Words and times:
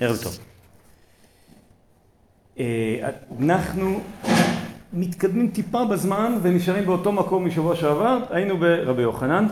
ערב 0.00 0.16
טוב. 0.22 0.38
אה, 2.58 3.10
אנחנו 3.40 4.00
מתקדמים 4.92 5.48
טיפה 5.48 5.84
בזמן 5.84 6.38
ונשארים 6.42 6.84
באותו 6.86 7.12
מקום 7.12 7.46
משבוע 7.46 7.76
שעבר, 7.76 8.18
היינו 8.30 8.58
ברבי 8.58 9.02
יוחנן 9.02 9.46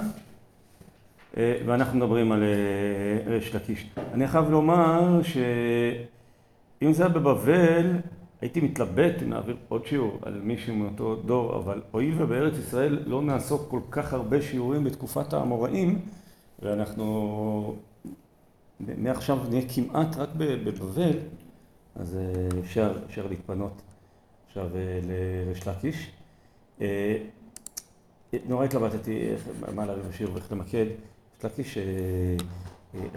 אה, 1.36 1.56
ואנחנו 1.66 1.98
מדברים 1.98 2.32
על 2.32 2.42
אה, 2.42 3.32
ריש 3.32 3.54
לקיש. 3.54 3.90
אני 4.12 4.28
חייב 4.28 4.50
לומר 4.50 5.20
שאם 5.22 6.92
זה 6.92 7.02
היה 7.02 7.12
בבבל 7.12 7.96
הייתי 8.40 8.60
מתלבט 8.60 9.22
אם 9.22 9.30
נעביר 9.30 9.56
עוד 9.68 9.86
שיעור 9.86 10.18
על 10.22 10.40
מישהו 10.42 10.74
מאותו 10.74 11.16
דור, 11.16 11.56
אבל 11.56 11.82
הואיל 11.90 12.22
ובארץ 12.22 12.58
ישראל 12.58 12.98
לא 13.06 13.22
נעסוק 13.22 13.70
כל 13.70 13.80
כך 13.90 14.12
הרבה 14.12 14.42
שיעורים 14.42 14.84
בתקופת 14.84 15.32
האמוראים 15.32 15.98
ואנחנו 16.62 17.76
מעכשיו 18.82 19.38
נהיה 19.48 19.62
כמעט 19.74 20.16
רק 20.16 20.28
בבבל, 20.36 21.18
אז 21.94 22.16
אה, 22.16 22.60
אפשר, 22.60 22.98
אפשר 23.06 23.26
להתפנות 23.26 23.82
עכשיו 24.46 24.70
אה, 24.76 25.00
לריש 25.02 25.68
לקיש. 25.68 26.10
אה, 26.80 27.16
נורא 28.48 28.64
התלבטתי 28.64 29.28
מה 29.74 29.86
להביא 29.86 30.02
בשיר 30.02 30.30
ואיך 30.32 30.52
למקד. 30.52 30.86
ריש 31.38 31.44
לקיש, 31.44 31.78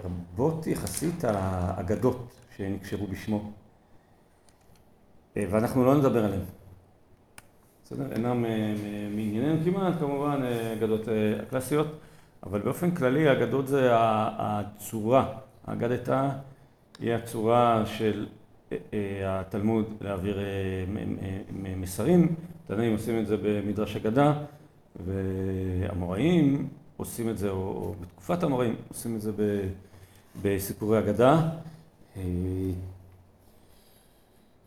רבות 0.04 0.66
יחסית 0.66 1.24
האגדות 1.24 2.28
שנקשרו 2.56 3.06
בשמו, 3.06 3.52
ואנחנו 5.36 5.84
לא 5.84 5.98
נדבר 5.98 6.24
עליהן. 6.24 6.42
בסדר? 7.84 8.12
אינם 8.12 8.42
מענייננו 9.16 9.64
כמעט, 9.64 9.98
כמובן, 9.98 10.42
אגדות 10.72 11.00
הקלאסיות, 11.42 11.86
אבל 12.42 12.60
באופן 12.60 12.90
כללי 12.90 13.28
האגדות 13.28 13.68
זה 13.68 13.90
הצורה. 13.92 15.38
אגדתא 15.66 16.28
היא 16.98 17.12
הצורה 17.12 17.82
של 17.86 18.26
אה, 18.72 18.76
אה, 18.94 19.40
התלמוד 19.40 19.84
להעביר 20.00 20.38
אה, 20.38 20.44
מסרים, 21.76 22.34
תנאים 22.66 22.92
עושים 22.92 23.18
את 23.18 23.26
זה 23.26 23.36
במדרש 23.42 23.96
אגדה 23.96 24.32
והאמוראים 25.06 26.68
עושים 26.96 27.30
את 27.30 27.38
זה, 27.38 27.50
או 27.50 27.94
בתקופת 28.00 28.42
האמוראים 28.42 28.74
עושים 28.88 29.16
את 29.16 29.20
זה 29.20 29.32
בסיפורי 30.42 30.98
אגדה. 30.98 31.48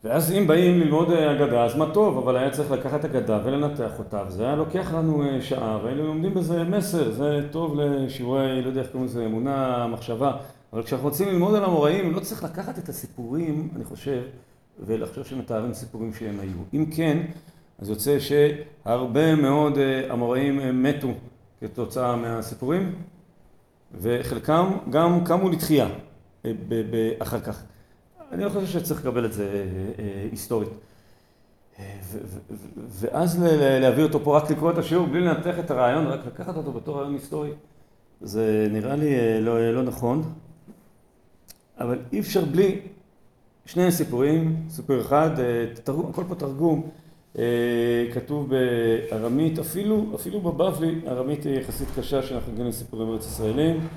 ואז 0.04 0.32
אם 0.32 0.48
באים 0.48 0.80
ללמוד 0.80 1.12
אגדה 1.12 1.66
אז 1.66 1.76
מה 1.76 1.94
טוב, 1.94 2.18
אבל 2.18 2.38
היה 2.38 2.52
צריך 2.52 2.72
לקחת 2.72 3.06
אגדה 3.06 3.40
ולנתח 3.44 4.00
אותה 4.00 4.24
וזה 4.28 4.46
היה 4.46 4.56
לוקח 4.56 4.94
לנו 4.94 5.24
שעה 5.42 5.80
והיינו 5.84 6.04
לומדים 6.04 6.34
בזה 6.34 6.64
מסר, 6.64 7.12
זה 7.12 7.48
טוב 7.52 7.80
לשיעורי, 7.80 8.62
לא 8.62 8.68
יודע 8.68 8.82
איך 8.82 8.90
קוראים 8.92 9.06
לזה, 9.06 9.26
אמונה, 9.26 9.88
מחשבה 9.88 10.38
אבל 10.74 10.84
כשאנחנו 10.84 11.08
רוצים 11.08 11.28
ללמוד 11.28 11.56
על 11.56 11.64
המוראים, 11.64 12.14
לא 12.14 12.20
צריך 12.20 12.44
לקחת 12.44 12.80
את 12.80 12.90
הסיפורים, 12.90 13.70
אני 13.76 13.84
חושב, 13.84 14.22
ולחשוב 14.80 15.26
שמתארים 15.26 15.74
סיפורים 15.74 16.14
שהם 16.14 16.40
היו. 16.40 16.58
אם 16.74 16.86
כן, 16.96 17.26
אז 17.80 17.90
יוצא 17.90 18.18
שהרבה 18.20 19.36
מאוד 19.36 19.78
המוראים 20.10 20.60
אה, 20.60 20.72
מתו 20.72 21.14
כתוצאה 21.62 22.16
מהסיפורים, 22.16 22.96
וחלקם 24.02 24.72
גם 24.90 25.24
קמו 25.26 25.50
לתחייה 25.50 25.88
אה, 26.46 26.52
אחר 27.20 27.40
כך. 27.40 27.64
אני 28.32 28.44
לא 28.44 28.50
חושב 28.50 28.66
שצריך 28.66 29.06
לקבל 29.06 29.26
את 29.26 29.34
זה 29.34 29.66
אה, 30.00 30.28
היסטורית. 30.32 30.70
ואז 32.78 33.44
להביא 33.82 34.04
אותו 34.04 34.24
פה, 34.24 34.38
רק 34.38 34.52
לקרוא 34.52 34.72
את 34.72 34.78
השיעור 34.78 35.08
בלי 35.08 35.20
לנתח 35.20 35.60
את 35.60 35.72
הרעיון, 35.72 36.08
רק 36.08 36.26
לקחת 36.26 36.56
אותו 36.56 36.72
בתור 36.72 36.98
רעיון 36.98 37.14
היסטורי, 37.14 37.52
זה 38.22 38.68
נראה 38.72 38.96
לי 38.96 39.42
לא, 39.42 39.72
לא 39.74 39.84
נכון. 39.84 40.34
אבל 41.80 42.00
אי 42.14 42.20
אפשר 42.20 42.46
בלי 42.46 42.80
שני 43.66 43.92
סיפורים, 43.92 44.66
סיפור 44.70 45.02
אחד, 45.02 45.40
אה, 45.40 45.66
תרגום, 45.84 46.10
הכל 46.10 46.24
פה 46.28 46.36
תרגום, 46.36 46.90
אה, 47.38 47.44
כתוב 48.14 48.50
בארמית, 48.50 49.60
אפילו, 49.60 50.06
אפילו 50.16 50.42
בבבלי, 50.42 51.02
ארמית 51.08 51.46
היא 51.46 51.60
יחסית 51.60 51.88
קשה 51.96 52.24
שאנחנו 52.24 52.52
מגיעים 52.52 52.70
לסיפורים 52.70 53.10
ארץ 53.10 53.26
ישראלים. 53.26 53.88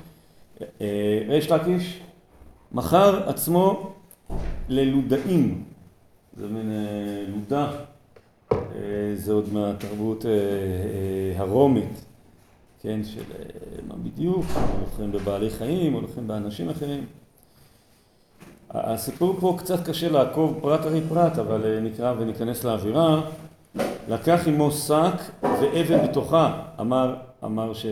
אה, 0.81 1.23
ריש 1.27 1.51
לקיש 1.51 2.01
מכר 2.71 3.29
עצמו 3.29 3.93
ללודאים, 4.69 5.63
זה 6.37 6.47
מין 6.47 6.71
לודה, 7.27 7.71
זה 9.15 9.33
עוד 9.33 9.53
מהתרבות 9.53 10.25
הרומית, 11.35 12.05
כן, 12.81 13.03
של 13.03 13.23
מה 13.87 13.95
בדיוק, 13.95 14.45
הולכים 14.79 15.11
בבעלי 15.11 15.49
חיים, 15.49 15.93
הולכים 15.93 16.27
באנשים 16.27 16.69
אחרים. 16.69 17.05
הסיפור 18.73 19.35
פה 19.39 19.55
קצת 19.59 19.87
קשה 19.87 20.09
לעקוב 20.09 20.59
פרט 20.61 20.79
אחרי 20.79 21.01
פרט, 21.09 21.37
אבל 21.37 21.65
אה, 21.65 21.79
נקרא 21.79 22.13
וניכנס 22.19 22.63
לאווירה. 22.63 23.21
לקח 24.09 24.47
עמו 24.47 24.71
שק 24.71 25.13
ואבן 25.43 26.07
בתוכה, 26.07 26.61
אמר, 26.79 27.15
אמר 27.43 27.73
ש... 27.73 27.85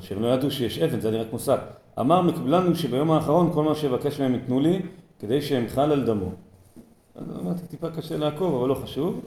שהם 0.00 0.22
לא 0.22 0.26
ידעו 0.26 0.50
שיש 0.50 0.78
אבן, 0.78 1.00
זה 1.00 1.10
נראה 1.10 1.24
כמו 1.24 1.38
שק. 1.38 1.60
אמר 2.00 2.22
מקבלנו 2.22 2.74
שביום 2.74 3.10
האחרון 3.10 3.50
כל 3.54 3.62
מה 3.62 3.74
שיבקש 3.74 4.20
מהם 4.20 4.34
יתנו 4.34 4.60
לי, 4.60 4.82
כדי 5.18 5.42
שאמחל 5.42 5.92
על 5.92 6.04
דמו. 6.06 6.30
אמרתי, 7.40 7.66
טיפה 7.66 7.90
קשה 7.90 8.16
לעקוב, 8.16 8.54
אבל 8.54 8.68
לא 8.68 8.74
חשוב. 8.74 9.20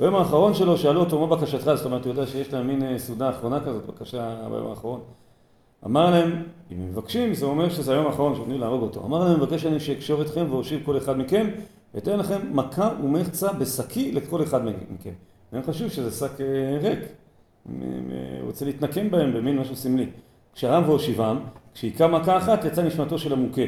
ביום 0.00 0.14
האחרון 0.14 0.54
שלו 0.54 0.78
שאלו 0.78 1.00
אותו 1.00 1.26
מה 1.26 1.36
בקשתך, 1.36 1.70
זאת 1.74 1.86
אומרת, 1.86 2.04
הוא 2.04 2.12
יודע 2.12 2.26
שיש 2.26 2.52
להם 2.52 2.66
מין 2.66 2.82
אה, 2.82 2.98
סעודה 2.98 3.30
אחרונה 3.30 3.60
כזאת, 3.60 3.86
בקשה 3.86 4.36
ביום 4.50 4.70
האחרון. 4.70 5.00
אמר 5.86 6.10
להם, 6.10 6.42
אם 6.72 6.76
הם 6.76 6.88
מבקשים, 6.88 7.34
זה 7.34 7.46
אומר 7.46 7.68
שזה 7.68 7.92
היום 7.92 8.06
האחרון 8.06 8.34
שעומדים 8.34 8.60
להרוג 8.60 8.82
אותו. 8.82 9.04
אמר 9.04 9.24
להם, 9.24 9.40
מבקש 9.40 9.66
אני 9.66 9.80
שאקשור 9.80 10.22
אתכם 10.22 10.46
ואושיב 10.50 10.80
כל 10.84 10.96
אחד 10.96 11.18
מכם, 11.18 11.46
ואתן 11.94 12.18
לכם 12.18 12.38
מכה 12.50 12.90
ומחצה 13.04 13.52
בשקי 13.52 14.12
לכל 14.12 14.42
אחד 14.42 14.64
מכם. 14.64 15.10
והם 15.52 15.62
חשבו 15.62 15.90
שזה 15.90 16.10
שק 16.10 16.40
אה, 16.40 16.78
ריק, 16.80 16.98
הוא 17.64 17.76
רוצה 18.42 18.64
להתנקם 18.64 19.10
בהם 19.10 19.32
במין 19.34 19.58
משהו 19.58 19.76
סמלי. 19.76 20.06
כשהרם 20.54 20.88
והושיבם, 20.88 21.38
כשהיכה 21.74 22.06
מכה 22.06 22.36
אחת 22.36 22.64
יצא 22.64 22.82
נשמתו 22.82 23.18
של 23.18 23.32
המוכה, 23.32 23.62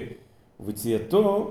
וביציאתו, 0.60 1.50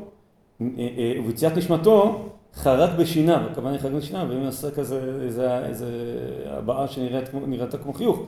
אה, 0.61 0.67
אה, 0.77 1.13
וביציאת 1.19 1.57
נשמתו 1.57 2.25
חרק 2.53 2.99
בשיניו, 2.99 3.39
הכוונה 3.51 3.71
היא 3.71 3.79
חרק 3.79 3.91
בשיניו, 3.91 4.27
ואם 4.29 4.43
עשה 4.43 4.71
כזה 4.71 5.19
איזה 5.21 5.87
הבעה 6.45 6.87
שנראתה 6.87 7.77
כמו 7.77 7.93
חיוך. 7.93 8.19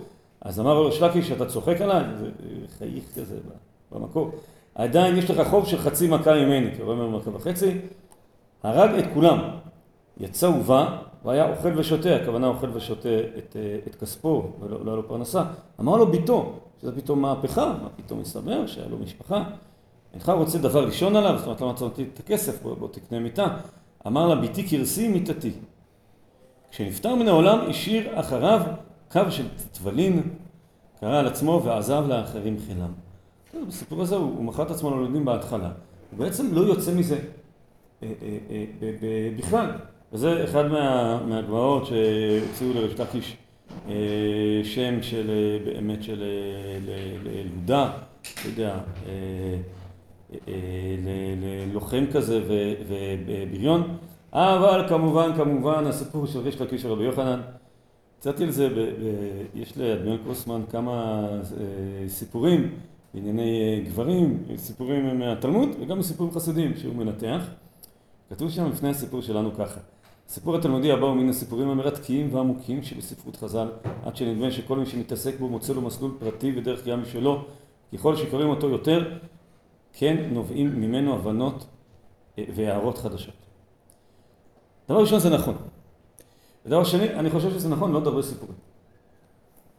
אז 0.42 0.60
אמר 0.60 0.74
לו 0.74 0.92
שלקי 0.92 1.22
שאתה 1.22 1.46
צוחק 1.46 1.82
עליי? 1.82 2.04
זה 2.20 2.30
חייך 2.78 3.04
כזה 3.16 3.38
במקור. 3.92 4.32
עדיין 4.76 5.18
יש 5.18 5.30
לך 5.30 5.48
חוב 5.48 5.68
של 5.68 5.78
חצי 5.78 6.08
מכה 6.08 6.34
ממני, 6.34 6.76
כי 6.76 6.82
הוא 6.82 6.92
אומר 6.92 7.08
מכה 7.08 7.36
וחצי. 7.36 7.78
הרג 8.64 9.00
את 9.00 9.06
כולם. 9.14 9.40
יצא 10.18 10.46
ובא, 10.46 10.98
והיה 11.26 11.50
אוכל 11.50 11.80
ושותה, 11.80 12.16
הכוונה 12.16 12.48
אוכל 12.48 12.70
ושותה 12.74 13.10
את, 13.38 13.56
את 13.88 13.96
כספו, 13.96 14.52
ולא 14.60 14.86
לא 14.86 14.92
היה 14.92 14.96
לו 14.96 15.08
פרנסה. 15.08 15.44
אמר 15.80 15.98
לו 15.98 16.12
ביתו, 16.12 16.54
שזה 16.82 16.96
פתאום 16.96 17.22
מהפכה, 17.22 17.74
מה 17.84 17.90
פתאום 17.96 18.20
מסתבר 18.20 18.68
שהיה 18.68 18.88
לו 18.88 18.98
משפחה. 18.98 19.44
אינך 20.14 20.30
רוצה 20.30 20.58
דבר 20.58 20.86
לישון 20.86 21.16
עליו? 21.16 21.38
זאת 21.38 21.46
אומרת, 21.46 21.62
לא 21.62 21.70
מצאתי 21.70 22.06
את 22.14 22.20
הכסף, 22.20 22.64
בוא, 22.64 22.76
בוא 22.76 22.88
תקנה 22.88 23.20
מיטה. 23.20 23.48
אמר 24.08 24.28
לה, 24.28 24.36
ביתי 24.36 24.70
כרסי 24.70 25.08
מיתתי. 25.08 25.52
כשנפטר 26.72 27.16
מן 27.16 27.28
העולם, 27.28 27.60
השאיר 27.70 28.20
אחריו 28.20 28.62
קו 29.12 29.22
של 29.30 29.44
טבלין, 29.72 30.22
קרא 31.00 31.20
על 31.20 31.28
עצמו 31.28 31.62
ועזב 31.66 32.04
לאחרים 32.08 32.58
חינם. 32.68 32.92
בסיפור 33.68 34.02
הזה 34.02 34.16
הוא, 34.16 34.38
הוא 34.38 34.44
מכר 34.44 34.64
את 34.64 34.72
עצמו 34.72 34.92
ללומדים 34.92 35.26
בהתחלה. 35.26 35.72
הוא 36.12 36.20
בעצם 36.20 36.54
לא 36.54 36.62
יוצא 36.62 36.94
מזה 36.94 37.20
אה, 38.04 38.12
אה, 38.22 38.66
אה, 38.82 39.30
בכלל. 39.38 39.72
וזה 40.14 40.44
אחד 40.44 40.68
מה, 40.68 41.20
מהגבעות 41.26 41.86
שהוציאו 41.86 42.74
לרשת 42.74 43.00
לקיש 43.00 43.38
שם 44.64 45.02
של 45.02 45.32
באמת 45.66 46.04
של 46.04 46.24
ללודה, 47.26 47.92
לא 48.46 48.50
יודע, 48.50 48.80
ללוחם 51.68 52.06
כזה 52.14 52.42
ובריון. 52.88 53.98
אבל 54.34 54.86
כמובן, 54.90 55.32
כמובן, 55.38 55.86
הסיפור 55.86 56.26
של 56.26 56.40
ריש 56.40 56.62
לקיש 56.62 56.86
רבי 56.86 57.04
יוחנן 57.04 57.42
הצעתי 58.22 58.44
על 58.44 58.52
זה, 58.52 58.70
ב, 58.70 58.74
ב, 58.74 59.06
יש 59.56 59.78
לאדמיאל 59.78 60.18
קוסמן 60.28 60.62
כמה 60.70 61.28
אה, 61.34 62.10
סיפורים 62.10 62.76
בענייני 63.14 63.62
אה, 63.62 63.84
גברים, 63.86 64.44
סיפורים 64.56 65.20
מהתלמוד 65.20 65.70
וגם 65.80 66.02
סיפורים 66.02 66.34
חסידים 66.34 66.78
שהוא 66.78 66.96
מנתח. 66.96 67.46
כתוב 68.30 68.50
שם 68.50 68.70
לפני 68.70 68.90
הסיפור 68.90 69.22
שלנו 69.22 69.56
ככה: 69.56 69.80
הסיפור 70.28 70.56
התלמודי 70.56 70.92
הבא 70.92 71.06
הוא 71.06 71.16
מן 71.16 71.30
הסיפורים 71.30 71.70
המרתקים 71.70 72.34
והעמוקים 72.34 72.84
שבספרות 72.84 73.36
חז"ל, 73.36 73.68
עד 74.04 74.16
שנדמה 74.16 74.52
שכל 74.52 74.78
מי 74.78 74.86
שמתעסק 74.86 75.40
בו 75.40 75.48
מוצא 75.50 75.74
לו 75.74 75.82
מסלול 75.82 76.12
פרטי 76.20 76.54
ודרך 76.58 76.84
קריאה 76.84 76.98
משלו. 76.98 77.46
ככל 77.94 78.16
שקוראים 78.16 78.50
אותו 78.50 78.70
יותר, 78.70 79.18
כן 79.94 80.30
נובעים 80.32 80.82
ממנו 80.82 81.16
הבנות 81.16 81.66
אה, 82.40 82.44
והערות 82.56 82.98
חדשות. 82.98 83.36
דבר 84.90 85.02
ראשון 85.02 85.20
זה 85.20 85.30
נכון. 85.30 85.56
ודבר 86.66 86.84
שני, 86.84 87.14
אני 87.14 87.30
חושב 87.30 87.52
שזה 87.52 87.70
נכון 87.70 87.92
לא 87.92 88.02
לדבר 88.02 88.22
סיפורים. 88.22 88.56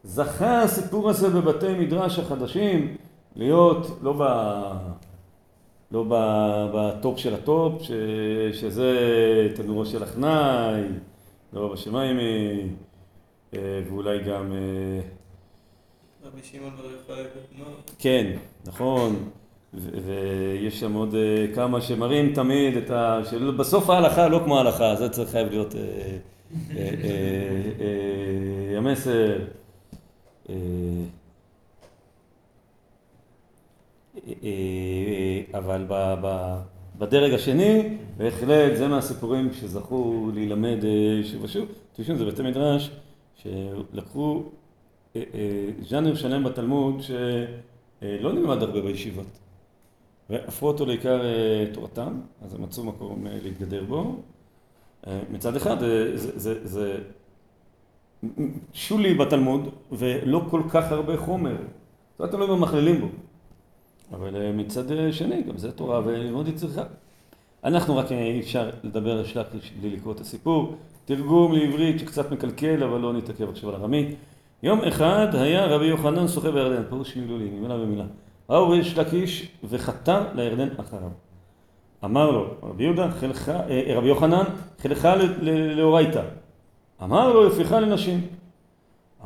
זכה 0.04 0.62
הסיפור 0.62 1.10
הזה 1.10 1.30
בבתי 1.30 1.74
מדרש 1.78 2.18
החדשים 2.18 2.96
להיות 3.36 3.86
לא 4.02 4.14
לא 5.92 6.04
בטופ 6.74 7.18
של 7.18 7.34
הטופ, 7.34 7.82
ש, 7.82 7.90
שזה 8.52 8.98
תנורו 9.54 9.86
של 9.86 10.02
עכנאי, 10.02 10.82
לא 11.52 11.72
בשמיים, 11.72 12.16
ואולי 13.52 14.18
גם... 14.18 14.52
רבי 16.24 16.42
שמעון 16.42 16.72
בר 16.76 16.84
יוחאי 16.84 17.24
כן, 17.98 18.36
נכון. 18.66 19.30
ויש 19.74 20.80
שם 20.80 20.92
עוד 20.92 21.14
כמה 21.54 21.80
שמראים 21.80 22.34
תמיד 22.34 22.76
את 22.76 22.90
ה... 22.90 23.20
שבסוף 23.30 23.90
ההלכה 23.90 24.28
לא 24.28 24.40
כמו 24.44 24.58
ההלכה, 24.58 24.96
זה 24.96 25.08
צריך 25.08 25.30
חייב 25.30 25.48
להיות 25.50 25.74
המסר. 28.76 29.38
אבל 35.54 35.86
בדרג 36.98 37.32
השני, 37.32 37.96
בהחלט 38.16 38.76
זה 38.76 38.88
מהסיפורים 38.88 39.52
שזכו 39.52 40.30
להילמד 40.34 40.78
שוב 41.24 41.42
ושוב. 41.42 41.68
תשמעו, 41.92 42.18
זה 42.18 42.24
בתי 42.24 42.42
מדרש 42.42 42.90
שלקחו 43.34 44.42
ז'אנר 45.88 46.14
שלם 46.14 46.44
בתלמוד 46.44 47.02
שלא 47.02 48.32
נלמד 48.32 48.62
הרבה 48.62 48.80
בישיבות. 48.80 49.26
והפכו 50.30 50.66
אותו 50.68 50.86
לעיקר 50.86 51.22
תורתם, 51.72 52.20
אז 52.44 52.54
הם 52.54 52.62
מצאו 52.62 52.84
מקום 52.84 53.26
להתגדר 53.42 53.84
בו. 53.84 54.16
מצד 55.30 55.56
אחד 55.56 55.80
זה, 55.80 56.38
זה, 56.38 56.66
זה 56.66 56.98
שולי 58.72 59.14
בתלמוד 59.14 59.68
ולא 59.92 60.46
כל 60.50 60.62
כך 60.68 60.92
הרבה 60.92 61.16
חומר, 61.16 61.56
זה 62.18 62.26
תלוי 62.26 62.46
במכללים 62.46 63.00
בו. 63.00 63.06
אבל 64.12 64.52
מצד 64.52 65.12
שני, 65.12 65.42
גם 65.42 65.58
זה 65.58 65.72
תורה 65.72 66.00
וללמוד 66.04 66.46
היא 66.46 66.56
צריכה. 66.56 66.82
אנחנו 67.64 67.96
רק 67.96 68.12
אי 68.12 68.40
אפשר 68.40 68.70
לדבר 68.84 69.18
על 69.18 69.24
שלקיש 69.24 69.72
בלי 69.80 69.90
לקרוא 69.90 70.14
את 70.14 70.20
הסיפור. 70.20 70.76
תרגום 71.04 71.52
לעברית 71.52 71.98
שקצת 71.98 72.32
מקלקל, 72.32 72.82
אבל 72.84 73.00
לא 73.00 73.12
נתעכב 73.12 73.50
עכשיו 73.50 73.70
על 73.70 73.74
ארמית. 73.74 74.16
יום 74.62 74.80
אחד 74.80 75.34
היה 75.34 75.66
רבי 75.66 75.86
יוחנן 75.86 76.28
שוחה 76.28 76.50
בירדן, 76.50 76.82
פירוש 76.88 77.16
מילולי, 77.16 77.50
מילה 77.50 77.76
במילה. 77.76 78.04
ראו 78.50 78.70
ריש 78.70 78.98
לקיש 78.98 79.48
וחתר 79.64 80.22
לירדן 80.34 80.68
אחריו. 80.76 81.10
אמר 82.04 82.30
לו, 82.30 82.46
רבי 82.62 82.84
יהודה, 82.84 83.10
חלכה, 83.10 83.60
רבי 83.96 84.08
יוחנן, 84.08 84.44
חלכה 84.78 85.14
לאורייתא. 85.76 86.22
אמר 87.02 87.32
לו, 87.32 87.46
יפיך 87.46 87.72
לנשים. 87.72 88.26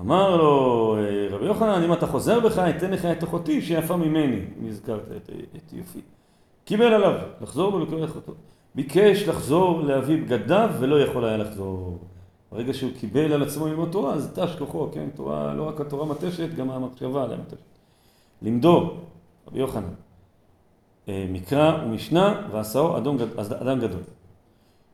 אמר 0.01 0.37
לו, 0.37 0.97
רבי 1.31 1.47
יוחנן, 1.47 1.83
אם 1.83 1.93
אתה 1.93 2.07
חוזר 2.07 2.41
בך, 2.41 2.59
אתן 2.59 2.91
לך 2.91 3.05
את 3.05 3.25
אחותי 3.25 3.63
שיפה 3.63 3.97
ממני, 3.97 4.41
אם 4.61 4.69
הזכרת 4.69 5.09
את, 5.17 5.31
את 5.57 5.73
יופי. 5.73 6.01
קיבל 6.65 6.95
עליו, 6.95 7.15
לחזור 7.41 7.75
ולקרח 7.75 8.17
אותו. 8.17 8.33
ביקש 8.75 9.23
לחזור 9.29 9.83
להביא 9.83 10.23
בגדיו 10.23 10.71
ולא 10.79 11.01
יכול 11.01 11.25
היה 11.25 11.37
לחזור. 11.37 11.99
ברגע 12.53 12.75
שהוא 12.75 12.91
קיבל 13.01 13.33
על 13.33 13.43
עצמו 13.43 13.67
ללמוד 13.67 13.89
תורה, 13.93 14.15
אז 14.15 14.33
תש 14.35 14.57
כוחו, 14.59 14.89
כן, 14.93 15.09
תורה, 15.15 15.55
לא 15.55 15.69
רק 15.69 15.81
התורה 15.81 16.07
מתשת, 16.07 16.55
גם 16.55 16.71
המחשבה 16.71 17.25
עליה 17.25 17.37
מתשת. 17.37 17.59
לימדו, 18.43 18.95
רבי 19.49 19.59
יוחנן, 19.59 19.95
מקרא 21.09 21.85
ומשנה 21.85 22.49
ועשאו 22.53 22.99
אדם 23.61 23.81
גדול. 23.81 24.01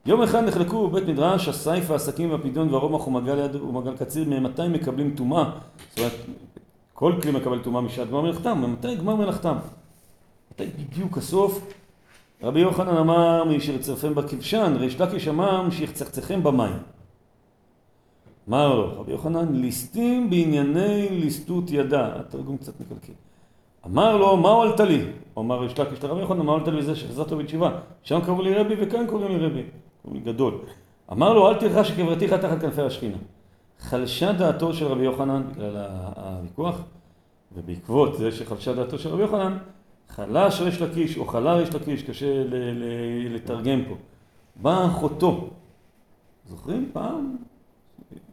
יום 0.07 0.23
אחד 0.23 0.45
נחלקו 0.45 0.89
בבית 0.89 1.09
מדרש 1.09 1.49
הסייף 1.49 1.91
והסכין 1.91 2.31
והפדיון 2.31 2.75
והרומח 2.75 3.07
ומגל 3.07 3.39
יד 3.39 3.57
ומגל 3.57 3.97
קציר 3.97 4.29
ממתי 4.29 4.69
מקבלים 4.69 5.15
טומאה? 5.17 5.51
זאת 5.91 5.99
אומרת 5.99 6.13
כל 6.93 7.13
כלי 7.23 7.31
מקבל 7.31 7.59
טומאה 7.59 7.81
משעת 7.81 8.09
גמר 8.09 8.21
מלאכתם 8.21 8.59
ממתי 8.59 8.97
גמר 8.97 9.17
מלאכתם? 9.17 9.57
מתי 10.53 10.67
בדיוק 10.67 11.19
הסוף? 11.19 11.73
רבי 12.43 12.61
יוחנן 12.61 12.97
אמר 12.97 13.45
מי 13.45 13.61
שירצרפם 13.61 14.15
בכבשן 14.15 14.77
ריש 14.79 15.01
לקיש 15.01 15.29
אמר 15.29 15.71
שיחצחצחם 15.71 16.43
במים. 16.43 16.79
אמר 18.49 18.75
לו 18.75 19.01
רבי 19.01 19.13
יוחנן 19.13 19.55
ליסטים 19.55 20.31
בענייני 20.31 21.09
ליסטות 21.11 21.65
ידה 21.71 22.21
התרגום 22.21 22.57
קצת 22.57 22.73
מקלקל 22.81 23.13
אמר 23.87 24.17
לו 24.17 24.37
מה 24.37 24.49
הועלת 24.49 24.81
לי? 24.81 25.05
אמר 25.39 25.61
ריש 25.61 25.79
לקיש 25.79 26.05
לרבי 26.05 26.21
יוחנן 26.21 26.47
מה 26.47 26.53
הועלת 26.53 26.69
לי 26.69 26.77
בזה 26.77 26.97
שחזרת 26.97 27.33
בתשיבה 27.33 27.79
שם 28.03 28.21
קראו 28.21 28.43
לי 28.43 28.55
רבי 28.55 28.75
וכאן 28.79 29.07
קוראים 29.07 29.39
לי 29.39 29.47
רבי 29.47 29.63
גדול. 30.21 30.55
אמר 31.13 31.33
לו, 31.33 31.49
אל 31.49 31.55
תרחש 31.55 31.91
קברתיך 31.91 32.33
תחת 32.33 32.61
כנפי 32.61 32.83
השכינה. 32.83 33.17
חלשה 33.79 34.33
דעתו 34.33 34.75
של 34.75 34.87
רבי 34.87 35.05
יוחנן 35.05 35.43
בגלל 35.53 35.77
הוויכוח, 36.17 36.83
ובעקבות 37.53 38.19
זה 38.19 38.33
שחלשה 38.33 38.75
דעתו 38.75 38.99
של 38.99 39.09
רבי 39.09 39.23
יוחנן, 39.23 39.59
חלש 40.09 40.61
ריש 40.61 40.83
לקיש 40.83 41.19
או 41.19 41.25
חלה 41.27 41.55
ריש 41.55 41.75
לקיש, 41.75 42.03
קשה 42.03 42.45
לתרגם 43.31 43.83
פה. 43.89 43.95
באה 44.57 44.87
אחותו. 44.87 45.49
זוכרים 46.47 46.91
פעם? 46.93 47.37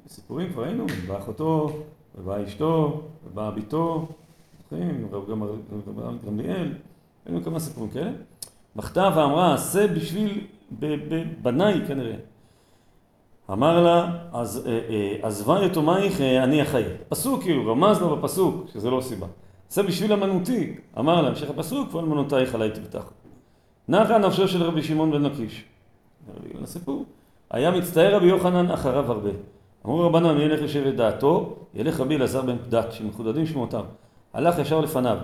סיפורים 0.07 0.54
כבר 0.54 0.63
היינו, 0.63 0.86
באה 1.07 1.18
אחותו, 1.18 1.69
ובאה 2.16 2.44
אשתו, 2.44 3.01
ובאה 3.25 3.51
ביתו, 3.51 4.07
זוכרים? 4.71 5.07
רב 5.12 5.24
גמליאל, 6.25 6.74
היינו 7.25 7.44
כמה 7.44 7.60
סיפורים 7.60 7.89
כאלה. 7.89 8.12
בכתה 8.75 9.10
ואמרה, 9.16 9.54
עשה 9.54 9.88
בשביל 9.88 10.48
בניי 11.42 11.81
כנראה. 11.88 12.16
אמר 13.51 13.83
לה, 13.83 14.18
אז 14.33 14.69
עזבה 15.21 15.66
יתומייך 15.66 16.21
אני 16.21 16.62
החי. 16.62 16.83
פסוק 17.10 17.42
כאילו, 17.42 17.71
רמז 17.71 18.01
לה 18.01 18.16
בפסוק, 18.16 18.66
שזה 18.74 18.89
לא 18.89 19.01
סיבה. 19.01 19.27
עשה 19.69 19.83
בשביל 19.83 20.13
אמנותי, 20.13 20.75
אמר 21.00 21.22
לה, 21.22 21.27
המשך 21.27 21.50
הפסוק, 21.50 21.92
כל 21.92 22.00
אמנותייך 22.04 22.56
עלי 22.56 22.72
תבטח. 22.72 23.12
נחה 23.88 24.18
נפשו 24.18 24.48
של 24.48 24.63
רבי 24.63 24.83
שמעון 24.83 25.12
בן 25.12 25.24
לקיש. 25.24 25.65
הסיפור. 26.63 27.06
היה 27.51 27.72
מצטער 27.72 28.15
רבי 28.15 28.25
יוחנן 28.25 28.72
אחריו 28.72 29.12
הרבה. 29.12 29.30
אמרו 29.86 30.00
רבנן, 30.00 30.38
מי 30.38 30.44
ילך 30.44 30.62
לשבת 30.62 30.94
דעתו? 30.94 31.56
ילך 31.74 32.00
רבי 32.00 32.15
אלעזר 32.15 32.42
בן 32.42 32.57
פדת, 32.57 32.92
שמחודדים 32.92 33.45
שמותיו. 33.45 33.86
הלך 34.33 34.59
ישר 34.59 34.81
לפניו. 34.81 35.17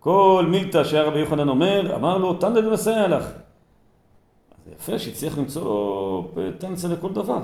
כל 0.00 0.46
מילתא 0.48 0.84
שהיה 0.84 1.02
רבי 1.02 1.18
יוחנן 1.18 1.48
אומר, 1.48 1.96
אמר 1.96 2.18
לו, 2.18 2.34
תנדל 2.34 2.68
ומסייע 2.68 3.08
לך. 3.08 3.24
זה 4.64 4.72
יפה 4.72 4.98
שהצליח 4.98 5.38
למצוא 5.38 6.22
תנצה 6.58 6.88
לכל 6.88 7.12
דבר. 7.12 7.38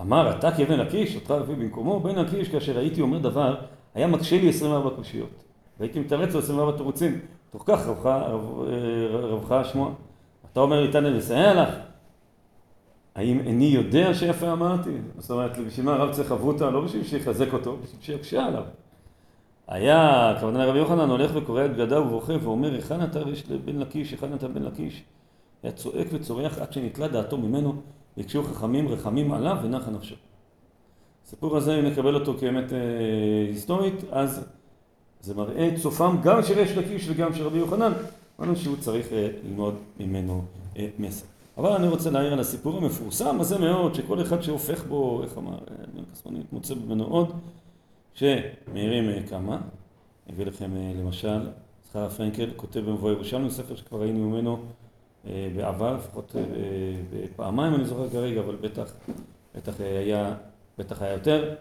אמר, 0.00 0.30
אתה 0.30 0.52
כבן 0.52 0.78
לקיש, 0.80 1.16
אותך 1.16 1.30
אביא 1.30 1.56
במקומו, 1.56 2.00
בן 2.00 2.14
לקיש, 2.14 2.48
כאשר 2.48 2.78
הייתי 2.78 3.00
אומר 3.00 3.18
דבר, 3.18 3.54
היה 3.94 4.06
מקשה 4.06 4.40
לי 4.40 4.48
24 4.48 4.90
קושיות. 4.96 5.44
והייתי 5.80 6.00
מתרץ 6.00 6.34
לו 6.34 6.40
24 6.40 6.76
תירוצים. 6.76 7.20
תוך 7.50 7.62
כך 7.66 7.86
רבך 7.86 9.68
שמוע. 9.72 9.90
אתה 10.52 10.60
אומר 10.60 10.80
לי, 10.80 10.92
תנדל 10.92 11.14
ומסייע 11.14 11.62
לך? 11.62 11.68
האם 13.14 13.40
איני 13.40 13.64
יודע 13.64 14.14
שיפה 14.14 14.52
אמרתי? 14.52 14.90
זאת 15.18 15.30
אומרת, 15.30 15.58
בשביל 15.58 15.86
מה 15.86 15.94
הרב 15.94 16.12
צריך 16.12 16.28
חברותא? 16.28 16.64
לא 16.64 16.80
בשביל 16.80 17.04
שיחזק 17.04 17.52
אותו, 17.52 17.76
בשביל 17.82 18.02
שיקשה 18.02 18.46
עליו. 18.46 18.62
היה, 19.68 20.30
הכוונה 20.30 20.66
לרבי 20.66 20.78
יוחנן, 20.78 21.10
הולך 21.10 21.30
וקורע 21.34 21.64
את 21.64 21.70
בגדיו 21.70 22.02
ובוכה 22.06 22.32
ואומר, 22.42 22.74
היכן 22.74 23.04
אתה 23.04 23.20
בן 23.64 23.76
לקיש, 23.76 24.10
היכן 24.10 24.34
אתה 24.34 24.48
בן 24.48 24.62
לקיש? 24.62 25.02
היה 25.62 25.72
צועק 25.72 26.06
וצורח 26.12 26.58
עד 26.58 26.72
שנתלה 26.72 27.08
דעתו 27.08 27.38
ממנו, 27.38 27.74
ביקשו 28.16 28.42
חכמים 28.42 28.88
רחמים 28.88 29.32
עליו 29.32 29.56
ונחה 29.62 29.90
נפשו. 29.90 30.14
הסיפור 31.26 31.56
הזה, 31.56 31.78
אם 31.78 31.84
נקבל 31.84 32.14
אותו 32.14 32.34
כאמת 32.40 32.72
אה, 32.72 32.78
היסטורית, 33.48 33.94
אז 34.10 34.44
זה 35.20 35.34
מראה 35.34 35.68
את 35.68 35.76
סופם 35.78 36.16
גם 36.22 36.42
של 36.42 36.58
ריש 36.58 36.76
לקיש 36.76 37.08
וגם 37.08 37.34
של 37.34 37.46
רבי 37.46 37.58
יוחנן, 37.58 37.92
אמרנו 38.40 38.56
שהוא 38.56 38.76
צריך 38.76 39.12
אה, 39.12 39.28
ללמוד 39.44 39.74
ממנו 40.00 40.42
אה, 40.76 40.88
מסר. 40.98 41.26
אבל 41.58 41.72
אני 41.72 41.88
רוצה 41.88 42.10
להעיר 42.10 42.32
על 42.32 42.40
הסיפור 42.40 42.76
המפורסם 42.76 43.40
הזה 43.40 43.58
מאוד, 43.58 43.94
שכל 43.94 44.22
אחד 44.22 44.42
שהופך 44.42 44.84
בו, 44.84 45.22
איך 45.22 45.38
אמר, 45.38 45.58
כספונית, 46.12 46.52
מוצא 46.52 46.74
ממנו 46.74 47.04
עוד, 47.04 47.32
שמאירים 48.16 49.08
אה, 49.08 49.22
כמה, 49.28 49.58
אביא 50.30 50.46
לכם 50.46 50.76
אה, 50.76 50.92
למשל, 51.00 51.40
זכריה 51.88 52.10
פרנקל 52.10 52.50
כותב 52.56 52.80
במבוא 52.80 53.10
ירושלמי, 53.10 53.50
ספר 53.50 53.76
שכבר 53.76 54.00
ראינו 54.00 54.30
ממנו 54.30 54.58
אה, 55.26 55.48
בעבר, 55.56 55.96
לפחות 55.96 56.36
פעמיים 57.36 57.74
אני 57.74 57.84
זוכר 57.84 58.10
כרגע, 58.10 58.40
אבל 58.40 58.56
בטח, 58.56 58.92
בטח 59.54 59.80
היה, 59.80 60.34
בטח 60.78 61.02
היה 61.02 61.12
יותר. 61.12 61.54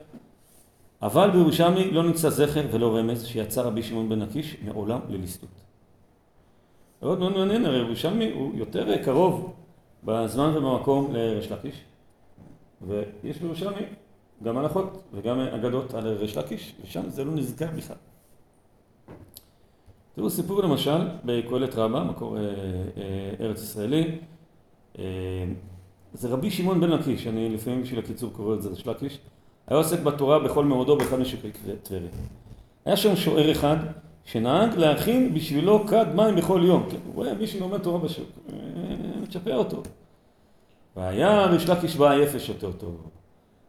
אבל 1.02 1.32
בירושלמי 1.32 1.92
לא 1.92 2.04
נמצא 2.04 2.30
זכר 2.30 2.66
ולא 2.72 2.98
רמז 2.98 3.26
שיצא 3.26 3.62
רבי 3.62 3.84
שמעון 3.84 4.10
בן 4.10 4.20
לקיש 4.20 4.58
מעולם 4.66 5.00
לליסטות. 5.10 5.50
מאוד 7.02 7.20
מאוד 7.20 7.38
מעניין, 7.38 7.66
הרי 7.66 7.78
ירושלמי 7.78 8.32
הוא 8.32 8.52
יותר 8.56 9.04
קרוב 9.04 9.54
בזמן 10.04 10.54
ובמקום 10.58 11.14
לריש 11.14 11.52
ויש 12.82 13.38
בירושלמי 13.38 13.86
גם 14.44 14.58
הלכות 14.58 15.04
וגם 15.14 15.40
אגדות 15.40 15.94
על 15.94 16.08
ריש 16.08 16.38
לקיש, 16.38 16.76
ושם 16.84 17.10
זה 17.10 17.24
לא 17.24 17.32
נזכר 17.32 17.68
בכלל. 17.76 17.96
תראו 20.16 20.30
סיפור 20.30 20.64
למשל 20.64 21.08
בקהלת 21.26 21.76
רבה, 21.76 22.04
מקור 22.04 22.38
אה, 22.38 22.44
אה, 22.44 23.46
ארץ 23.46 23.62
ישראלי, 23.62 24.18
אה, 25.00 25.04
זה 26.14 26.30
רבי 26.30 26.52
שמעון 26.52 26.80
בן 26.80 26.90
לקיש, 26.90 27.28
אני 27.28 27.50
לפעמים 27.50 27.82
בשביל 27.82 28.00
הקיצור 28.00 28.32
קורא 28.34 28.56
את 28.56 28.62
זה 28.62 28.70
ריש 28.70 28.88
לקיש, 28.88 29.20
היה 29.68 29.78
עוסק 29.78 30.00
בתורה 30.00 30.40
בכל 30.40 30.66
מאודו 30.66 30.98
באחד 30.98 31.20
משקרי 31.20 31.52
טבריה. 31.84 32.10
היה 32.86 32.98
שם 32.98 33.16
שוער 33.16 33.52
אחד 33.52 33.78
שנהג 34.26 34.76
להכין 34.76 35.34
בשבילו 35.34 35.88
כד 35.88 36.06
מים 36.16 36.36
בכל 36.36 36.62
יום. 36.64 36.88
כן, 36.92 36.98
הוא 37.06 37.16
רואה 37.16 37.34
מישהו 37.34 37.60
לומד 37.60 37.78
תורה 37.78 38.00
בשוק, 38.00 38.30
אה, 38.50 38.56
מצ'פר 39.22 39.56
אותו. 39.56 39.84
והיה 40.96 41.46
ריש 41.46 41.70
לקיש 41.70 41.96
בא 41.96 42.12
עייף 42.12 42.38
שותה 42.38 42.66
אותו. 42.66 42.88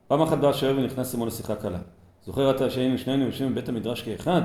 פעם 0.09 0.23
אחת 0.23 0.39
בא 0.39 0.49
השואל 0.49 0.79
ונכנס 0.79 1.15
עמו 1.15 1.27
לשיחה 1.27 1.55
קלה. 1.55 1.79
זוכר 2.27 2.51
אתה 2.51 2.71
שהיינו 2.71 2.99
שנינו 2.99 3.25
יושבים 3.25 3.53
בבית 3.53 3.69
המדרש 3.69 4.03
כאחד? 4.03 4.43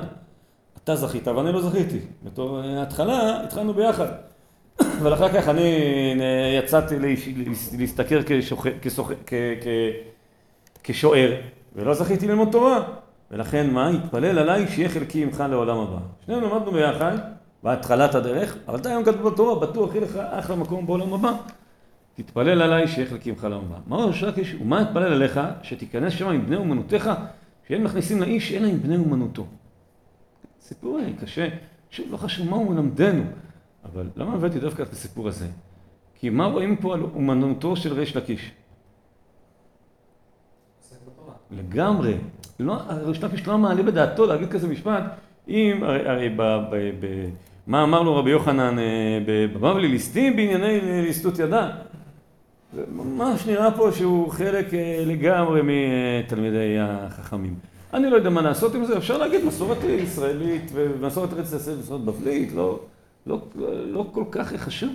אתה 0.84 0.96
זכית 0.96 1.28
ואני 1.28 1.52
לא 1.52 1.60
זכיתי. 1.60 1.98
בתור 2.22 2.58
ההתחלה 2.60 3.44
התחלנו 3.44 3.74
ביחד. 3.74 4.06
אבל 5.00 5.14
אחר 5.14 5.28
כך 5.28 5.48
אני 5.48 5.70
יצאתי 6.58 6.94
להשתכר 7.78 8.20
כשוער, 10.82 11.32
ולא 11.76 11.94
זכיתי 11.94 12.28
ללמוד 12.28 12.48
תורה. 12.52 12.82
ולכן 13.30 13.70
מה? 13.70 13.88
התפלל 13.88 14.38
עליי 14.38 14.68
שיהיה 14.68 14.88
חלקי 14.88 15.22
עמך 15.22 15.44
לעולם 15.50 15.78
הבא. 15.78 15.98
שנינו 16.26 16.40
למדנו 16.40 16.72
ביחד, 16.72 17.16
בהתחלת 17.62 18.14
הדרך, 18.14 18.56
אבל 18.68 18.78
אתה 18.78 18.88
היום 18.88 19.04
כתוב 19.04 19.28
בתורה, 19.28 19.66
בטוח 19.66 19.94
יהיה 19.94 20.04
לך 20.04 20.16
אחלה 20.16 20.56
מקום 20.56 20.86
בעולם 20.86 21.14
הבא. 21.14 21.32
תתפלל 22.22 22.62
עליי 22.62 22.88
שיהיה 22.88 23.08
חלקי 23.08 23.30
הבא. 23.42 23.76
מה 23.86 23.96
ראש 23.96 24.22
לקיש? 24.22 24.54
ומה 24.54 24.82
אתפלל 24.82 25.12
עליך? 25.12 25.40
שתיכנס 25.62 26.12
שם 26.12 26.28
עם 26.28 26.46
בני 26.46 26.56
אומנותיך, 26.56 27.10
שאין 27.68 27.84
מכניסים 27.84 28.20
לאיש 28.20 28.52
אלא 28.52 28.66
עם 28.66 28.78
בני 28.78 28.96
אומנותו. 28.96 29.46
סיפור 30.60 30.98
קשה, 31.20 31.48
שוב, 31.90 32.06
לא 32.10 32.16
חשוב 32.16 32.50
מה 32.50 32.56
הוא 32.56 32.74
מלמדנו, 32.74 33.22
אבל 33.84 34.08
למה 34.16 34.34
הבאתי 34.34 34.60
דווקא 34.60 34.82
את 34.82 34.92
הסיפור 34.92 35.28
הזה? 35.28 35.46
כי 36.14 36.30
מה 36.30 36.44
רואים 36.44 36.76
פה 36.76 36.94
על 36.94 37.02
אומנותו 37.02 37.76
של 37.76 37.92
ריש 37.92 38.16
לקיש? 38.16 38.52
לגמרי. 41.50 42.14
לא, 42.60 42.76
ריש 42.88 43.24
לקיש 43.24 43.46
לא 43.46 43.58
מעלה 43.58 43.82
בדעתו 43.82 44.26
להגיד 44.26 44.48
כזה 44.48 44.68
משפט, 44.68 45.02
אם, 45.48 45.80
הרי, 45.82 46.28
ב, 46.28 46.42
ב, 46.42 46.76
ב, 47.00 47.30
מה 47.66 47.82
אמר 47.82 48.02
לו 48.02 48.16
רבי 48.16 48.30
יוחנן 48.30 48.78
אה, 48.78 49.18
בבבלי, 49.26 49.88
ליסטים 49.88 50.36
בענייני 50.36 50.80
ליסטות 51.02 51.38
ידה. 51.38 51.70
ממש 52.72 53.46
נראה 53.46 53.70
פה 53.70 53.92
שהוא 53.92 54.30
חלק 54.30 54.74
אה, 54.74 55.02
לגמרי 55.06 55.60
מתלמידי 55.64 56.78
החכמים. 56.80 57.54
אני 57.94 58.10
לא 58.10 58.16
יודע 58.16 58.30
מה 58.30 58.42
לעשות 58.42 58.74
עם 58.74 58.84
זה, 58.84 58.96
אפשר 58.96 59.18
להגיד 59.18 59.44
מסורת 59.44 59.78
ישראלית 59.84 60.70
ומסורת 60.74 61.32
ארץ 61.32 61.52
ישראל 61.52 61.76
ומסורת 61.76 62.00
בבלית, 62.00 62.52
לא, 62.52 62.80
לא, 63.26 63.40
לא 63.86 64.06
כל 64.12 64.24
כך 64.30 64.56
חשוב. 64.56 64.92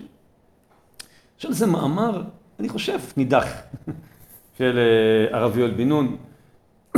עכשיו 1.35 1.53
זה 1.53 1.65
מאמר, 1.65 2.23
אני 2.59 2.69
חושב, 2.69 2.99
נידח, 3.17 3.47
של 4.57 4.79
אה, 4.79 5.37
הרב 5.37 5.57
יואל 5.57 5.71
בן 5.71 5.89
נון. 5.89 6.15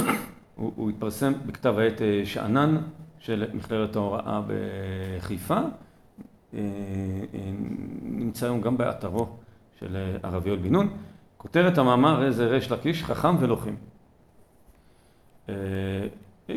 הוא, 0.55 0.71
הוא 0.75 0.89
התפרסם 0.89 1.33
בכתב 1.45 1.77
העת 1.77 2.01
אה, 2.01 2.21
שאנן 2.25 2.77
של 3.19 3.45
מכללת 3.53 3.95
ההוראה 3.95 4.41
בחיפה. 4.47 5.59
נמצא 8.03 8.45
היום 8.45 8.61
גם 8.61 8.77
באתרו 8.77 9.27
של 9.79 9.97
הרב 10.23 10.47
יואל 10.47 10.59
בן 10.59 10.71
נון. 10.71 10.89
כותרת 11.37 11.77
המאמר 11.77 12.31
זה 12.31 12.47
ריש 12.47 12.71
לקיש, 12.71 13.03
חכם 13.03 13.35
ולוחם. 13.39 13.73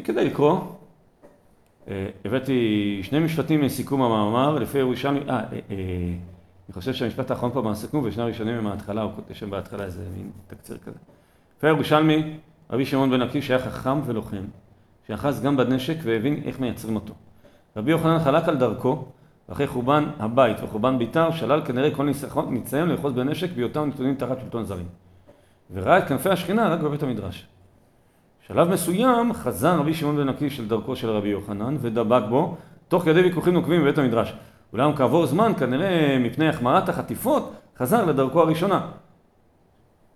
כדי 0.04 0.24
לקרוא, 0.24 0.60
הבאתי 2.24 3.00
שני 3.02 3.18
משפטים 3.18 3.60
מסיכום 3.60 4.02
המאמר, 4.02 4.58
לפי 4.58 4.78
ירושלמי, 4.78 5.20
אה, 5.28 5.44
אני 5.50 6.74
חושב 6.74 6.92
שהמשפט 6.92 7.30
האחרון 7.30 7.52
פה 7.52 7.62
מהסיכום 7.62 8.04
ושני 8.04 8.22
הראשונים 8.22 8.54
הם 8.54 8.64
מההתחלה, 8.64 9.02
הוא 9.02 9.12
כותב 9.14 9.34
שם 9.34 9.50
בהתחלה 9.50 9.84
איזה 9.84 10.04
מין 10.16 10.30
תקציר 10.46 10.78
כזה. 10.78 10.98
לפי 11.58 11.66
ירושלמי, 11.66 12.36
רבי 12.70 12.86
שמעון 12.86 13.10
בן 13.10 13.22
עקיש 13.22 13.50
היה 13.50 13.58
חכם 13.58 14.00
ולוחם, 14.06 14.44
שאחז 15.06 15.42
גם 15.42 15.56
בנשק 15.56 15.96
והבין 16.02 16.42
איך 16.44 16.60
מייצרים 16.60 16.94
אותו. 16.96 17.14
רבי 17.76 17.90
יוחנן 17.90 18.18
חלק 18.18 18.48
על 18.48 18.56
דרכו, 18.56 19.04
ואחרי 19.48 19.66
חורבן 19.66 20.04
הבית 20.18 20.56
וחורבן 20.62 20.98
ביתר, 20.98 21.30
שלל 21.30 21.62
כנראה 21.64 21.90
כל 21.94 22.08
ניסיון 22.48 22.88
לאחוז 22.88 23.12
בנשק 23.12 23.52
בהיותם 23.54 23.88
נתונים 23.88 24.14
תחת 24.14 24.40
שלטון 24.40 24.64
זרים. 24.64 24.86
וראה 25.72 25.98
את 25.98 26.08
כנפי 26.08 26.28
השכינה 26.28 26.68
רק 26.68 26.80
בבית 26.80 27.02
המדרש. 27.02 27.46
שלב 28.46 28.68
מסוים 28.68 29.32
חזר 29.32 29.78
רבי 29.78 29.94
שמעון 29.94 30.16
בן 30.16 30.28
עקיש 30.28 30.56
של 30.56 30.68
דרכו 30.68 30.96
של 30.96 31.10
רבי 31.10 31.28
יוחנן 31.28 31.76
ודבק 31.80 32.22
בו, 32.28 32.56
תוך 32.88 33.04
כדי 33.04 33.20
ויכוחים 33.20 33.54
נוקבים 33.54 33.82
בבית 33.82 33.98
המדרש. 33.98 34.34
אולם 34.72 34.96
כעבור 34.96 35.26
זמן, 35.26 35.52
כנראה 35.58 36.18
מפני 36.20 36.48
החמרת 36.48 36.88
החטיפות, 36.88 37.52
חזר 37.78 38.04
לדרכו 38.04 38.40
הראשונה. 38.40 38.86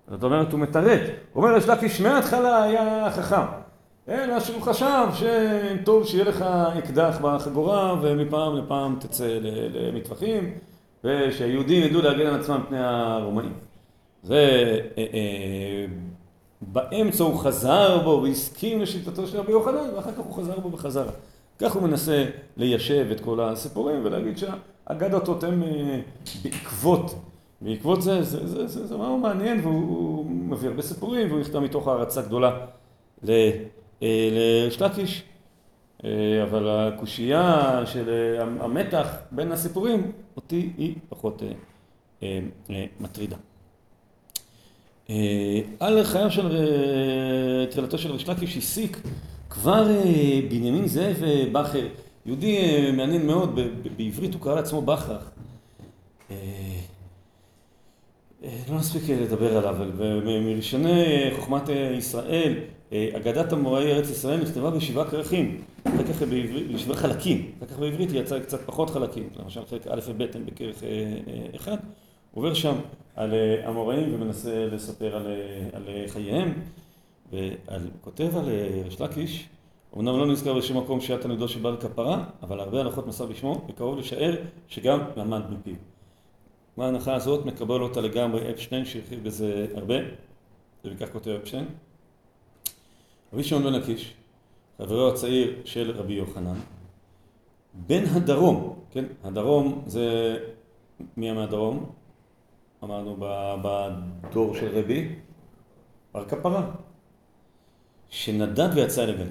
זאת 0.09 0.23
אומרת, 0.23 0.52
הוא 0.52 0.61
מתרץ. 0.61 1.00
הוא 1.33 1.45
אומר, 1.45 1.56
יש 1.56 1.68
לקיש 1.68 2.00
מההתחלה 2.00 2.62
היה 2.62 3.11
חכם. 3.11 3.65
אלא 4.08 4.40
שהוא 4.40 4.62
חשב 4.62 5.06
שטוב 5.14 6.06
שיהיה 6.06 6.25
לך 6.25 6.42
אקדח 6.78 7.18
בחגורה 7.22 7.94
ומפעם 8.02 8.56
לפעם 8.56 8.96
תצא 9.00 9.38
למטווחים 9.72 10.54
ושהיהודים 11.04 11.82
ידעו 11.82 12.02
להגן 12.02 12.26
על 12.26 12.40
עצמם 12.40 12.60
מפני 12.64 12.78
הרומאים. 12.80 13.52
זה 14.22 14.34
אה, 14.98 15.04
אה, 15.14 15.86
באמצע 16.60 17.25
הוא 17.25 17.38
חזר 17.38 18.02
בו 18.04 18.20
והסכים 18.22 18.82
לשיטתו 18.82 19.26
של 19.26 19.38
רבי 19.38 19.52
יוחנן 19.52 19.94
ואחר 19.96 20.12
כך 20.12 20.18
הוא 20.18 20.34
חזר 20.34 20.58
בו 20.58 20.70
בחזרה. 20.70 21.12
כך 21.58 21.75
הוא 21.75 21.82
מנסה 21.82 22.25
ליישב 22.56 23.06
את 23.12 23.20
כל 23.20 23.40
הסיפורים 23.40 24.00
ולהגיד 24.04 24.38
שהאגדות 24.38 25.44
הן 25.44 25.62
אה, 25.62 26.00
בעקבות, 26.42 27.14
בעקבות 27.60 28.02
זה, 28.02 28.22
זה, 28.22 28.46
זה, 28.46 28.66
זה, 28.66 28.86
זה 28.86 28.96
מאוד 28.96 29.18
מעניין 29.18 29.60
והוא 29.60 30.26
מביא 30.26 30.68
הרבה 30.68 30.82
סיפורים 30.82 31.28
והוא 31.28 31.40
נכתב 31.40 31.58
מתוך 31.58 31.88
הערצה 31.88 32.22
גדולה 32.22 32.58
לשלקיש, 33.22 33.52
אה, 34.02 34.68
אה, 36.04 36.42
אבל 36.42 36.68
הקושייה 36.68 37.82
של 37.86 38.36
המתח 38.60 39.08
בין 39.30 39.52
הסיפורים 39.52 40.12
אותי 40.36 40.70
היא 40.78 40.94
פחות 41.08 41.42
מטרידה. 43.00 43.36
על 45.80 46.04
חייו 46.04 46.30
של 46.30 46.48
תחילתו 47.70 47.98
של 47.98 48.12
ריש 48.12 48.56
הסיק 48.56 48.98
כבר 49.56 49.90
אה, 49.90 50.40
בנימין 50.50 50.86
זאב 50.86 51.22
אה, 51.22 51.44
בכר, 51.52 51.86
יהודי 52.26 52.58
אה, 52.58 52.92
מעניין 52.92 53.26
מאוד, 53.26 53.60
בעברית 53.96 54.34
הוא 54.34 54.42
קרא 54.42 54.54
לעצמו 54.54 54.82
בכר. 54.82 55.18
לא 58.70 58.76
נספיק 58.78 59.10
לדבר 59.10 59.56
עליו, 59.56 59.76
אבל 59.76 60.22
מראשוני 60.40 61.30
חוכמת 61.36 61.68
ישראל, 61.98 62.54
אגדת 62.93 63.52
המוראי 63.52 63.93
ארץ 63.93 64.11
ישראל 64.11 64.43
נכתבה 64.43 64.71
בשבעה 64.71 65.11
כרכים, 65.11 65.62
אחר 65.85 66.05
כך 66.05 66.23
בעברית, 66.23 66.73
בשבעה 66.73 66.97
חלקים, 66.97 67.52
אחר 67.59 67.66
כך 67.66 67.78
בעברית 67.78 68.11
היא 68.11 68.21
יצאה 68.21 68.40
קצת 68.40 68.61
פחות 68.61 68.90
חלקים, 68.90 69.28
למשל 69.37 69.64
חלק 69.64 69.87
א' 69.87 70.00
וב' 70.07 70.23
הם 70.35 70.47
בכרך 70.47 70.83
אחד, 71.57 71.76
עובר 72.35 72.55
שם 72.55 72.75
על 73.16 73.35
המוראים 73.64 74.14
ומנסה 74.14 74.66
לספר 74.66 75.16
על, 75.16 75.26
על 75.73 75.85
חייהם. 76.07 76.52
וכותב 77.33 78.37
על 78.37 78.49
אה, 78.49 78.83
ריש 78.85 79.00
לקיש, 79.00 79.49
אמנם 79.97 80.19
לא 80.19 80.26
נזכר 80.26 80.55
בשום 80.55 80.78
מקום 80.78 81.00
שהיה 81.00 81.19
תלמידו 81.19 81.49
של 81.49 81.61
בעל 81.61 81.76
כפרה, 81.76 82.25
אבל 82.43 82.61
הרבה 82.61 82.81
הלכות 82.81 83.07
מסר 83.07 83.26
בשמו, 83.26 83.66
וקרוב 83.69 83.99
לשער 83.99 84.35
שגם 84.69 85.00
למד 85.16 85.43
מפיו. 85.50 85.75
מה 86.76 86.85
ההנחה 86.85 87.14
הזאת? 87.14 87.47
מקבל 87.47 87.81
אותה 87.81 88.00
לגמרי 88.00 88.50
אפשטיין, 88.50 88.85
שהרחיב 88.85 89.25
בזה 89.25 89.66
הרבה, 89.75 89.95
וכך 90.85 91.12
כותב 91.12 91.31
אפשטיין. 91.43 91.64
רבי 93.37 93.45
שמעון 93.45 93.64
בן 93.64 93.73
לקיש, 93.73 94.14
חברו 94.78 95.09
הצעיר 95.09 95.57
של 95.64 95.90
רבי 95.90 96.14
יוחנן, 96.14 96.55
בן 97.75 98.05
הדרום, 98.05 98.78
כן, 98.90 99.05
הדרום 99.25 99.83
זה, 99.87 100.37
מי 101.16 101.33
מהדרום? 101.33 101.90
אמרנו 102.85 103.16
בדור 103.62 104.55
של 104.55 104.78
רבי, 104.78 105.09
בר 106.14 106.25
כפרה. 106.25 106.71
שנדד 108.09 108.69
ויצא 108.75 109.05
אל 109.05 109.11
הגליל. 109.11 109.28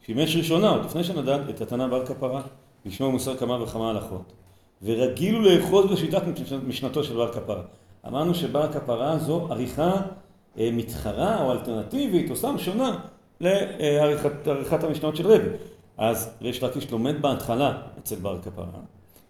שימש 0.00 0.36
ראשונה, 0.36 0.70
עוד 0.70 0.84
לפני 0.84 1.04
שנדד, 1.04 1.48
את 1.48 1.60
התנא 1.60 1.86
בר 1.86 2.06
כפרה, 2.06 2.42
לשמוע 2.84 3.10
מוסר 3.10 3.36
כמה 3.36 3.62
וכמה 3.62 3.90
הלכות. 3.90 4.32
ורגיל 4.82 5.34
הוא 5.34 5.42
לאחוז 5.42 5.92
בשיטת 5.92 6.22
משנתו 6.66 7.04
של 7.04 7.14
בר 7.14 7.32
כפרה. 7.32 7.62
אמרנו 8.06 8.34
שבר 8.34 8.72
כפרה 8.72 9.18
זו 9.18 9.46
עריכה 9.50 9.92
אה, 10.58 10.70
מתחרה 10.72 11.42
או 11.44 11.52
אלטרנטיבית 11.52 12.30
או 12.30 12.36
סתם 12.36 12.58
שונה 12.58 12.98
לעריכת 13.40 14.84
המשנות 14.84 15.16
של 15.16 15.26
רבי. 15.26 15.48
אז 15.98 16.30
ריש 16.42 16.62
לקיש 16.62 16.90
לומד 16.90 17.22
בהתחלה 17.22 17.82
אצל 17.98 18.16
בר 18.16 18.38
כפרה. 18.42 18.66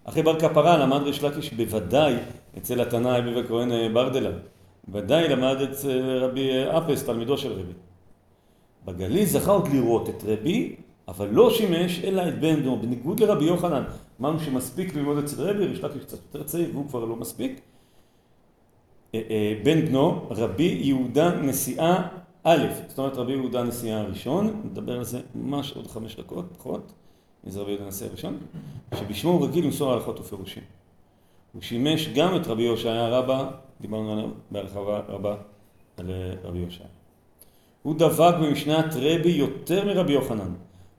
אחרי 0.04 0.22
בר 0.22 0.40
כפרה 0.40 0.78
למד 0.78 1.02
ריש 1.02 1.24
לקיש 1.24 1.52
בוודאי 1.52 2.14
אצל 2.58 2.80
התנא 2.80 3.18
אבי 3.18 3.40
וכהן 3.40 3.72
אה, 3.72 3.88
ברדלה. 3.92 4.30
ודאי 4.92 5.28
למד 5.28 5.56
אצל 5.70 6.18
רבי 6.20 6.50
אה, 6.50 6.78
אפס, 6.78 7.04
תלמידו 7.04 7.38
של 7.38 7.52
רבי. 7.52 7.72
בגליל 8.84 9.24
זכה 9.24 9.52
עוד 9.52 9.68
לראות 9.68 10.08
את 10.08 10.24
רבי, 10.26 10.76
אבל 11.08 11.28
לא 11.30 11.50
שימש 11.50 12.04
אלא 12.04 12.28
את 12.28 12.40
בן 12.40 12.56
בנו, 12.56 12.78
בניגוד 12.78 13.20
לרבי 13.20 13.44
יוחנן. 13.44 13.82
אמרנו 14.20 14.40
שמספיק 14.40 14.94
ללמוד 14.94 15.18
אצל 15.18 15.42
רבי, 15.42 15.66
ריש 15.66 15.80
לקיש 15.80 16.02
קצת 16.02 16.18
יותר 16.24 16.42
צעיר 16.42 16.68
והוא 16.72 16.88
כבר 16.88 17.04
לא 17.04 17.16
מספיק. 17.16 17.60
אה, 19.14 19.54
בן 19.62 19.86
בנו, 19.86 20.26
רבי 20.30 20.78
יהודה 20.82 21.30
נשיאה 21.40 22.08
א', 22.48 22.66
זאת 22.88 22.98
אומרת 22.98 23.16
רבי 23.16 23.32
יהודה 23.32 23.62
נשיאה 23.62 24.00
הראשון, 24.00 24.62
נדבר 24.64 24.96
על 24.96 25.04
זה 25.04 25.20
ממש 25.34 25.72
עוד 25.76 25.86
חמש 25.86 26.16
דקות, 26.16 26.44
פחות, 26.58 26.92
מי 27.44 27.50
זה 27.50 27.60
רבי 27.60 27.70
יהודה 27.70 27.84
הנשיא 27.84 28.06
הראשון? 28.06 28.38
שבשמו 28.94 29.30
הוא 29.30 29.46
רגיל 29.46 29.64
למסור 29.64 29.92
הלכות 29.92 30.20
ופירושים. 30.20 30.62
הוא 31.52 31.62
שימש 31.62 32.08
גם 32.08 32.36
את 32.36 32.46
רבי 32.46 32.62
יהושע 32.62 33.08
רבא, 33.08 33.50
דיברנו 33.80 34.12
עליו 34.12 34.28
בהרחבה 34.50 35.00
רבה 35.08 35.36
על 35.96 36.10
רבי 36.44 36.58
יהושע. 36.58 36.84
הוא 37.82 37.94
דבק 37.98 38.34
במשנת 38.42 38.94
רבי 38.96 39.30
יותר 39.30 39.84
מרבי 39.84 40.12
יוחנן. 40.12 40.54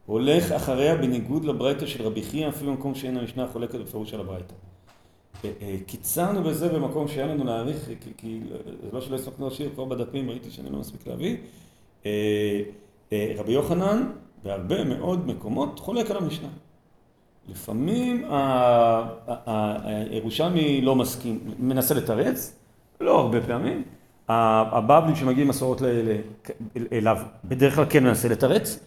הולך 0.06 0.52
אחריה 0.52 0.96
בניגוד 0.96 1.46
לברייתא 1.46 1.86
של 1.86 2.04
רבי 2.04 2.24
חייא, 2.24 2.50
אפילו 2.50 2.72
במקום 2.72 2.96
שאין 2.96 3.18
המשנה 3.18 3.48
חולקת 3.48 3.80
בפירוש 3.80 4.14
על 4.14 4.20
הברייתא. 4.20 4.54
אה, 5.46 5.52
אה, 5.62 5.76
קיצרנו 5.88 6.44
בזה 6.44 6.70
במקום 6.70 7.08
שהיה 7.08 7.28
לנו 7.28 7.44
להעריך, 7.44 7.90
כי, 8.02 8.10
כי 8.18 8.40
זה 8.84 8.90
לא 8.94 9.02
שלא 9.02 9.16
הספקנו 9.16 9.48
לשיר, 9.48 9.70
כבר 9.74 9.86
בדפים 9.86 10.30
ראיתי 10.30 10.52
שאני 10.52 10.70
לא 10.72 10.80
מספיק 10.80 11.08
להביא. 11.08 11.38
אה, 12.06 12.62
רבי 13.38 13.52
יוחנן, 13.52 14.04
בהרבה 14.44 14.84
מאוד 14.84 15.28
מקומות, 15.28 15.80
חולק 15.80 16.12
על 16.12 16.18
המשנה. 16.18 16.48
לפעמים 17.50 18.26
הירושלמי 19.86 20.82
לא 20.82 20.96
מסכים, 20.96 21.40
מנסה 21.60 21.94
לתרץ, 21.94 22.56
לא 23.02 23.20
הרבה 23.20 23.42
פעמים. 23.42 23.84
הבבלי 24.30 25.16
שמגיעים 25.16 25.48
מסורות 25.48 25.82
אליו, 26.92 27.18
בדרך 27.46 27.76
כלל 27.76 27.86
כן 27.90 28.04
מנסה 28.04 28.28
לתרץ, 28.28 28.80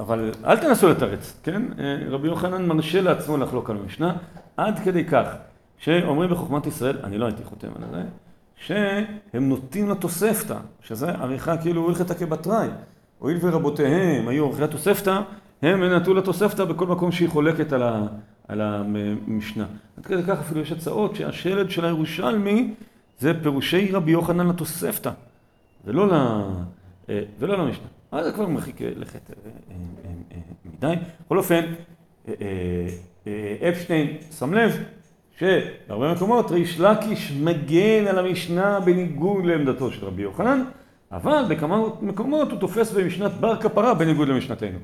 אבל 0.00 0.32
אל 0.44 0.56
תנסו 0.56 0.88
לתרץ, 0.88 1.40
כן? 1.42 1.62
רבי 2.08 2.28
יוחנן 2.28 2.66
מרשה 2.66 3.00
לעצמו 3.00 3.36
לחלוק 3.36 3.70
על 3.70 3.76
המשנה, 3.76 4.16
עד 4.56 4.78
כדי 4.78 5.04
כך 5.04 5.34
שאומרים 5.78 6.30
בחוכמת 6.30 6.66
ישראל, 6.66 6.98
אני 7.04 7.18
לא 7.18 7.26
הייתי 7.26 7.44
חותם 7.44 7.68
על 7.76 7.82
זה, 7.90 8.02
שהם 8.56 9.48
נוטים 9.48 9.90
לתוספתא, 9.90 10.56
שזה 10.80 11.10
עריכה 11.10 11.56
כאילו 11.56 11.88
הלכתא 11.88 12.14
כבתראי. 12.14 12.68
הואיל 13.18 13.38
ורבותיהם 13.40 14.28
היו 14.28 14.44
עורכי 14.44 14.64
התוספתא, 14.64 15.20
הם 15.62 15.82
נטו 15.82 16.14
לתוספתא 16.14 16.64
בכל 16.64 16.86
מקום 16.86 17.12
שהיא 17.12 17.28
חולקת 17.28 17.72
על, 17.72 17.82
ה, 17.82 18.06
על 18.48 18.60
המשנה. 18.60 19.66
עד 19.96 20.06
כדי 20.06 20.22
כך 20.22 20.40
אפילו 20.40 20.60
יש 20.60 20.72
הצעות 20.72 21.16
שהשלד 21.16 21.70
של 21.70 21.84
הירושלמי 21.84 22.74
זה 23.18 23.32
פירושי 23.42 23.92
רבי 23.92 24.10
יוחנן 24.10 24.46
לתוספתא, 24.46 25.10
ולא, 25.84 26.08
ל, 26.08 26.14
ולא 27.38 27.58
למשנה. 27.58 27.86
אז 28.12 28.24
זה 28.24 28.32
כבר 28.32 28.46
מרחיק 28.48 28.80
לכת 28.80 29.30
מדי. 30.64 30.94
בכל 31.24 31.38
אופן, 31.38 31.64
אפשטיין 33.68 34.16
שם 34.38 34.54
לב 34.54 34.84
שבהרבה 35.38 36.14
מקומות 36.14 36.50
ריש 36.50 36.80
לקיש 36.80 37.32
מגן 37.32 38.06
על 38.06 38.18
המשנה 38.18 38.80
בניגוד 38.80 39.44
לעמדתו 39.44 39.90
של 39.90 40.06
רבי 40.06 40.22
יוחנן, 40.22 40.64
אבל 41.12 41.44
בכמה 41.48 41.82
מקומות 42.00 42.50
הוא 42.50 42.60
תופס 42.60 42.92
במשנת 42.92 43.32
בר 43.32 43.56
כפרה 43.60 43.94
בניגוד 43.94 44.28
למשנתנו. 44.28 44.78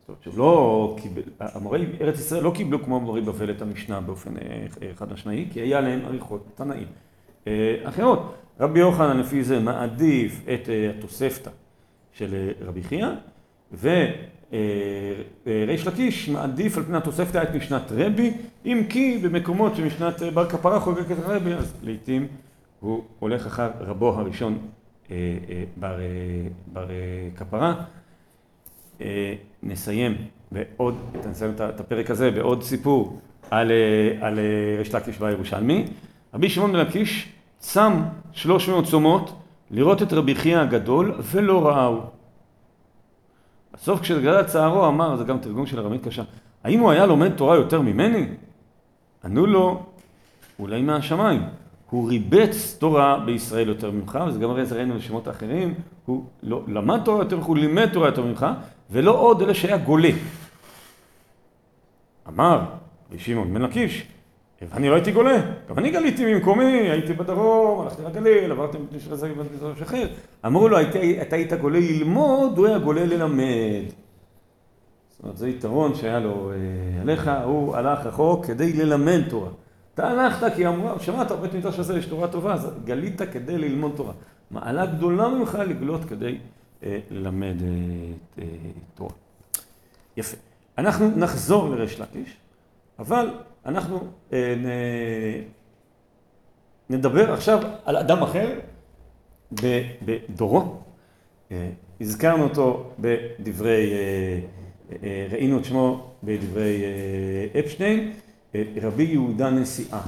זאת 0.00 0.08
אומרת 0.08 0.22
שהוא 0.22 0.38
לא 0.38 0.96
קיבל, 1.02 1.22
המורי 1.40 1.86
ארץ 2.00 2.18
ישראל 2.18 2.42
לא 2.42 2.52
קיבלו 2.54 2.84
כמו 2.84 2.96
המורי 2.96 3.20
בבל 3.20 3.50
את 3.50 3.62
המשנה 3.62 4.00
באופן 4.00 4.36
אה, 4.36 4.66
חד 4.94 5.12
משמעי, 5.12 5.48
כי 5.52 5.60
היה 5.60 5.80
להם 5.80 6.00
עריכות 6.04 6.46
תנאים 6.54 6.86
אה, 7.46 7.76
אחרות. 7.84 8.34
רבי 8.60 8.80
יוחנן 8.80 9.18
לפי 9.18 9.44
זה 9.44 9.60
מעדיף 9.60 10.40
את 10.54 10.68
אה, 10.68 10.90
התוספתא 10.90 11.50
של 12.12 12.50
רבי 12.60 12.82
חייא, 12.82 13.08
וריש 15.46 15.86
לקיש 15.86 16.28
מעדיף 16.28 16.76
על 16.76 16.82
פני 16.82 16.96
התוספתא 16.96 17.42
את 17.42 17.54
משנת 17.54 17.82
רבי, 17.90 18.32
אם 18.66 18.82
כי 18.88 19.18
במקומות 19.18 19.76
שמשנת 19.76 20.22
בר 20.22 20.48
כפרה 20.48 20.80
חוגגת 20.80 21.16
רבי, 21.26 21.54
אז 21.54 21.74
לעיתים 21.82 22.26
הוא 22.80 23.02
הולך 23.18 23.46
אחר 23.46 23.70
רבו 23.80 24.08
הראשון 24.08 24.58
בר, 25.76 25.98
בר 26.72 26.86
כפרה. 27.36 27.74
נסיים 29.62 30.16
בעוד, 30.52 30.94
נסיים 31.30 31.52
את 31.60 31.80
הפרק 31.80 32.10
הזה 32.10 32.30
בעוד 32.30 32.62
סיפור 32.62 33.20
על, 33.50 33.72
על 34.20 34.38
ריש 34.78 34.94
לקיש 34.94 35.20
והירושלמי. 35.20 35.84
רבי 36.34 36.48
שמעון 36.48 36.72
בן 36.72 36.78
לקיש 36.78 37.28
שלוש 38.32 38.68
מאות 38.68 38.84
צומות 38.84 39.40
לראות 39.70 40.02
את 40.02 40.12
רבי 40.12 40.34
חייא 40.34 40.58
הגדול 40.58 41.14
ולא 41.32 41.68
ראהו. 41.68 42.00
בסוף 43.74 44.00
כשגדל 44.00 44.42
צערו 44.42 44.88
אמר, 44.88 45.16
זה 45.16 45.24
גם 45.24 45.38
תרגום 45.38 45.66
של 45.66 45.80
ארמית 45.80 46.04
קשה, 46.04 46.22
האם 46.64 46.80
הוא 46.80 46.90
היה 46.90 47.06
לומד 47.06 47.32
תורה 47.36 47.56
יותר 47.56 47.80
ממני? 47.80 48.26
ענו 49.24 49.46
לו, 49.46 49.82
אולי 50.58 50.82
מהשמיים. 50.82 51.42
הוא 51.90 52.08
ריבץ 52.08 52.76
תורה 52.78 53.18
בישראל 53.26 53.68
יותר 53.68 53.90
ממך, 53.90 54.18
וזה 54.26 54.38
גם 54.38 54.50
הרי 54.50 54.66
זה 54.66 54.76
ראינו 54.76 54.96
לשמות 54.96 55.26
האחרים, 55.26 55.74
הוא 56.06 56.24
לא, 56.42 56.62
למד 56.68 57.00
תורה 57.04 57.18
יותר 57.18 57.36
ממך, 57.36 57.46
הוא 57.46 57.56
לימד 57.56 57.88
תורה 57.92 58.08
יותר 58.08 58.22
ממך, 58.22 58.46
ולא 58.90 59.18
עוד 59.18 59.42
אלה 59.42 59.54
שהיה 59.54 59.76
גולה. 59.76 60.10
אמר 62.28 62.60
רבי 63.10 63.18
שמעון 63.18 63.54
בן 63.54 63.62
לקיש, 63.62 64.06
אני 64.72 64.88
לא 64.88 64.94
הייתי 64.94 65.12
גולה, 65.12 65.40
גם 65.68 65.78
אני 65.78 65.90
גליתי 65.90 66.34
ממקומי, 66.34 66.90
הייתי 66.90 67.12
בדרום, 67.12 67.80
הלכתי 67.80 68.02
לגליל, 68.02 68.50
עברתי 68.50 68.78
מפני 68.78 69.00
של 69.00 69.14
זה 69.14 69.32
ובנתיזו 69.32 69.72
אחר. 69.82 70.06
אמרו 70.46 70.68
לו, 70.68 70.80
אתה 71.22 71.36
היית 71.36 71.52
גולה 71.52 71.80
ללמוד, 71.80 72.58
הוא 72.58 72.66
היה 72.66 72.78
גולה 72.78 73.04
ללמד. 73.04 73.84
זאת 75.10 75.22
אומרת, 75.22 75.36
זה 75.36 75.48
יתרון 75.48 75.94
שהיה 75.94 76.18
לו 76.18 76.50
אה, 76.50 77.00
עליך, 77.00 77.30
הוא 77.44 77.76
הלך 77.76 78.06
רחוק 78.06 78.46
כדי 78.46 78.72
ללמד 78.72 79.20
תורה. 79.28 79.48
אתה 79.94 80.10
הלכת 80.10 80.54
כי 80.56 80.66
אמרו, 80.66 81.00
שמעת, 81.00 81.32
בית 81.32 81.54
מדרש 81.54 81.78
הזה 81.78 81.98
יש 81.98 82.06
תורה 82.06 82.28
טובה, 82.28 82.54
אז 82.54 82.70
גלית 82.84 83.22
כדי 83.22 83.58
ללמוד 83.58 83.92
תורה. 83.96 84.12
מעלה 84.50 84.86
גדולה 84.86 85.28
ממך 85.28 85.58
לגלות 85.66 86.04
כדי 86.04 86.38
אה, 86.82 86.98
ללמד 87.10 87.56
אה, 88.38 88.44
תורה. 88.94 89.10
יפה. 90.16 90.36
אנחנו 90.78 91.10
נחזור 91.16 91.68
לריש 91.68 92.00
לקיש, 92.00 92.36
אבל 92.98 93.30
אנחנו 93.66 93.98
אה, 94.32 94.54
נ... 94.58 94.66
נדבר 96.90 97.32
עכשיו 97.32 97.62
על 97.84 97.96
אדם 97.96 98.22
אחר 98.22 98.58
בדורו. 100.02 100.76
אה, 101.52 101.70
הזכרנו 102.00 102.44
אותו 102.44 102.90
בדברי, 102.98 103.92
אה, 103.92 104.40
אה, 105.02 105.26
ראינו 105.30 105.58
את 105.58 105.64
שמו 105.64 106.10
בדברי 106.24 106.82
אה, 106.84 107.60
אפשטיין. 107.60 108.12
רבי 108.82 109.02
יהודה 109.02 109.50
נשיאה. 109.50 110.00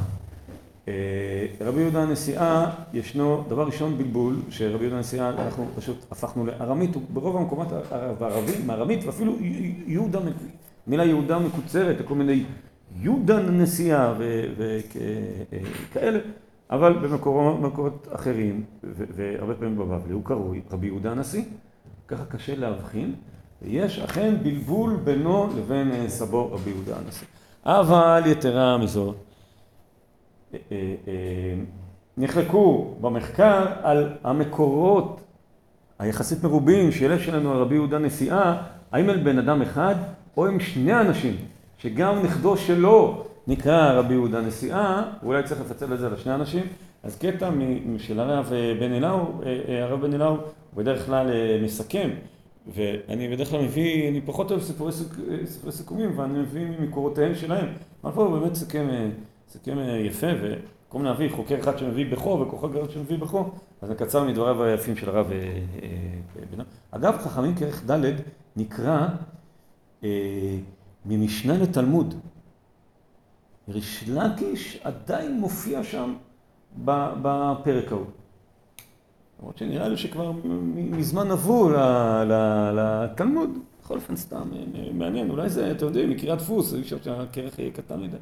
רבי 1.61 1.81
יהודה 1.81 2.05
נשיאה, 2.05 2.71
ישנו 2.93 3.45
דבר 3.49 3.67
ראשון 3.67 3.99
בלבול, 3.99 4.37
שרבי 4.51 4.85
יהודה 4.85 4.99
נשיאה, 5.01 5.29
אנחנו 5.29 5.67
פשוט 5.77 6.07
הפכנו 6.11 6.47
לארמית, 6.47 6.97
ברוב 6.97 7.37
המקומות 7.37 7.69
הערבים, 7.91 8.71
ארמית, 8.71 9.05
ואפילו 9.05 9.37
יהודה, 9.87 10.21
מילה 10.87 11.05
יהודה 11.05 11.39
מקוצרת 11.39 12.01
לכל 12.01 12.15
מיני 12.15 12.45
יהודה 13.01 13.41
נשיאה 13.41 14.15
וכאלה, 14.57 16.19
אבל 16.71 16.93
במקומות 16.93 18.09
אחרים, 18.13 18.65
והרבה 18.83 19.55
פעמים 19.55 19.79
בבבלי, 19.79 20.13
הוא 20.13 20.25
קרוי 20.25 20.61
רבי 20.71 20.87
יהודה 20.87 21.11
הנשיא, 21.11 21.43
ככה 22.09 22.25
קשה 22.25 22.57
להבחין, 22.57 23.15
ויש 23.63 23.99
אכן 23.99 24.35
בלבול 24.43 24.97
בינו 25.05 25.49
לבין 25.57 26.09
סבו 26.09 26.53
רבי 26.53 26.71
יהודה 26.71 26.97
הנשיא. 26.97 27.27
אבל 27.65 28.23
יתרה 28.27 28.79
מזאת, 28.79 29.17
אה, 30.55 30.59
אה, 30.73 30.95
אה, 31.09 31.55
נחלקו 32.17 32.95
במחקר 33.01 33.67
על 33.83 34.13
המקורות 34.25 35.21
היחסית 35.99 36.45
מרובים 36.45 36.93
שיש 36.93 37.29
לנו 37.29 37.53
על 37.53 37.59
רבי 37.59 37.75
יהודה 37.75 37.99
נשיאה, 37.99 38.63
האם 38.93 39.11
על 39.11 39.17
בן 39.17 39.39
אדם 39.39 39.63
אחד 39.63 39.95
או 40.37 40.47
עם 40.47 40.61
שני 40.61 41.01
אנשים, 41.01 41.37
שגם 41.79 42.23
נכדו 42.23 42.57
שלו 42.57 43.25
נקרא 43.47 43.93
רבי 43.93 44.15
יהודה 44.15 44.41
נשיאה, 44.41 45.03
אולי 45.23 45.43
צריך 45.43 45.61
לפצל 45.61 45.95
את 45.95 45.99
זה 45.99 46.09
לשני 46.09 46.35
אנשים, 46.35 46.65
אז 47.03 47.19
קטע 47.19 47.51
של 47.99 48.21
הרב 48.21 48.53
בן 48.81 48.93
אלאו, 48.93 49.19
הרב 49.83 50.01
בן 50.01 50.15
אלאו 50.15 50.37
בדרך 50.77 51.07
כלל 51.07 51.31
מסכם 51.63 52.11
ואני 52.75 53.29
בדרך 53.29 53.51
כלל 53.51 53.63
מביא, 53.63 54.09
אני 54.09 54.21
פחות 54.21 54.51
אוהב 54.51 54.63
סיפורי, 54.63 54.93
סיפורי 55.45 55.73
סיכומים, 55.73 56.19
ואני 56.19 56.39
מביא 56.39 56.67
ממקורותיהם 56.67 57.35
שלהם. 57.35 57.67
אבל 58.05 58.13
פה 58.13 58.23
הוא 58.23 58.39
באמת 58.39 58.55
סיכם, 58.55 59.11
סיכם 59.49 59.79
יפה, 60.05 60.27
ובמקום 60.43 61.05
להביא 61.05 61.31
חוקר 61.31 61.61
אחד 61.61 61.79
שמביא 61.79 62.13
בכו 62.13 62.47
וחוקר 62.49 62.81
אחד 62.81 62.91
שמביא 62.91 63.19
בכו, 63.19 63.51
אז 63.83 63.91
נקצר 63.91 64.25
מדבריו 64.25 64.63
היפים 64.63 64.97
של 64.97 65.09
הרב 65.09 65.31
אה, 65.33 65.39
אה, 65.83 66.43
בן 66.57 66.65
אגב, 66.91 67.19
חכמים 67.19 67.55
כרך 67.55 67.91
ד' 67.91 68.13
נקרא 68.57 69.07
אה, 70.05 70.09
ממשנה 71.09 71.59
לתלמוד. 71.59 72.15
ריש 73.69 74.05
לקיש 74.09 74.79
עדיין 74.83 75.41
מופיע 75.41 75.85
שם 75.85 76.15
בפרק 76.85 77.93
ההוא. 77.93 78.07
למרות 79.41 79.59
שנראה 79.59 79.89
לי 79.89 79.97
שכבר 79.97 80.33
מזמן 80.75 81.31
עברו 81.31 81.71
לתלמוד, 82.75 83.51
בכל 83.83 83.95
אופן 83.97 84.17
סתם 84.17 84.51
מעניין, 84.93 85.31
אולי 85.31 85.49
זה, 85.49 85.71
אתם 85.71 85.87
יודעים, 85.87 86.11
מקריאת 86.11 86.39
דפוס, 86.39 86.75
אי 86.75 86.81
אפשר 86.81 86.97
שהכרך 87.05 87.59
יהיה 87.59 87.71
קטן 87.71 88.01
מדי. 88.01 88.17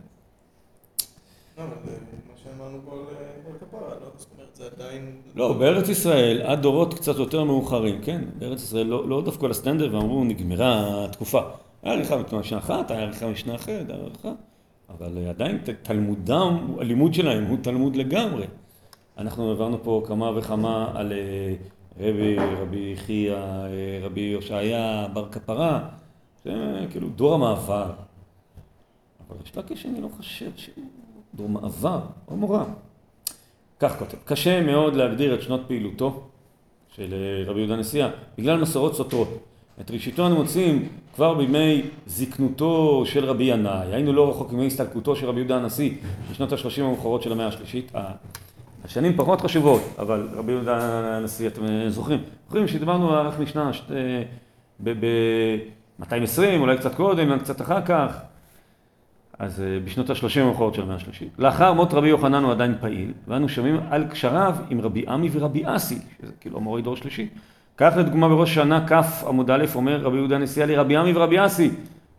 לא, 1.59 1.62
אבל 1.62 1.73
מה 2.29 2.35
שאמרנו 2.42 2.79
כפרה, 3.61 3.88
לא? 3.88 4.07
זאת 4.16 4.29
אומרת, 4.35 4.55
זה 4.55 4.64
עדיין... 4.77 5.16
לא, 5.35 5.53
בארץ 5.53 5.88
ישראל, 5.88 6.42
עד 6.42 6.62
דורות 6.62 6.94
קצת 6.94 7.16
יותר 7.16 7.44
מאוחרים, 7.44 8.03
כן? 8.03 8.25
בארץ 8.38 8.62
ישראל 8.62 8.87
לא, 8.87 9.09
לא 9.09 9.23
דווקא 9.25 9.47
לסטנדר 9.47 9.97
ואמרו, 9.97 10.25
נגמרה 10.25 11.05
התקופה. 11.05 11.40
היה 11.85 11.94
עריכה 11.94 12.16
במשנה 12.16 12.59
אחת, 12.59 12.90
היה 12.90 13.03
עריכה 13.03 13.27
במשנה 13.27 13.55
אחרת, 13.55 13.90
היה 13.90 13.99
עריכה, 13.99 14.33
אבל 14.88 15.29
עדיין 15.29 15.59
תלמודם, 15.83 16.75
הלימוד 16.81 17.14
שלהם 17.14 17.44
הוא 17.44 17.59
תלמוד 17.62 17.97
לגמרי. 17.97 18.47
אנחנו 19.18 19.51
העברנו 19.51 19.83
פה 19.83 20.03
כמה 20.07 20.38
וכמה 20.38 20.92
על 20.94 21.12
אה, 21.12 21.55
רבי, 22.01 22.37
רבי 22.61 22.94
חייא, 22.97 23.37
אה, 23.37 24.01
רבי 24.03 24.33
הושעיה, 24.33 25.09
בר 25.12 25.29
כפרה, 25.29 25.88
זה 26.44 26.53
כאילו 26.90 27.09
דור 27.09 27.35
המעבר. 27.35 27.90
אבל 29.29 29.37
יש 29.44 29.57
לקיש 29.57 29.87
אני 29.87 30.01
לא 30.01 30.09
חושב 30.16 30.51
שהוא 30.57 30.85
דור 31.35 31.49
מעבר, 31.49 32.01
או 32.29 32.37
מורה. 32.37 32.64
כך 33.79 33.99
כותב, 33.99 34.16
קשה 34.25 34.62
מאוד 34.62 34.94
להגדיר 34.94 35.35
את 35.35 35.42
שנות 35.42 35.61
פעילותו 35.66 36.23
של 36.88 37.14
אה, 37.14 37.51
רבי 37.51 37.59
יהודה 37.59 37.77
נשיאה, 37.77 38.11
בגלל 38.38 38.61
מסורות 38.61 38.94
סותרות. 38.94 39.29
את 39.81 39.91
ראשיתו 39.91 40.27
אנו 40.27 40.37
מוצאים 40.37 40.89
כבר 41.15 41.35
בימי 41.35 41.83
זקנותו 42.07 43.03
של 43.07 43.25
רבי 43.25 43.45
ינאי, 43.45 43.87
היינו 43.93 44.13
לא 44.13 44.31
רחוק 44.31 44.53
מימי 44.53 44.67
הסתלקותו 44.67 45.17
של 45.17 45.27
רבי 45.27 45.39
יהודה 45.39 45.57
הנשיא 45.57 45.91
בשנות 46.31 46.53
השלושים 46.53 46.85
המאוחרות 46.85 47.23
של 47.23 47.33
המאה 47.33 47.47
השלישית. 47.47 47.93
השנים 48.85 49.17
פחות 49.17 49.41
חשובות, 49.41 49.83
אבל 49.99 50.29
רבי 50.33 50.53
יהודה 50.53 50.79
הנשיא, 51.17 51.47
אתם 51.47 51.89
זוכרים? 51.89 52.21
זוכרים 52.47 52.69
שדיברנו 52.69 53.13
על 53.13 53.27
ערך 53.27 53.39
משנה 53.39 53.71
ב-220, 54.85 56.59
אולי 56.59 56.79
קצת 56.79 56.95
קודם, 56.95 57.29
אולי 57.29 57.41
קצת 57.41 57.61
אחר 57.61 57.83
כך, 57.83 58.21
אז 59.39 59.61
אה, 59.61 59.81
בשנות 59.85 60.11
השלושים 60.11 60.43
המאוחרות 60.43 60.75
של 60.75 60.83
המאה 60.83 60.97
השלישית. 60.97 61.29
לאחר 61.39 61.73
מות 61.73 61.95
רבי 61.95 62.09
יוחנן 62.09 62.45
הוא 62.45 62.53
עדיין 62.53 62.75
פעיל, 62.81 63.13
ואנו 63.29 63.49
שומעים 63.49 63.81
על 63.91 64.05
קשריו 64.09 64.57
עם 64.71 64.81
רבי 64.81 65.05
עמי 65.09 65.29
ורבי 65.33 65.63
אסי, 65.65 65.99
שזה 66.23 66.33
כאילו 66.41 66.59
המורי 66.59 66.83
דור 66.83 66.97
שלישי. 66.97 67.29
כך 67.77 67.95
לדוגמה 67.97 68.29
בראש 68.29 68.55
שנה 68.55 68.87
כ' 68.89 69.25
עמוד 69.27 69.51
א' 69.51 69.65
אומר 69.75 70.01
רבי 70.01 70.17
יהודה 70.17 70.39
נשיאה 70.39 70.67
לרבי 70.67 70.97
עמי 70.97 71.13
ורבי 71.15 71.47
אסי, 71.47 71.71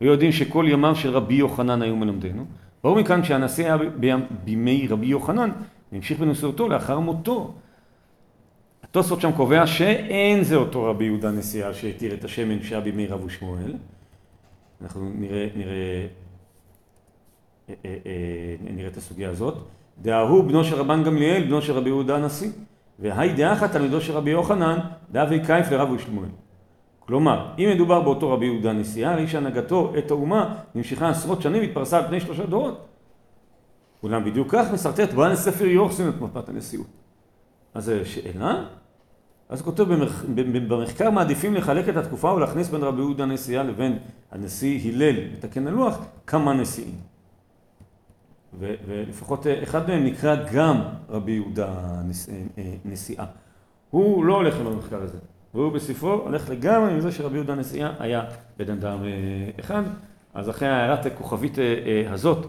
ויודעים 0.02 0.32
שכל 0.32 0.65
ימיו 0.70 0.96
של 0.96 1.10
רבי 1.10 1.34
יוחנן 1.34 1.82
היו 1.82 1.96
מלמדנו. 1.96 2.46
ברור 2.84 3.00
מכאן 3.00 3.24
שהנשיא 3.24 3.65
היה 3.65 3.78
בימי 4.44 4.88
רבי 4.89 5.06
יוחנן, 5.06 5.50
והמשיך 5.91 6.20
בנשיאותו 6.20 6.70
לאחר 6.70 7.00
מותו. 7.00 7.54
התוספות 8.84 9.22
שם 9.22 9.32
קובע 9.32 9.68
שאין 9.68 10.44
זה 10.44 10.56
אותו 10.56 10.84
רבי 10.84 11.06
יהודה 11.06 11.32
נשיאה 11.32 11.74
שהתיר 11.74 12.13
את 12.13 12.24
השמן 12.24 12.62
שהיה 12.62 12.82
בימי 12.82 13.08
רב 13.08 13.24
ושמואל. 13.26 13.74
אנחנו 14.82 15.12
נראה, 15.15 15.48
נראה, 15.56 16.08
אה, 17.70 17.74
אה, 17.86 17.96
אה, 18.06 18.56
נראה 18.76 18.88
את 18.88 18.98
הסוגיה 18.98 19.30
הזאת. 19.30 19.58
דההוא 20.02 20.44
בנו 20.44 20.63
של 20.63 20.76
רבן 20.76 21.04
גמליאל, 21.04 21.44
בנו 21.44 21.62
של 21.62 21.74
רבי 21.74 21.89
יהודה 21.89 22.15
הנשיא. 22.15 22.50
והי 22.99 23.34
דאחת 23.34 23.71
תלמידו 23.71 24.01
של 24.01 24.13
רבי 24.13 24.29
יוחנן, 24.29 24.79
דאבי 25.12 25.45
קייף 25.45 25.71
לרב 25.71 25.91
ושמואל. 25.91 26.29
כלומר, 26.99 27.47
אם 27.60 27.69
מדובר 27.75 28.01
באותו 28.01 28.31
רבי 28.31 28.45
יהודה 28.45 28.73
נשיאה, 28.73 29.13
הרי 29.13 29.27
שהנהגתו 29.27 29.93
את 29.97 30.12
האומה 30.12 30.55
נמשכה 30.75 31.10
עשרות 31.10 31.41
שנים 31.41 31.62
והתפרסה 31.62 31.97
על 31.97 32.08
פני 32.08 32.19
שלושה 32.19 32.45
דורות. 32.45 32.86
אולם 34.03 34.23
בדיוק 34.23 34.47
כך 34.51 34.71
מסרטט 34.73 35.13
בעל 35.13 35.36
ספר 35.36 35.65
יוחסין 35.65 36.10
את 36.10 36.21
מפת 36.21 36.49
הנשיאות. 36.49 36.88
אז 37.73 37.91
שאלה? 38.03 38.63
אז 39.49 39.60
הוא 39.60 39.65
כותב 39.65 39.84
במח... 39.84 40.25
במחקר 40.67 41.12
מעדיפים 41.12 41.53
לחלק 41.55 41.89
את 41.89 41.97
התקופה 41.97 42.34
ולהכניס 42.34 42.69
בין 42.69 42.84
רבי 42.84 43.01
יהודה 43.01 43.23
הנשיאה 43.23 43.63
לבין 43.63 43.97
הנשיא 44.31 44.91
הלל, 44.91 45.15
לתקן 45.34 45.67
הלוח, 45.67 45.97
כמה 46.27 46.53
נשיאים. 46.53 46.95
ולפחות 48.60 49.48
אחד 49.63 49.89
מהם 49.89 50.06
נקרא 50.06 50.36
גם 50.54 50.82
רבי 51.10 51.32
יהודה 51.32 51.68
נש... 52.06 52.26
נשיאה. 52.86 53.26
הוא 53.89 54.26
לא 54.26 54.36
הולך 54.36 54.60
עם 54.60 54.68
המחקר 54.68 55.02
הזה, 55.02 55.18
והוא 55.54 55.72
בספרו 55.72 56.12
הולך 56.12 56.50
לגמרי 56.50 56.91
עם 56.91 57.00
זה 57.00 57.12
שרבי 57.12 57.36
יהודה 57.36 57.56
נשיאה 57.56 57.91
היה 58.00 58.24
בן 58.58 58.72
אדם 58.72 58.98
אחד. 59.60 59.84
אז 60.34 60.50
אחרי 60.50 60.68
הערת 60.68 61.06
הכוכבית 61.06 61.58
הזאת 62.10 62.48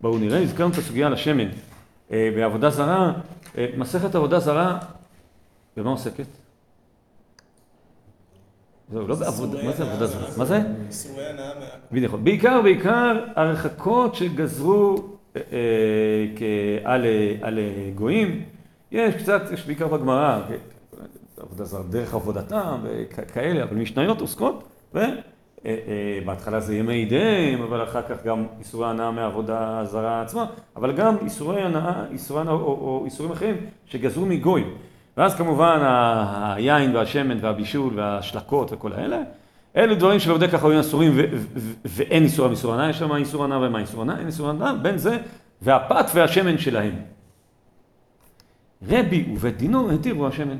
בואו 0.00 0.18
נראה, 0.18 0.42
הזכרנו 0.42 0.72
את 0.72 0.78
הסוגיה 0.78 1.06
על 1.06 1.12
השמן. 1.12 1.48
אה, 2.12 2.30
בעבודה 2.36 2.70
זרה, 2.70 3.12
אה, 3.58 3.66
מסכת 3.76 4.14
עבודה 4.14 4.40
זרה, 4.40 4.78
במה 5.76 5.90
עוסקת? 5.90 6.26
זהו, 8.92 9.08
לא 9.08 9.14
בעבודה, 9.14 9.64
מה 9.64 9.72
זה 9.72 9.82
עבודה 9.82 10.06
זרה? 10.06 10.28
מה 10.36 10.44
זה? 10.44 10.60
בדיוק. 11.92 12.14
בעיקר, 12.14 12.62
בעיקר 12.62 13.24
הרחקות 13.36 14.14
שגזרו 14.14 14.96
אה, 14.96 15.02
על 17.42 17.58
גויים. 17.94 18.44
יש 18.92 19.14
קצת, 19.14 19.42
יש 19.52 19.66
בעיקר 19.66 19.88
בגמרא, 19.88 20.40
עבודה 21.36 21.64
זרה, 21.64 21.82
דרך 21.90 22.14
עבודתם 22.14 22.78
וכאלה, 22.84 23.62
אבל 23.62 23.76
משניות 23.76 24.20
עוסקות, 24.20 24.64
אה, 24.96 25.06
אה, 25.66 26.18
בהתחלה 26.24 26.60
זה 26.60 26.76
ימי 26.76 27.04
דיהם, 27.04 27.62
אבל 27.62 27.82
אחר 27.82 28.02
כך 28.02 28.24
גם 28.24 28.46
איסורי 28.58 28.88
הנאה 28.88 29.10
מהעבודה 29.10 29.78
הזרה 29.78 30.22
עצמה, 30.22 30.46
אבל 30.76 30.92
גם 30.92 31.16
איסורי 31.24 31.62
הנאה, 31.62 32.04
איסורי 32.10 32.40
הנאה 32.40 32.52
או, 32.52 32.58
או 32.60 33.02
איסורים 33.04 33.32
אחרים 33.32 33.56
שגזרו 33.86 34.26
מגוי. 34.26 34.64
ואז 35.16 35.34
כמובן 35.34 35.78
היין 36.42 36.96
והשמן 36.96 37.38
והבישול 37.40 37.92
והשלקות 37.96 38.72
וכל 38.72 38.92
האלה, 38.92 39.22
אלו 39.76 39.94
דברים 39.94 40.20
שלעובדי 40.20 40.46
היו 40.62 40.80
אסורים 40.80 41.12
ואין 41.84 42.22
איסור 42.22 42.48
מאיסור 42.48 42.74
הנאה, 42.74 42.90
יש 42.90 42.98
שם 42.98 43.14
איסור 43.14 43.44
הנאה 43.44 43.58
ומה 43.58 43.80
איסור 43.80 44.02
הנאה, 44.02 44.18
אין 44.18 44.26
איסור 44.26 44.50
הנאה, 44.50 44.74
בין 44.74 44.98
זה 44.98 45.18
והפת 45.62 46.04
והשמן 46.14 46.58
שלהם. 46.58 46.94
רבי 48.88 49.26
ובית 49.32 49.56
דינו 49.56 49.90
התירו 49.90 50.26
השמן. 50.26 50.58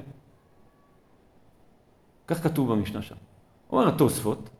כך 2.26 2.42
כתוב 2.42 2.72
במשנה 2.72 3.02
שם. 3.02 3.14
אומר 3.72 3.88
התוספות, 3.88 4.50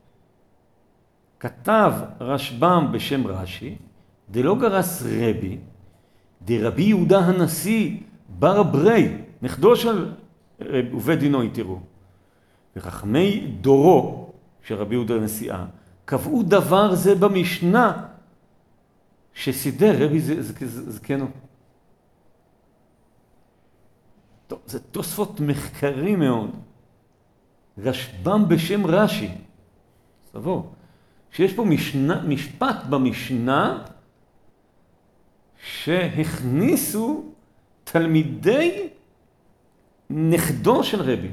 כתב 1.41 1.93
רשב"ם 2.21 2.89
בשם 2.93 3.27
רש"י, 3.27 3.77
דלא 4.31 4.55
גרס 4.55 5.03
רבי, 5.03 5.59
דרבי 6.43 6.83
יהודה 6.83 7.19
הנשיא 7.19 7.97
בר 8.29 8.63
ברי, 8.63 9.17
נכדו 9.43 9.77
של 9.77 10.13
עובד 10.93 11.19
דינו 11.19 11.43
התירו. 11.43 11.81
וחכמי 12.77 13.47
דורו 13.61 14.30
של 14.65 14.75
רבי 14.75 14.95
יהודה 14.95 15.15
הנשיאה 15.15 15.65
קבעו 16.05 16.43
דבר 16.43 16.95
זה 16.95 17.15
במשנה 17.15 18.07
שסידר 19.35 20.05
רבי 20.05 20.21
זקנו. 20.67 21.27
טוב, 24.47 24.59
זה 24.67 24.81
תוספות 24.81 25.41
מחקרי 25.41 26.17
מאוד. 26.17 26.51
רשב"ם 27.79 28.45
בשם 28.49 28.87
רש"י. 28.87 29.31
סבור. 30.33 30.73
שיש 31.33 31.55
פה 31.55 31.65
משנה, 31.65 32.23
משפט 32.23 32.77
במשנה 32.91 33.85
שהכניסו 35.63 37.25
תלמידי 37.85 38.89
נכדו 40.11 40.85
של 40.85 41.03
רבי. 41.03 41.31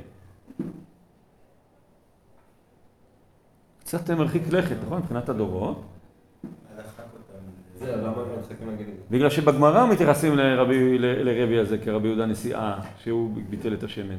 קצת 3.87 4.09
מרחיק 4.09 4.43
לכת, 4.51 4.75
נכון? 4.85 4.97
מבחינת 5.01 5.29
הדורות. 5.29 5.85
בגלל 9.11 9.29
שבגמרא 9.29 9.85
מתייחסים 9.85 10.35
לרבי, 10.35 10.97
לרבי 10.99 11.59
הזה 11.59 11.77
כרבי 11.77 12.07
יהודה 12.07 12.25
נשיאה, 12.25 12.79
שהוא 13.03 13.31
ביטל 13.49 13.73
את 13.73 13.83
השמן. 13.83 14.17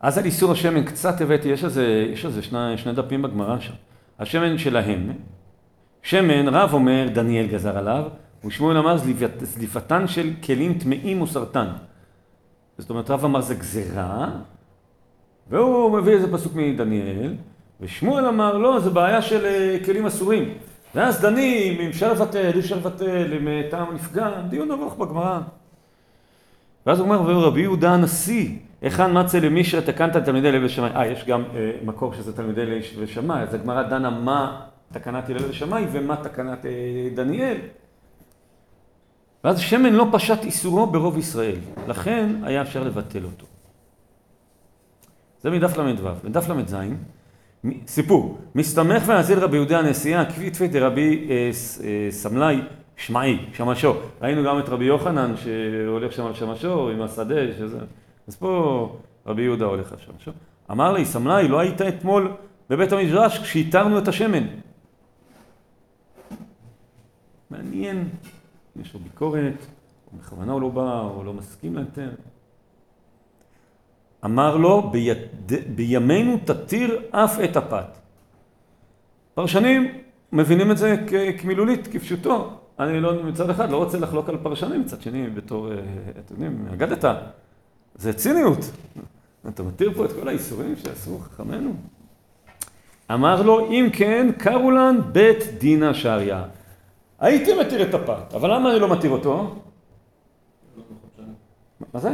אז 0.00 0.18
על 0.18 0.24
איסור 0.24 0.52
השמן 0.52 0.84
קצת 0.84 1.20
הבאתי, 1.20 1.48
יש 1.48 1.64
איזה, 1.64 2.06
יש 2.12 2.26
איזה 2.26 2.42
שני, 2.42 2.78
שני 2.78 2.92
דפים 2.92 3.22
בגמרא 3.22 3.60
שם. 3.60 3.74
השמן 4.18 4.58
שלהם, 4.58 5.12
שמן 6.02 6.48
רב 6.48 6.72
אומר 6.72 7.08
דניאל 7.14 7.46
גזר 7.46 7.78
עליו, 7.78 8.04
ושמואל 8.46 8.76
אמר 8.76 8.96
זליפתן 9.42 10.08
של 10.08 10.30
כלים 10.44 10.78
טמאים 10.78 11.20
או 11.20 11.26
סרטן. 11.26 11.66
זאת 12.78 12.90
אומרת 12.90 13.10
רב 13.10 13.24
אמר 13.24 13.40
זה 13.40 13.54
גזירה, 13.54 14.28
והוא 15.50 15.98
מביא 15.98 16.12
איזה 16.12 16.32
פסוק 16.32 16.52
מדניאל, 16.54 17.34
ושמואל 17.80 18.26
אמר 18.26 18.58
לא, 18.58 18.80
זה 18.80 18.90
בעיה 18.90 19.22
של 19.22 19.46
אה, 19.46 19.76
כלים 19.84 20.06
אסורים. 20.06 20.54
ואז 20.94 21.20
דנים 21.20 21.80
אם 21.80 21.88
אפשר 21.88 22.12
לבטל, 22.12 22.50
אי 22.54 22.60
אפשר 22.60 22.76
לבטל, 22.76 23.34
אם 23.40 23.48
אה, 23.48 23.62
טעם 23.70 23.94
נפגע, 23.94 24.40
דיון 24.48 24.70
ארוך 24.70 24.96
בגמרא. 24.96 25.40
ואז 26.86 26.98
הוא 27.00 27.08
אומר, 27.08 27.38
רבי 27.40 27.60
יהודה 27.60 27.90
הנשיא, 27.90 28.50
היכן 28.82 29.18
מצא 29.18 29.38
למישרא 29.38 29.80
תקנת 29.80 30.16
תלמידי 30.16 30.52
לב 30.52 30.62
ושמאי? 30.64 30.90
אה, 30.96 31.06
יש 31.06 31.24
גם 31.24 31.42
אה, 31.54 31.70
מקור 31.84 32.14
שזה 32.14 32.36
תלמידי 32.36 32.66
לב 32.66 32.82
ושמאי, 32.98 33.42
אז 33.42 33.54
הגמרא 33.54 33.82
דנה 33.82 34.10
מה 34.10 34.60
תקנת 34.92 35.30
הלל 35.30 35.50
ושמאי 35.50 35.86
ומה 35.92 36.16
תקנת 36.16 36.66
אה, 36.66 36.70
דניאל. 37.14 37.56
ואז 39.44 39.60
שמן 39.60 39.92
לא 39.92 40.06
פשט 40.12 40.44
איסורו 40.44 40.86
ברוב 40.86 41.18
ישראל, 41.18 41.58
לכן 41.88 42.30
היה 42.42 42.62
אפשר 42.62 42.82
לבטל 42.82 43.24
אותו. 43.24 43.46
זה 45.42 45.50
מדף 45.50 45.76
ל"ו. 45.76 46.08
מדף 46.24 46.48
ל"ז, 46.48 46.76
סיפור, 47.86 48.38
מסתמך 48.54 49.02
והזיל 49.06 49.38
רבי 49.38 49.56
יהודה 49.56 49.78
הנשיאה, 49.78 50.24
כפי 50.52 50.68
דרבי 50.68 51.26
אה, 51.30 51.50
אה, 51.84 52.10
סמלי 52.10 52.60
שמעי, 52.96 53.38
שמשו. 53.52 53.94
ראינו 54.22 54.44
גם 54.44 54.58
את 54.58 54.68
רבי 54.68 54.84
יוחנן 54.84 55.34
שהולך 55.36 56.12
שם 56.12 56.26
על 56.26 56.34
שמשו 56.34 56.90
עם 56.90 57.02
השדה, 57.02 57.52
שזה... 57.58 57.78
אז 58.28 58.36
פה 58.36 58.96
רבי 59.26 59.42
יהודה 59.42 59.64
הולך 59.64 59.92
על 59.92 59.98
שמשו. 59.98 60.30
אמר 60.70 60.92
לי, 60.92 61.04
סמלאי, 61.04 61.48
לא 61.48 61.60
היית 61.60 61.82
אתמול 61.82 62.32
בבית 62.70 62.92
המדרש 62.92 63.38
כשהתרנו 63.38 63.98
את 63.98 64.08
השמן. 64.08 64.46
מעניין, 67.50 68.08
יש 68.80 68.94
לו 68.94 69.00
ביקורת, 69.00 69.66
או 70.12 70.18
בכוונה 70.18 70.52
הוא 70.52 70.60
לא 70.60 70.68
בא, 70.68 71.00
או 71.00 71.24
לא 71.24 71.32
מסכים 71.32 71.76
להיתר. 71.76 72.10
אמר 74.24 74.56
לו, 74.56 74.90
ביד... 74.90 75.18
בימינו 75.74 76.38
תתיר 76.44 77.02
אף 77.10 77.40
את 77.44 77.56
הפת. 77.56 77.98
פרשנים 79.34 79.98
מבינים 80.32 80.70
את 80.70 80.78
זה 80.78 80.96
כמילולית, 81.38 81.88
כפשוטו. 81.92 82.50
אני 82.78 83.00
לא, 83.00 83.22
מצד 83.22 83.50
אחד 83.50 83.70
לא 83.70 83.76
רוצה 83.76 83.98
לחלוק 83.98 84.28
על 84.28 84.36
פרשנים, 84.42 84.80
מצד 84.80 85.02
שני, 85.02 85.30
בתור, 85.30 85.72
אה, 85.72 85.76
אתם 86.18 86.34
יודעים, 86.34 86.66
אגדת, 86.72 87.04
זה 87.94 88.12
ציניות. 88.12 88.58
אתה 89.48 89.62
מתיר 89.62 89.92
פה 89.94 90.04
את 90.04 90.12
כל 90.12 90.28
האיסורים 90.28 90.76
שעשו 90.76 91.18
חכמינו? 91.18 91.74
אמר 93.12 93.42
לו, 93.42 93.70
אם 93.70 93.88
כן, 93.92 94.30
קראו 94.38 94.70
לן 94.70 94.96
בית 95.12 95.38
דינא 95.58 95.92
שריא. 95.92 96.36
הייתי 97.24 97.50
מתיר 97.60 97.82
את 97.82 97.94
הפת, 97.94 98.34
אבל 98.34 98.54
למה 98.54 98.70
אני 98.70 98.80
לא 98.80 98.88
מתיר 98.92 99.10
אותו? 99.10 99.54
מה 101.94 102.00
זה? 102.00 102.10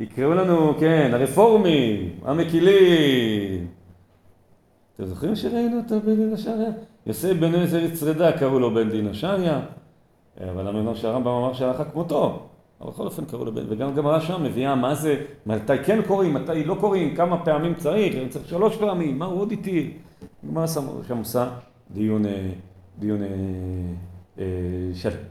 יקראו 0.00 0.34
לנו, 0.34 0.74
כן, 0.80 1.10
הרפורמים, 1.14 2.10
המקילים. 2.24 3.66
אתם 4.96 5.04
זוכרים 5.04 5.36
שראינו 5.36 5.76
אותו 5.76 6.00
בדין 6.00 6.32
השריה? 6.32 6.70
יוסף 7.06 7.32
בן 7.32 7.54
עזר 7.54 7.78
יצרדה 7.78 8.38
קראו 8.38 8.58
לו 8.58 8.74
בן 8.74 8.90
דין 8.90 9.08
השריה, 9.08 9.60
אבל 10.40 10.68
המנון 10.68 10.94
שהרמב"ם 10.94 11.28
אמר 11.30 11.52
שהלכה 11.52 11.84
כמותו. 11.84 12.46
אבל 12.80 12.90
בכל 12.90 13.04
אופן 13.04 13.24
קראו 13.24 13.44
לו 13.44 13.54
בן, 13.54 13.62
וגם 13.68 13.94
גמרא 13.94 14.20
שם 14.20 14.42
מביאה 14.42 14.74
מה 14.74 14.94
זה, 14.94 15.24
מתי 15.46 15.78
כן 15.84 16.00
קוראים, 16.06 16.34
מתי 16.34 16.64
לא 16.64 16.76
קוראים, 16.80 17.16
כמה 17.16 17.44
פעמים 17.44 17.74
צריך, 17.74 18.14
אני 18.14 18.28
צריך 18.28 18.48
שלוש 18.48 18.76
פעמים, 18.76 19.18
מה 19.18 19.24
הוא 19.24 19.40
עוד 19.40 19.50
איתי? 19.50 19.94
גמרא 20.48 20.66
שם 20.66 21.18
עושה 21.18 21.48
דיון, 21.90 22.26
אה, 22.26 22.50
דיון 22.98 23.22
אה, 23.22 23.28
אה, 24.38 24.44
שלם. 24.94 25.22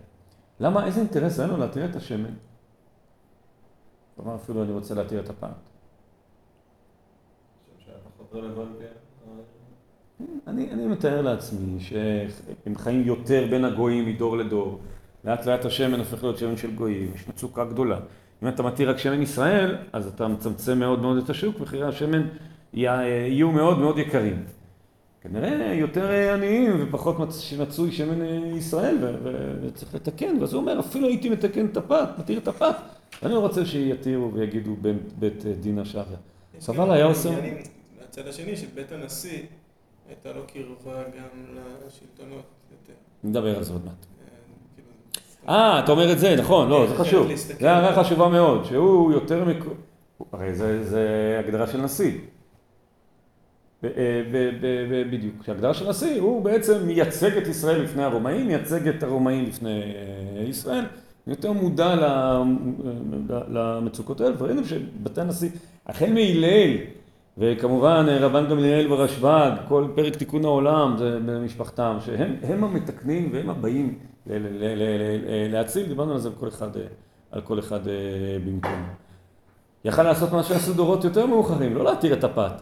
למה, 0.59 0.85
איזה 0.85 0.99
אינטרס 0.99 1.39
היה 1.39 1.47
לו 1.47 1.57
להתיר 1.57 1.85
את 1.85 1.95
השמן? 1.95 2.33
כלומר 4.15 4.35
אפילו 4.35 4.63
אני 4.63 4.71
רוצה 4.71 4.95
להתיר 4.95 5.19
את 5.19 5.29
הפעם. 5.29 5.51
אני, 10.47 10.71
אני 10.71 10.87
מתאר 10.87 11.21
לעצמי 11.21 11.79
שהם 11.79 12.75
חיים 12.75 13.03
יותר 13.07 13.47
בין 13.49 13.65
הגויים 13.65 14.05
מדור 14.05 14.37
לדור. 14.37 14.79
לאט 15.23 15.45
לאט 15.45 15.65
השמן 15.65 15.99
הופך 15.99 16.23
להיות 16.23 16.37
שמן 16.37 16.57
של 16.57 16.75
גויים, 16.75 17.11
יש 17.15 17.27
מצוקה 17.27 17.65
גדולה. 17.65 17.99
אם 18.43 18.47
אתה 18.47 18.63
מתיר 18.63 18.89
רק 18.89 18.97
שמן 18.97 19.21
ישראל, 19.21 19.77
אז 19.93 20.07
אתה 20.07 20.27
מצמצם 20.27 20.79
מאוד 20.79 21.01
מאוד 21.01 21.17
את 21.17 21.29
השוק, 21.29 21.59
מחירי 21.59 21.87
השמן 21.87 22.27
יהיו 22.73 23.51
מאוד 23.51 23.79
מאוד 23.79 23.97
יקרים. 23.97 24.45
כנראה 25.21 25.73
יותר 25.73 26.33
עניים 26.33 26.87
ופחות 26.87 27.15
מצוי 27.59 27.91
שמן 27.91 28.21
ישראל 28.55 28.97
וצריך 29.63 29.95
לתקן, 29.95 30.37
ואז 30.39 30.53
הוא 30.53 30.61
אומר 30.61 30.79
אפילו 30.79 31.07
הייתי 31.07 31.29
מתקן 31.29 31.65
את 31.65 31.77
הפת, 31.77 32.09
מתיר 32.19 32.37
את 32.37 32.47
הפת, 32.47 32.75
ואני 33.23 33.33
לא 33.33 33.39
רוצה 33.39 33.65
שיתירו 33.65 34.33
ויגידו 34.33 34.75
בית 35.19 35.45
דין 35.45 35.79
השחר. 35.79 36.15
סבל 36.59 36.91
היה 36.91 37.05
עושה... 37.05 37.29
מהצד 37.99 38.27
השני 38.27 38.57
של 38.57 38.67
בית 38.73 38.91
הנשיא 38.91 39.41
הייתה 40.07 40.29
לו 40.33 40.41
קרבה 40.47 41.03
גם 41.03 41.55
לשלטונות 41.87 42.43
יותר. 42.71 42.93
נדבר 43.23 43.57
על 43.57 43.63
זה 43.63 43.73
עוד 43.73 43.85
מעט. 43.85 44.05
אה, 45.49 45.79
אתה 45.79 45.91
אומר 45.91 46.11
את 46.11 46.19
זה, 46.19 46.35
נכון, 46.35 46.69
לא, 46.69 46.87
זה 46.89 46.95
חשוב. 46.95 47.27
זה 47.59 47.71
הערה 47.71 48.03
חשובה 48.03 48.29
מאוד, 48.29 48.65
שהוא 48.65 49.11
יותר 49.11 49.45
מק... 49.45 49.63
הרי 50.31 50.55
זה 50.83 51.37
הגדרה 51.43 51.67
של 51.67 51.81
נשיא. 51.81 52.11
אה, 53.83 53.89
בדיוק. 55.11 55.35
כשהגדרה 55.41 55.73
של 55.73 55.89
נשיא 55.89 56.21
הוא 56.21 56.41
בעצם 56.41 56.87
מייצג 56.87 57.37
את 57.37 57.47
ישראל 57.47 57.81
לפני 57.81 58.03
הרומאים, 58.03 58.47
מייצג 58.47 58.87
את 58.87 59.03
הרומאים 59.03 59.45
לפני 59.45 59.81
אה, 60.37 60.43
ישראל, 60.43 60.85
יותר 61.27 61.51
מודע 61.51 61.95
למצוקות 63.47 64.21
האלה, 64.21 64.35
וראינו 64.37 64.65
שבתי 64.65 65.21
הנשיא, 65.21 65.49
החל 65.87 66.13
מהלל, 66.13 66.77
וכמובן 67.37 68.05
רבן 68.09 68.49
גמליאל 68.49 68.93
ורשב"ג, 68.93 69.51
כל 69.67 69.87
פרק 69.95 70.15
תיקון 70.15 70.45
העולם 70.45 70.95
זה 70.97 71.19
במשפחתם, 71.25 71.97
שהם 72.05 72.63
המתקנים 72.63 73.29
והם 73.33 73.49
הבאים 73.49 73.99
להציל, 75.49 75.85
דיברנו 75.87 76.13
על 76.13 76.19
זה 76.19 76.29
כל 76.39 76.47
אחד, 76.47 76.69
על 77.31 77.41
כל 77.41 77.59
אחד 77.59 77.79
במקום. 78.45 78.83
יכל 79.85 80.03
לעשות 80.03 80.31
מה 80.31 80.43
שעשו 80.43 80.73
דורות 80.73 81.03
יותר 81.03 81.25
מאוחרים, 81.25 81.75
לא 81.75 81.83
להתיר 81.83 82.13
את 82.13 82.23
הפת. 82.23 82.61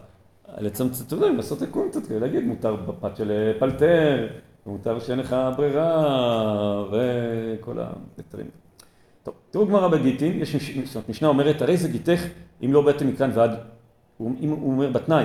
לצמצם, 0.60 1.04
אתה 1.06 1.14
יודע, 1.14 1.28
לעשות 1.28 1.58
תיקון 1.58 1.88
קצת, 1.90 2.10
להגיד 2.10 2.44
מותר 2.44 2.76
בפת 2.76 3.16
של 3.16 3.52
פלטר, 3.58 4.26
מותר 4.66 4.98
שאין 4.98 5.18
לך 5.18 5.36
ברירה, 5.56 6.84
וכל 6.90 7.78
היתרים. 8.16 8.46
טוב, 9.22 9.34
תראו 9.50 9.66
גמרא 9.66 9.88
בגיטין, 9.88 10.42
יש 10.42 10.96
משנה 11.08 11.28
אומרת, 11.28 11.62
הרי 11.62 11.76
זה 11.76 11.88
גיתך 11.88 12.24
אם 12.64 12.72
לא 12.72 12.82
באתי 12.82 13.04
מכאן 13.04 13.30
ועד, 13.34 13.50
הוא, 14.16 14.32
הוא 14.40 14.72
אומר 14.72 14.90
בתנאי, 14.90 15.24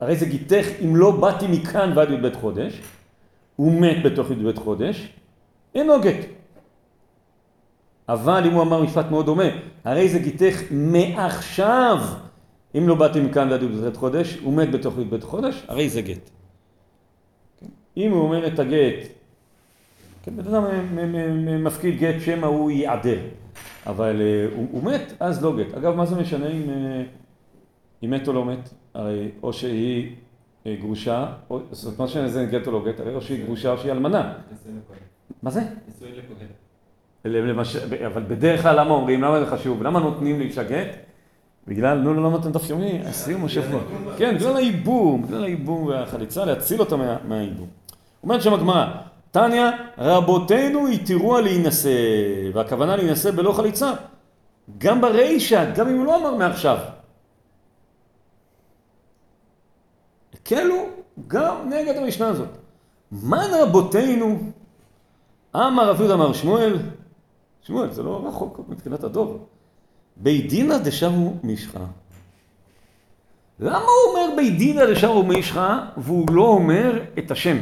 הרי 0.00 0.16
זה 0.16 0.26
גיתך 0.26 0.66
אם 0.84 0.96
לא 0.96 1.10
באתי 1.10 1.46
מכאן 1.48 1.92
ועד 1.94 2.10
י"ב 2.10 2.34
חודש, 2.34 2.80
הוא 3.56 3.80
מת 3.80 4.02
בתוך 4.04 4.30
י"ב 4.30 4.58
חודש, 4.58 5.12
אינו 5.74 6.00
גט. 6.00 6.26
אבל 8.08 8.42
אם 8.46 8.52
הוא 8.52 8.62
אמר 8.62 8.82
משפט 8.82 9.10
מאוד 9.10 9.26
דומה, 9.26 9.44
הרי 9.84 10.08
זה 10.08 10.18
גיתך 10.18 10.62
מעכשיו 10.70 11.98
אם 12.78 12.88
לא 12.88 12.94
באתי 12.94 13.20
מכאן 13.20 13.50
ועד 13.50 13.62
י"ב 13.62 13.96
חודש, 13.96 14.38
הוא 14.42 14.54
מת 14.54 14.70
בתוך 14.70 14.98
י"ב 14.98 15.20
חודש, 15.20 15.64
הרי 15.68 15.88
זה 15.88 16.02
גט. 16.02 16.30
אם 17.96 18.10
הוא 18.10 18.20
אומר 18.20 18.46
את 18.46 18.58
הגט, 18.58 19.08
כן, 20.22 20.36
בן 20.36 20.54
אדם 20.54 20.64
מפקיד 21.64 21.98
גט 21.98 22.14
שמא 22.20 22.46
הוא 22.46 22.70
ייעדר, 22.70 23.18
אבל 23.86 24.20
uh, 24.20 24.54
הוא, 24.56 24.68
הוא 24.70 24.84
מת, 24.84 25.12
אז 25.20 25.44
לא 25.44 25.56
גט. 25.56 25.74
אגב, 25.74 25.94
מה 25.94 26.06
זה 26.06 26.16
משנה 26.16 26.48
אם, 26.48 26.62
uh, 26.62 28.04
אם 28.04 28.10
מת 28.10 28.28
או 28.28 28.32
לא 28.32 28.44
מת? 28.44 28.68
הרי 28.94 29.30
או 29.42 29.52
שהיא 29.52 30.10
uh, 30.64 30.68
גרושה, 30.80 31.32
או, 31.50 31.60
זאת 31.70 31.84
אומרת, 31.84 31.98
מה 31.98 32.04
משנה 32.04 32.28
זה 32.28 32.44
גט 32.44 32.66
או 32.66 32.72
לא 32.72 32.84
גט, 32.86 33.00
הרי 33.00 33.14
או 33.14 33.22
שהיא 33.22 33.44
גרושה 33.44 33.72
או 33.72 33.78
שהיא 33.78 33.92
אלמנה. 33.92 34.34
מה 35.42 35.50
זה? 35.50 35.60
נישואין 35.88 36.14
לכהן. 36.14 38.06
אבל 38.06 38.22
בדרך 38.22 38.62
כלל 38.62 38.80
למה 38.80 38.90
אומרים, 38.90 39.22
למה 39.22 39.40
זה 39.40 39.46
חשוב? 39.46 39.82
למה 39.82 40.00
נותנים 40.00 40.38
לאישה 40.38 40.62
גט? 40.62 40.96
בגלל, 41.66 41.98
נו, 41.98 42.14
לא 42.14 42.30
נותן 42.30 42.52
דף 42.52 42.70
יומי, 42.70 43.00
הסיום 43.04 43.44
השבוע. 43.44 43.80
כן, 44.16 44.34
בגלל 44.34 44.56
הייבום, 44.56 45.22
בגלל 45.22 45.44
הייבום 45.44 45.86
והחליצה, 45.86 46.44
להציל 46.44 46.80
אותה 46.80 46.96
מהייבום. 47.28 47.68
אומרת 48.22 48.42
שם 48.42 48.54
הגמרא, 48.54 48.86
תניא, 49.30 49.70
רבותינו 49.98 50.86
התירוה 50.88 51.40
להינשא, 51.40 51.90
והכוונה 52.54 52.96
להינשא 52.96 53.30
בלא 53.30 53.52
חליצה. 53.52 53.92
גם 54.78 55.00
ברישא, 55.00 55.72
גם 55.74 55.88
אם 55.88 55.98
הוא 55.98 56.06
לא 56.06 56.16
אמר 56.16 56.34
מעכשיו. 56.36 56.78
הקלו 60.34 60.86
גם 61.26 61.70
נגד 61.70 61.96
המשנה 61.96 62.28
הזאת. 62.28 62.48
מן 63.12 63.48
רבותינו, 63.62 64.38
אמר 65.56 65.90
רב 65.90 66.00
יהודה 66.00 66.14
אמר 66.14 66.32
שמואל, 66.32 66.78
שמואל 67.62 67.90
זה 67.90 68.02
לא 68.02 68.24
רחוק 68.28 68.60
מבחינת 68.68 69.04
הדור. 69.04 69.46
בית 70.16 70.48
דינא 70.48 70.78
דשארו 70.78 71.34
מישחא. 71.42 71.84
למה 73.60 73.78
הוא 73.78 74.10
אומר 74.10 74.36
בית 74.36 74.58
דינא 74.58 74.86
דשארו 74.86 75.22
מישחא 75.22 75.78
והוא 75.96 76.30
לא 76.30 76.46
אומר 76.46 77.02
את 77.18 77.30
השם? 77.30 77.56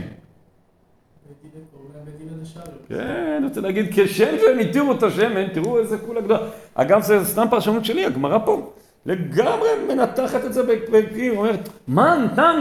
כן, 2.88 3.42
רוצה 3.44 3.60
להגיד, 3.60 3.86
כשם 3.92 4.06
שהם 4.40 4.58
התירו 4.58 4.92
את 4.92 5.02
השמן, 5.02 5.48
תראו 5.48 5.78
איזה 5.78 5.98
כולה 5.98 6.20
גדולה. 6.20 6.40
אגב, 6.74 7.02
זה 7.02 7.24
סתם 7.24 7.46
פרשנות 7.50 7.84
שלי, 7.84 8.06
הגמרא 8.06 8.38
פה 8.44 8.72
לגמרי 9.06 9.68
מנתחת 9.88 10.44
את 10.44 10.52
זה 10.52 10.62
בקיר, 10.92 11.36
אומרת, 11.36 11.68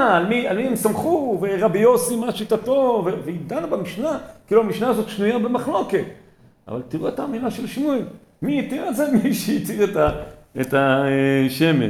על 0.01 0.25
מי, 0.25 0.47
על 0.47 0.57
מי 0.57 0.67
הם 0.67 0.75
סמכו, 0.75 1.39
ורבי 1.41 1.79
יוסי 1.79 2.15
מה 2.15 2.31
שיטתו, 2.31 3.05
והיא 3.25 3.39
דנה 3.47 3.67
במשנה, 3.67 4.17
כאילו 4.47 4.61
המשנה 4.61 4.89
הזאת 4.89 5.09
שנויה 5.09 5.39
במחלוקת. 5.39 6.03
אבל 6.67 6.81
תראו 6.87 7.07
את 7.07 7.19
האמירה 7.19 7.51
של 7.51 7.67
שמואל. 7.67 8.03
מי 8.41 8.59
התיר 8.59 8.89
את 8.89 8.95
זה? 8.95 9.11
מי 9.23 9.33
שהתיר 9.33 9.83
את, 9.83 9.95
ה, 9.95 10.23
את 10.61 10.73
השמן. 10.73 11.89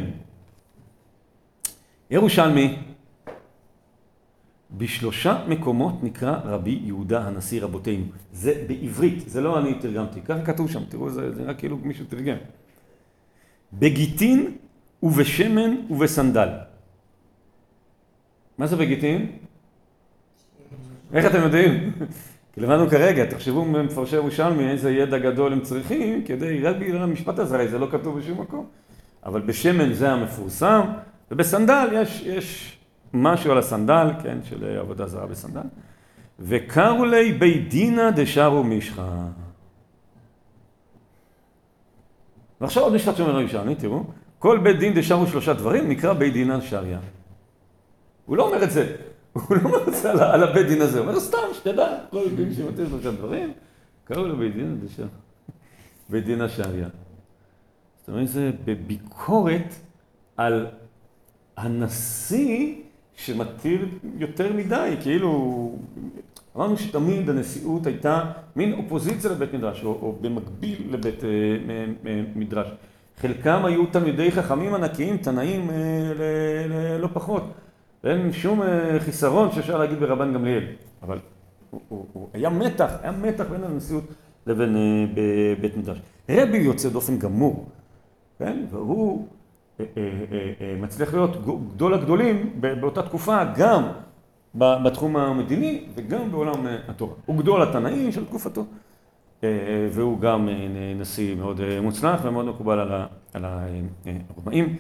ירושלמי, 2.12 2.78
בשלושה 4.72 5.44
מקומות 5.48 6.04
נקרא 6.04 6.40
רבי 6.44 6.80
יהודה 6.84 7.22
הנשיא 7.28 7.62
רבותינו. 7.62 8.06
זה 8.34 8.64
בעברית, 8.68 9.30
זה 9.30 9.42
לא 9.42 9.60
אני 9.60 9.74
תרגמתי, 9.74 10.22
ככה 10.22 10.46
כתוב 10.46 10.72
שם, 10.72 10.84
תראו, 10.90 11.10
זה 11.10 11.32
נראה 11.38 11.54
כאילו 11.54 11.78
מישהו 11.78 12.06
תרגם. 12.10 12.38
בגיטין 13.74 14.58
ובשמן 15.04 15.76
ובסנדל. 15.90 16.50
מה 18.58 18.68
זה 18.68 18.76
בגיטין? 18.76 19.32
איך 21.14 21.26
אתם 21.26 21.42
יודעים? 21.42 21.92
כי 22.54 22.62
למדנו 22.62 22.90
כרגע, 22.90 23.26
תחשבו 23.26 23.66
מפרשי 23.66 24.16
ירושלמי 24.16 24.70
איזה 24.70 24.92
ידע 24.92 25.18
גדול 25.18 25.54
הם 25.54 25.62
צריכים, 25.62 26.24
כדי, 26.26 26.62
רק 26.64 26.76
בגלל 26.76 27.04
המשפט 27.04 27.40
הזה, 27.40 27.56
הרי 27.56 27.68
זה 27.68 27.80
לא 27.80 27.88
כתוב 27.92 28.20
בשום 28.20 28.42
מקום. 28.42 28.66
אבל 29.26 29.42
בשמן 29.42 29.94
זה 29.94 30.12
המפורסם, 30.12 30.82
ובסנדל 31.32 31.88
יש, 31.94 32.22
יש 32.26 32.78
משהו 33.14 33.52
על 33.52 33.58
הסנדל, 33.58 34.08
כן, 34.24 34.38
של 34.44 34.78
עבודה 34.80 35.08
זרה 35.08 35.26
בסנדל. 35.26 35.68
וקראו 36.40 37.06
לי 37.06 37.32
בית 37.32 37.70
דינא 37.70 38.10
דשארו 38.10 38.64
מישחא. 38.64 39.08
ועכשיו 42.62 42.84
עוד 42.84 42.94
משפט 42.94 43.16
שאומר 43.16 43.40
ירושלמי, 43.40 43.76
תראו, 43.76 44.04
כל 44.40 44.58
בית 44.58 44.80
דין 44.80 44.94
דשארו 44.94 45.28
שלושה 45.28 45.54
דברים 45.54 45.90
נקרא 45.90 46.14
בית 46.14 46.34
דינא 46.34 46.62
שריה. 46.62 47.00
הוא 48.26 48.38
לא 48.38 48.48
אומר 48.48 48.64
את 48.64 48.72
זה, 48.72 48.96
הוא 49.48 49.58
לא 49.64 49.92
זה 49.92 50.12
על, 50.12 50.44
הבית 50.44 50.68
דין 50.68 50.82
הזה, 50.82 51.00
הוא 51.00 51.08
אומר 51.08 51.20
סתם, 51.20 51.38
שתדע, 51.54 51.98
כל 52.10 52.30
דין 52.36 52.54
שמתאים 52.54 52.90
שלושה 52.90 53.12
דברים, 53.12 53.54
קראו 54.04 54.28
לו 54.28 54.38
בית 54.38 54.54
דין 54.56 54.80
דשארו. 54.84 55.08
בית 56.10 56.26
דינא 56.26 56.48
שריה. 56.48 56.88
זאת 58.00 58.10
אומרת, 58.10 58.28
זה 58.28 58.52
בביקורת 58.66 59.74
על 60.38 60.68
הנשיא 61.58 62.76
שמתיר 63.16 63.88
יותר 64.18 64.54
מדי, 64.54 64.96
כאילו, 65.02 65.76
אמרנו 66.56 66.78
שתמיד 66.78 67.30
הנשיאות 67.30 67.86
הייתה 67.86 68.32
מין 68.56 68.74
אופוזיציה 68.74 69.32
לבית 69.32 69.54
מדרש, 69.54 69.84
או, 69.84 69.90
או 69.90 70.18
במקביל 70.22 70.88
לבית 70.90 71.24
אה, 71.24 71.30
מדרש. 72.36 72.68
חלקם 73.18 73.66
היו 73.66 73.86
תלמידי 73.86 74.32
חכמים 74.32 74.74
ענקיים, 74.74 75.18
תנאים 75.18 75.70
אה, 75.70 76.98
לא 76.98 77.08
פחות. 77.14 77.44
ואין 78.04 78.32
שום 78.32 78.62
אה, 78.62 79.00
חיסרון 79.00 79.52
שאפשר 79.52 79.78
להגיד 79.78 80.00
ברבן 80.00 80.34
גמליאל. 80.34 80.64
אבל 81.04 81.20
הוא, 81.70 81.82
הוא, 81.88 82.06
הוא 82.14 82.30
היה 82.34 82.50
מתח, 82.50 82.92
היה 83.02 83.12
מתח 83.12 83.46
בין 83.52 83.64
הנשיאות 83.64 84.04
לבין 84.46 84.76
אה, 84.76 85.54
בית 85.62 85.78
מדרש. 85.78 86.02
רבי 86.30 86.58
יוצא 86.58 86.90
דופן 86.90 87.18
גמור, 87.20 87.66
כן? 88.40 88.66
והוא 88.70 89.28
אה, 89.80 89.86
מצליח 90.82 91.14
להיות 91.14 91.46
גדול 91.74 91.94
הגדולים 91.94 92.62
באותה 92.62 93.02
תקופה 93.02 93.44
גם 93.58 93.84
בתחום 94.56 95.18
המדיני 95.18 95.84
וגם 95.96 96.32
בעולם 96.32 96.68
התורה. 96.88 97.14
הוא 97.26 97.38
גדול 97.38 97.62
התנאים 97.62 98.12
של 98.12 98.26
תקופתו 98.26 98.66
והוא 99.92 100.20
גם 100.20 100.50
נשיא 100.96 101.36
מאוד 101.36 101.62
מוצלח 101.82 102.20
ומאוד 102.24 102.46
מקובל 102.46 102.80
על 103.34 103.46
הרומאים. 103.46 104.76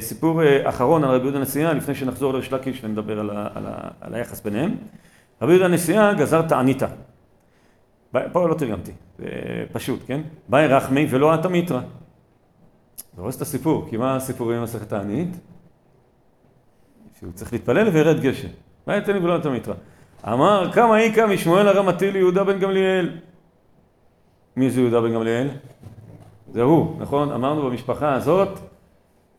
סיפור 0.00 0.40
אחרון 0.64 1.04
על 1.04 1.10
רבי 1.10 1.24
יהודה 1.24 1.38
נשיאה 1.38 1.72
לפני 1.72 1.94
שנחזור 1.94 2.32
לריש 2.32 2.52
לקיש 2.52 2.84
ונדבר 2.84 3.20
על 4.00 4.14
היחס 4.14 4.40
ביניהם. 4.40 4.76
רבי 5.42 5.52
יהודה 5.52 5.68
נשיאה 5.68 6.14
גזר 6.14 6.42
תעניתא. 6.42 6.86
פה 8.32 8.48
לא 8.48 8.54
תרגמתי, 8.54 8.92
פשוט, 9.72 10.00
כן? 10.06 10.20
באי 10.48 10.66
רחמי 10.66 11.06
ולא 11.10 11.32
עתה 11.32 11.48
מיתרא. 11.48 11.80
זה 13.16 13.22
הורס 13.22 13.36
את 13.36 13.42
הסיפור, 13.42 13.86
כי 13.90 13.96
מה 13.96 14.16
הסיפורים 14.16 14.60
במסכת 14.60 14.92
הענית? 14.92 15.28
שהוא 17.18 17.32
צריך 17.32 17.52
להתפלל 17.52 17.88
וירד 17.88 18.20
גשם. 18.20 18.48
מה 18.86 18.96
יתן 18.96 19.12
לי 19.12 19.18
ולא 19.18 19.38
נתן 19.38 19.48
מיתרא? 19.48 19.74
אמר 20.28 20.72
כמה 20.72 21.00
איכא 21.00 21.26
משמואל 21.26 21.68
הרמתי 21.68 22.10
ליהודה 22.10 22.44
בן 22.44 22.58
גמליאל. 22.58 23.10
מי 24.56 24.70
זה 24.70 24.80
יהודה 24.80 25.00
בן 25.00 25.14
גמליאל? 25.14 25.48
זה 26.52 26.62
הוא, 26.62 26.96
נכון? 27.00 27.32
אמרנו 27.32 27.70
במשפחה 27.70 28.14
הזאת, 28.14 28.48
אה, 28.48 28.58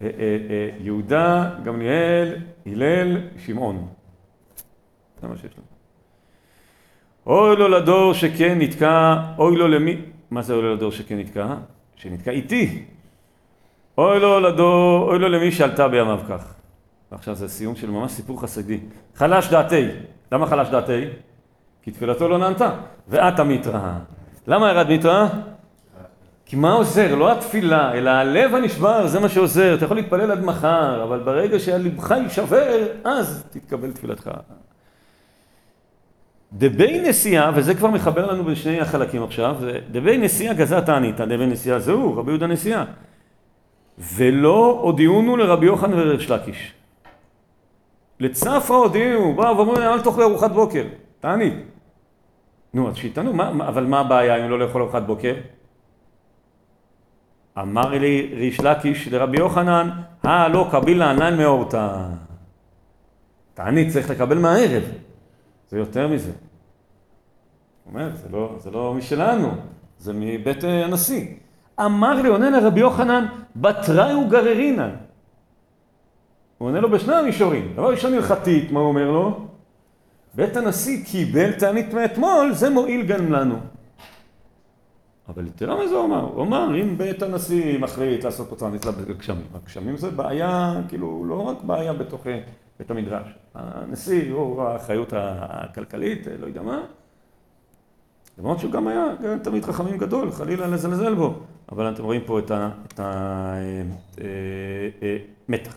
אה, 0.02 0.38
אה, 0.50 0.70
יהודה, 0.80 1.50
גמליאל, 1.64 2.36
הלל, 2.66 3.18
שמעון. 3.38 3.88
זה 5.22 5.28
מה 5.28 5.38
שיש 5.38 5.52
לנו. 5.58 5.68
אוי 7.26 7.56
לו 7.56 7.68
לדור 7.68 8.14
שכן 8.14 8.60
נתקע, 8.60 9.16
אוי 9.38 9.56
לו 9.56 9.68
למי, 9.68 10.02
מה 10.32 10.42
זה 10.42 10.54
אוי 10.54 10.62
לו 10.62 10.74
לדור 10.74 10.92
שכן 10.92 11.18
נתקע? 11.18 11.56
שנתקע 11.96 12.32
איתי. 12.32 12.84
אוי 13.98 14.20
לו 14.20 14.40
לדור, 14.40 15.10
אוי 15.10 15.20
לו 15.20 15.30
למי 15.30 15.52
שעלתה 15.52 15.88
בימיו 15.88 16.20
כך. 16.30 16.54
ועכשיו 17.12 17.36
זה 17.36 17.48
סיום 17.48 17.76
של 17.76 17.90
ממש 17.90 18.12
סיפור 18.12 18.42
חסידי. 18.42 18.80
חלש 19.16 19.50
דעתי. 19.50 19.86
למה 20.32 20.46
חלש 20.46 20.70
דעתי? 20.70 21.06
כי 21.82 21.92
תפילתו 21.92 22.28
לא 22.28 22.38
נענתה. 22.38 22.80
ואת 23.08 23.40
המיתרא. 23.40 23.94
למה 24.48 24.70
ירד 24.70 24.88
מיתרא? 24.88 25.28
כי 26.46 26.56
מה 26.56 26.74
עוזר? 26.74 27.16
לא 27.16 27.32
התפילה, 27.32 27.94
אלא 27.94 28.10
הלב 28.10 28.56
הנשבר, 28.56 29.08
זה 29.08 29.20
מה 29.20 29.30
שעוזר. 29.30 29.76
אתה 29.76 29.86
יכול 29.86 29.98
להתפלל 29.98 30.32
עד 30.32 30.44
מחר, 30.44 31.04
אבל 31.04 31.20
ברגע 31.20 31.60
שהלבך 31.60 32.12
יישבר, 32.12 32.88
אז 33.04 33.44
תתקבל 33.52 33.92
תפילתך. 33.92 34.30
דבי 36.54 37.10
נשיאה, 37.10 37.52
וזה 37.56 37.76
כבר 37.76 37.90
מחבר 37.90 38.32
לנו 38.32 38.44
בין 38.44 38.56
שני 38.56 38.82
החלקים 38.82 39.24
עכשיו, 39.24 39.56
דבי 39.92 40.18
נשיאה 40.18 40.54
גזת 40.54 40.86
תענית, 40.86 41.22
דבי 41.22 41.46
נשיאה 41.46 41.80
זהו, 41.80 42.18
רבי 42.18 42.32
יהודה 42.32 42.48
נשיאה. 42.48 42.84
ולא 44.16 44.80
הודיעונו 44.82 45.38
לרבי 45.38 45.66
יוחנן 45.66 45.94
וריש 45.94 46.32
לקיש. 46.32 46.74
לצפרא 48.20 48.76
הודיעו, 48.76 49.34
באו 49.36 49.58
ואמרו 49.58 49.74
להם 49.74 49.94
אל 49.94 50.02
תאכלו 50.02 50.24
ארוחת 50.24 50.52
בוקר, 50.52 50.84
תענית. 51.20 51.54
נו, 52.78 52.90
אז 52.90 52.96
שיטענו, 52.96 53.32
אבל 53.68 53.86
מה 53.86 54.00
הבעיה 54.00 54.46
אם 54.46 54.50
לא 54.50 54.60
לאכול 54.60 54.82
ארוחת 54.82 55.04
בוקר? 55.04 55.34
אמר 57.60 57.90
לי 57.90 58.34
ריש 58.34 58.60
לקיש 58.60 59.08
לרבי 59.08 59.38
יוחנן, 59.38 59.90
אה 60.26 60.48
לא 60.48 60.68
קבילה 60.72 61.12
ענן 61.12 61.38
מאורתא. 61.38 62.08
תענית 63.54 63.94
צריך 63.94 64.10
לקבל 64.10 64.38
מהערב, 64.38 64.84
זה 65.70 65.78
יותר 65.78 66.08
מזה. 66.08 66.32
הוא 66.32 67.94
אומר, 67.94 68.10
זה 68.16 68.30
לא, 68.32 68.56
זה 68.58 68.72
לא 68.72 68.94
משלנו, 68.94 69.52
זה 69.98 70.14
מבית 70.16 70.64
הנשיא. 70.64 71.28
אמר 71.80 72.22
לי, 72.22 72.30
עונה 72.30 72.50
לרבי 72.50 72.80
יוחנן, 72.80 73.26
בתראי 73.56 74.16
וגררינן. 74.16 74.96
הוא 76.58 76.68
עונה 76.68 76.80
לו 76.80 76.90
בשני 76.90 77.16
המישורים. 77.16 77.74
דבר 77.74 77.92
ראשון 77.92 78.14
הלכתית, 78.14 78.72
מה 78.72 78.80
הוא 78.80 78.88
אומר 78.88 79.12
לו? 79.12 79.47
בית 80.38 80.58
הנשיא 80.58 81.06
קיבל 81.06 81.52
תענית 81.52 81.94
מאתמול, 81.94 82.54
זה 82.54 82.70
מועיל 82.70 83.06
גם 83.06 83.32
לנו. 83.32 83.56
אבל 85.30 85.48
יתרה 85.48 85.86
מזה 85.86 85.96
הוא 85.96 86.06
אמר, 86.06 86.22
הוא 86.22 86.44
אמר, 86.44 86.82
אם 86.82 86.98
בית 86.98 87.22
הנשיא 87.22 87.80
מחליט 87.80 88.24
לעשות 88.24 88.50
פה 88.50 88.56
תענית 88.56 88.86
לגשמים, 88.86 89.46
הגשמים 89.54 89.98
זה 89.98 90.12
בעיה, 90.12 90.74
כאילו, 90.88 91.26
לא 91.26 91.42
רק 91.42 91.64
בעיה 91.64 91.94
בתוך 91.94 92.28
בית 92.80 92.92
המדרש. 92.92 93.28
הנשיא 93.56 94.32
הוא 94.32 94.62
האחריות 94.62 95.14
הכלכלית, 95.16 96.28
לא 96.40 96.46
יודע 96.46 96.62
מה. 96.62 96.82
למרות 98.38 98.60
שהוא 98.60 98.72
גם 98.72 98.88
היה 98.88 99.06
תלמיד 99.44 99.66
חכמים 99.66 99.98
גדול, 99.98 100.32
חלילה 100.32 100.68
לזלזל 100.68 101.14
בו. 101.14 101.34
אבל 101.72 101.90
אתם 101.94 102.04
רואים 102.04 102.22
פה 102.26 102.40
את 102.40 103.00
המתח. 105.50 105.76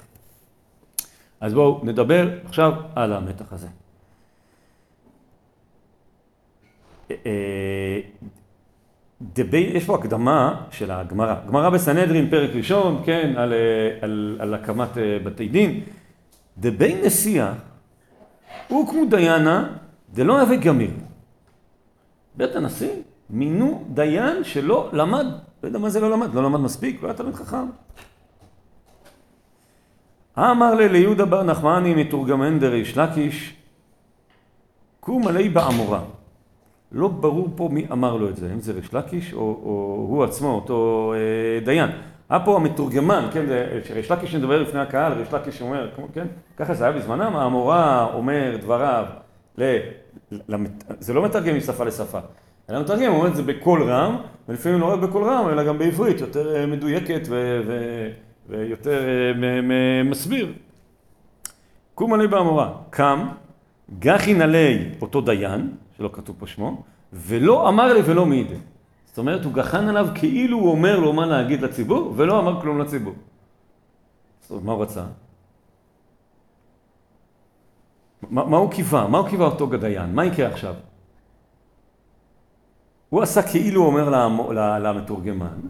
אז 1.41 1.55
בואו 1.55 1.81
נדבר 1.85 2.29
עכשיו 2.45 2.73
על 2.95 3.13
המתח 3.13 3.53
הזה. 3.53 3.69
דבי, 9.23 9.71
יש 9.75 9.85
פה 9.85 9.95
הקדמה 9.95 10.67
של 10.71 10.91
הגמרא. 10.91 11.35
גמרא 11.47 11.71
בסנהדרין, 11.71 12.31
פרק 12.31 12.51
ראשון, 12.55 13.03
כן, 13.05 13.33
על, 13.37 13.53
על, 14.01 14.37
על 14.41 14.55
הקמת 14.55 14.89
בתי 15.25 15.49
דין. 15.49 15.81
דבי 16.59 17.01
נשיאה, 17.07 17.53
הוא 18.69 18.89
כמו 18.89 19.05
דיינה, 19.11 19.77
דלא 20.15 20.41
הווה 20.41 20.57
גמיר. 20.57 20.91
בית 22.35 22.57
הנשיא 22.57 22.91
מינו 23.31 23.85
דיין 23.95 24.45
שלא 24.45 24.89
למד 24.93 25.27
לא 25.63 25.69
יודע 25.69 25.79
מה 25.79 25.91
זה 25.91 26.01
לא 26.01 26.11
למד, 26.11 26.35
לא 26.35 26.43
למד 26.43 26.61
מספיק, 26.61 27.03
לא 27.03 27.09
היה 27.09 27.17
תלמיד 27.17 27.35
חכם. 27.35 27.67
אמר 30.39 30.75
לי 30.75 30.89
ליהודה 30.89 31.25
בר 31.25 31.43
נחמני 31.43 31.95
מתורגמן 31.95 32.59
דריש 32.59 32.99
לקיש, 32.99 33.55
קום 35.01 35.29
עלי 35.29 35.49
בעמורה. 35.49 36.01
לא 36.93 37.09
ברור 37.09 37.49
פה 37.57 37.69
מי 37.73 37.87
אמר 37.93 38.17
לו 38.17 38.29
את 38.29 38.37
זה, 38.37 38.53
אם 38.55 38.61
זה 38.61 38.73
ריש 38.73 38.95
לקיש 38.95 39.33
או, 39.33 39.39
או 39.41 40.07
הוא 40.09 40.25
עצמו, 40.25 40.49
אותו 40.49 41.13
אה, 41.17 41.65
דיין. 41.65 41.91
היה 42.31 42.41
פה 42.41 42.57
המתורגמן, 42.57 43.29
כן, 43.33 43.47
שריש 43.89 44.11
לקיש 44.11 44.35
מדבר 44.35 44.63
לפני 44.63 44.81
הקהל, 44.81 45.13
ריש 45.13 45.33
לקיש 45.33 45.63
אומר, 45.63 45.91
כן, 46.15 46.27
ככה 46.57 46.75
זה 46.75 46.85
היה 46.85 46.93
בזמנם, 46.93 47.37
המורה 47.37 48.07
אומר 48.15 48.57
דבריו, 48.61 49.05
ל, 49.59 49.77
למת, 50.49 50.85
זה 50.99 51.15
לא 51.15 51.25
מתרגם 51.25 51.57
משפה 51.57 51.85
לשפה, 51.85 52.19
אלא 52.71 52.81
מתרגם, 52.81 53.11
הוא 53.11 53.19
אומר 53.19 53.29
את 53.29 53.37
זה 53.37 53.43
בקול 53.43 53.83
רם, 53.83 54.17
ולפעמים 54.49 54.81
לא 54.81 54.93
רק 54.93 54.99
בקול 54.99 55.25
רם, 55.25 55.49
אלא 55.49 55.65
גם 55.65 55.79
בעברית, 55.79 56.21
יותר 56.21 56.57
אה, 56.57 56.67
מדויקת 56.67 57.21
ו- 57.29 57.61
ו- 57.67 58.09
ויותר 58.49 59.09
אה, 59.09 60.03
מסביר. 60.05 60.53
קום 61.95 62.13
עלי 62.13 62.29
באמורה, 62.29 62.73
קם, 62.91 63.29
גחין 63.99 64.43
עלי 64.43 64.85
אותו 65.01 65.21
דיין, 65.21 65.71
שלא 66.01 66.11
כתוב 66.13 66.37
פה 66.39 66.47
שמו, 66.47 66.83
ולא 67.13 67.69
אמר 67.69 67.93
לי 67.93 68.01
ולא 68.05 68.27
מעידה. 68.27 68.57
זאת 69.07 69.19
אומרת, 69.19 69.45
הוא 69.45 69.53
גחן 69.53 69.89
עליו 69.89 70.09
כאילו 70.15 70.59
הוא 70.59 70.71
אומר 70.71 70.99
לו 70.99 71.13
מה 71.13 71.27
להגיד 71.27 71.63
לציבור, 71.63 72.15
ולא 72.17 72.39
אמר 72.39 72.61
כלום 72.61 72.79
לציבור. 72.79 73.15
זאת 74.41 74.51
אומרת, 74.51 74.65
מה 74.65 74.73
הוא 74.73 74.83
רצה? 74.83 75.05
מה, 78.31 78.45
מה 78.45 78.57
הוא 78.57 78.71
קיווה? 78.71 79.09
מה 79.09 79.19
הוא 79.19 79.29
קיווה 79.29 79.47
אותו 79.47 79.67
דיין? 79.67 80.15
מה 80.15 80.25
יקרה 80.25 80.49
עכשיו? 80.49 80.75
הוא 83.09 83.23
עשה 83.23 83.43
כאילו 83.43 83.81
הוא 83.81 83.87
אומר 83.87 84.09
למתורגמן, 84.79 85.61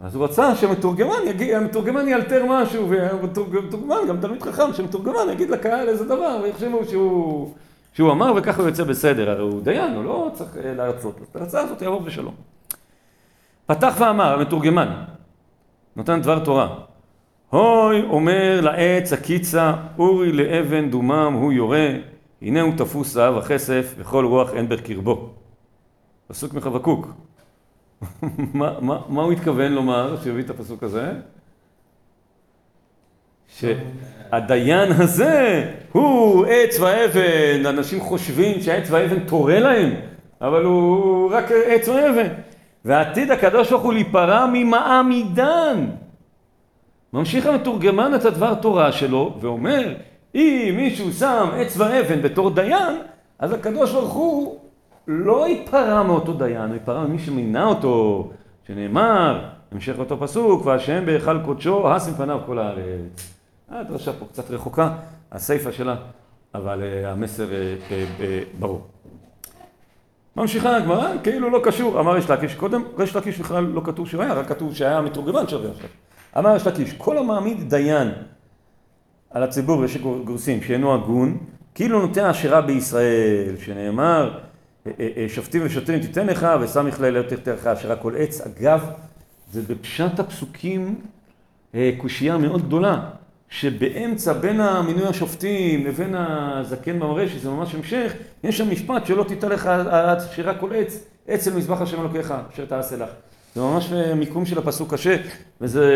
אז 0.00 0.14
הוא 0.14 0.24
רצה 0.24 0.54
שהמתורגמן 0.54 1.26
יגיד, 1.26 1.54
המתורגמן 1.54 2.08
יאלתר 2.08 2.44
משהו, 2.48 2.90
והמתורגמן, 2.90 3.96
גם 4.08 4.20
תלמיד 4.20 4.42
חכם, 4.42 4.72
שמתורגמן 4.72 5.32
יגיד 5.32 5.50
לקהל 5.50 5.88
איזה 5.88 6.04
דבר, 6.04 6.40
ויחשבו 6.42 6.84
שהוא, 6.84 7.54
שהוא 7.96 8.12
אמר 8.12 8.32
וככה 8.36 8.62
הוא 8.62 8.68
יוצא 8.68 8.84
בסדר, 8.84 9.30
הרי 9.30 9.42
הוא 9.42 9.62
דיין, 9.62 9.94
הוא 9.94 10.04
לא 10.04 10.30
צריך 10.32 10.56
אה, 10.56 10.74
להרצות, 10.74 11.20
אז 11.20 11.26
ההרצאה 11.34 11.60
הזאת 11.60 11.82
יעבור 11.82 12.00
בשלום. 12.00 12.34
פתח 13.66 13.94
ואמר, 13.98 14.34
המתורגמן, 14.34 15.04
נותן 15.96 16.22
דבר 16.22 16.44
תורה, 16.44 16.78
הוי 17.50 18.02
אומר 18.02 18.60
לעץ 18.60 19.12
הקיצה, 19.12 19.74
אורי 19.98 20.32
לאבן 20.32 20.90
דומם 20.90 21.32
הוא 21.40 21.52
יורה, 21.52 21.88
הנה 22.42 22.60
הוא 22.60 22.72
תפוס 22.76 23.12
זהב 23.12 23.36
הכסף, 23.36 23.94
וכל 23.98 24.24
רוח 24.24 24.54
אין 24.54 24.68
בקרבו. 24.68 25.34
פסוק 26.26 26.54
מחבקוק. 26.54 27.08
מה, 28.54 28.80
מה, 28.80 29.00
מה 29.08 29.22
הוא 29.22 29.32
התכוון 29.32 29.72
לומר 29.72 30.16
שהביא 30.24 30.44
את 30.44 30.50
הפסוק 30.50 30.82
הזה? 30.82 31.12
שהדיין 33.60 34.92
הזה 34.92 35.64
הוא 35.92 36.46
עץ 36.48 36.80
ואבן, 36.80 37.66
אנשים 37.66 38.00
חושבים 38.00 38.60
שהעץ 38.60 38.90
והאבן 38.90 39.18
תורה 39.18 39.58
להם, 39.58 39.94
אבל 40.40 40.64
הוא 40.64 41.30
רק 41.32 41.44
עץ 41.66 41.88
ואבן. 41.88 42.28
ועתיד 42.84 43.30
הקדוש 43.30 43.70
ברוך 43.70 43.82
הוא 43.82 43.92
להיפרע 43.92 44.46
ממעמידן. 44.52 45.86
ממשיך 47.12 47.46
המתורגמן 47.46 48.14
את 48.14 48.24
הדבר 48.24 48.54
תורה 48.54 48.92
שלו 48.92 49.34
ואומר, 49.40 49.94
אם 50.34 50.74
מישהו 50.76 51.12
שם 51.12 51.48
עץ 51.56 51.76
ואבן 51.76 52.22
בתור 52.22 52.50
דיין, 52.50 52.96
אז 53.38 53.52
הקדוש 53.52 53.92
ברוך 53.92 54.12
הוא 54.12 54.58
לא 55.08 55.48
ייפרע 55.48 56.02
מאותו 56.02 56.32
דיין, 56.32 56.66
הוא 56.66 56.74
ייפרע 56.74 57.06
ממי 57.06 57.18
שמינה 57.18 57.66
אותו, 57.66 58.30
שנאמר, 58.66 59.44
המשך 59.72 59.94
אותו 59.98 60.20
פסוק, 60.20 60.66
והשם 60.66 61.06
בהיכל 61.06 61.38
קודשו, 61.44 61.92
הס 61.92 62.08
מפניו 62.08 62.40
כל 62.46 62.58
הארץ. 62.58 63.35
הדרשה 63.68 64.12
פה 64.12 64.26
קצת 64.26 64.50
רחוקה, 64.50 64.94
הסיפה 65.32 65.72
שלה, 65.72 65.96
אבל 66.54 66.82
uh, 66.82 67.06
המסר 67.06 67.46
uh, 67.48 68.22
ברור. 68.58 68.86
ממשיכה 70.36 70.76
הגמרא, 70.76 71.08
כאילו 71.22 71.50
לא 71.50 71.60
קשור, 71.64 72.00
אמר 72.00 72.16
יש 72.16 72.30
לקיש, 72.30 72.54
קודם 72.54 72.82
ריש 72.98 73.16
לקיש 73.16 73.38
בכלל 73.38 73.64
לא 73.64 73.80
כתוב 73.84 74.08
שהוא 74.08 74.22
היה, 74.22 74.32
רק 74.32 74.48
כתוב 74.48 74.74
שהיה 74.74 75.00
מתורגמן 75.00 75.48
שווה 75.48 75.70
עכשיו. 75.70 75.88
אמר 76.38 76.56
יש 76.56 76.66
לקיש, 76.66 76.92
כל 76.92 77.18
המעמיד 77.18 77.70
דיין 77.70 78.12
על 79.30 79.42
הציבור 79.42 79.84
יש 79.84 79.96
גורסים 79.96 80.62
שאינו 80.62 80.94
הגון, 80.94 81.38
כאילו 81.74 82.06
נוטע 82.06 82.30
עשירה 82.30 82.60
בישראל, 82.60 83.56
שנאמר 83.64 84.38
שופטים 85.28 85.62
ושוטרים 85.64 86.00
תיתן 86.00 86.26
לך 86.26 86.46
ושם 86.60 86.86
מכלל 86.86 87.12
לא 87.12 87.22
תתן 87.22 87.52
לך 87.52 87.66
עשירה 87.66 87.96
כל 87.96 88.14
עץ. 88.16 88.40
אגב, 88.40 88.90
זה 89.52 89.62
בפשט 89.62 90.20
הפסוקים 90.20 91.00
קושייה 91.98 92.38
מאוד 92.38 92.62
גדולה, 92.62 93.10
שבאמצע 93.48 94.32
בין 94.32 94.60
המינוי 94.60 95.06
השופטים 95.06 95.86
לבין 95.86 96.14
הזקן 96.14 96.98
במראה, 96.98 97.28
שזה 97.28 97.50
ממש 97.50 97.74
המשך, 97.74 98.12
יש 98.44 98.58
שם 98.58 98.70
משפט 98.70 99.06
שלא 99.06 99.24
תיתן 99.24 99.48
לך 99.48 99.66
עשירה 99.66 100.54
כל 100.54 100.74
עץ, 100.74 101.04
עץ 101.28 101.48
אל 101.48 101.52
מזבח 101.52 101.80
השם 101.80 102.00
אלוקיך, 102.00 102.34
אשר 102.54 102.64
תעשה 102.64 102.96
לך. 102.96 103.08
זה 103.54 103.60
ממש 103.60 103.92
מיקום 103.92 104.46
של 104.46 104.58
הפסוק 104.58 104.94
קשה, 104.94 105.16
וזה 105.60 105.94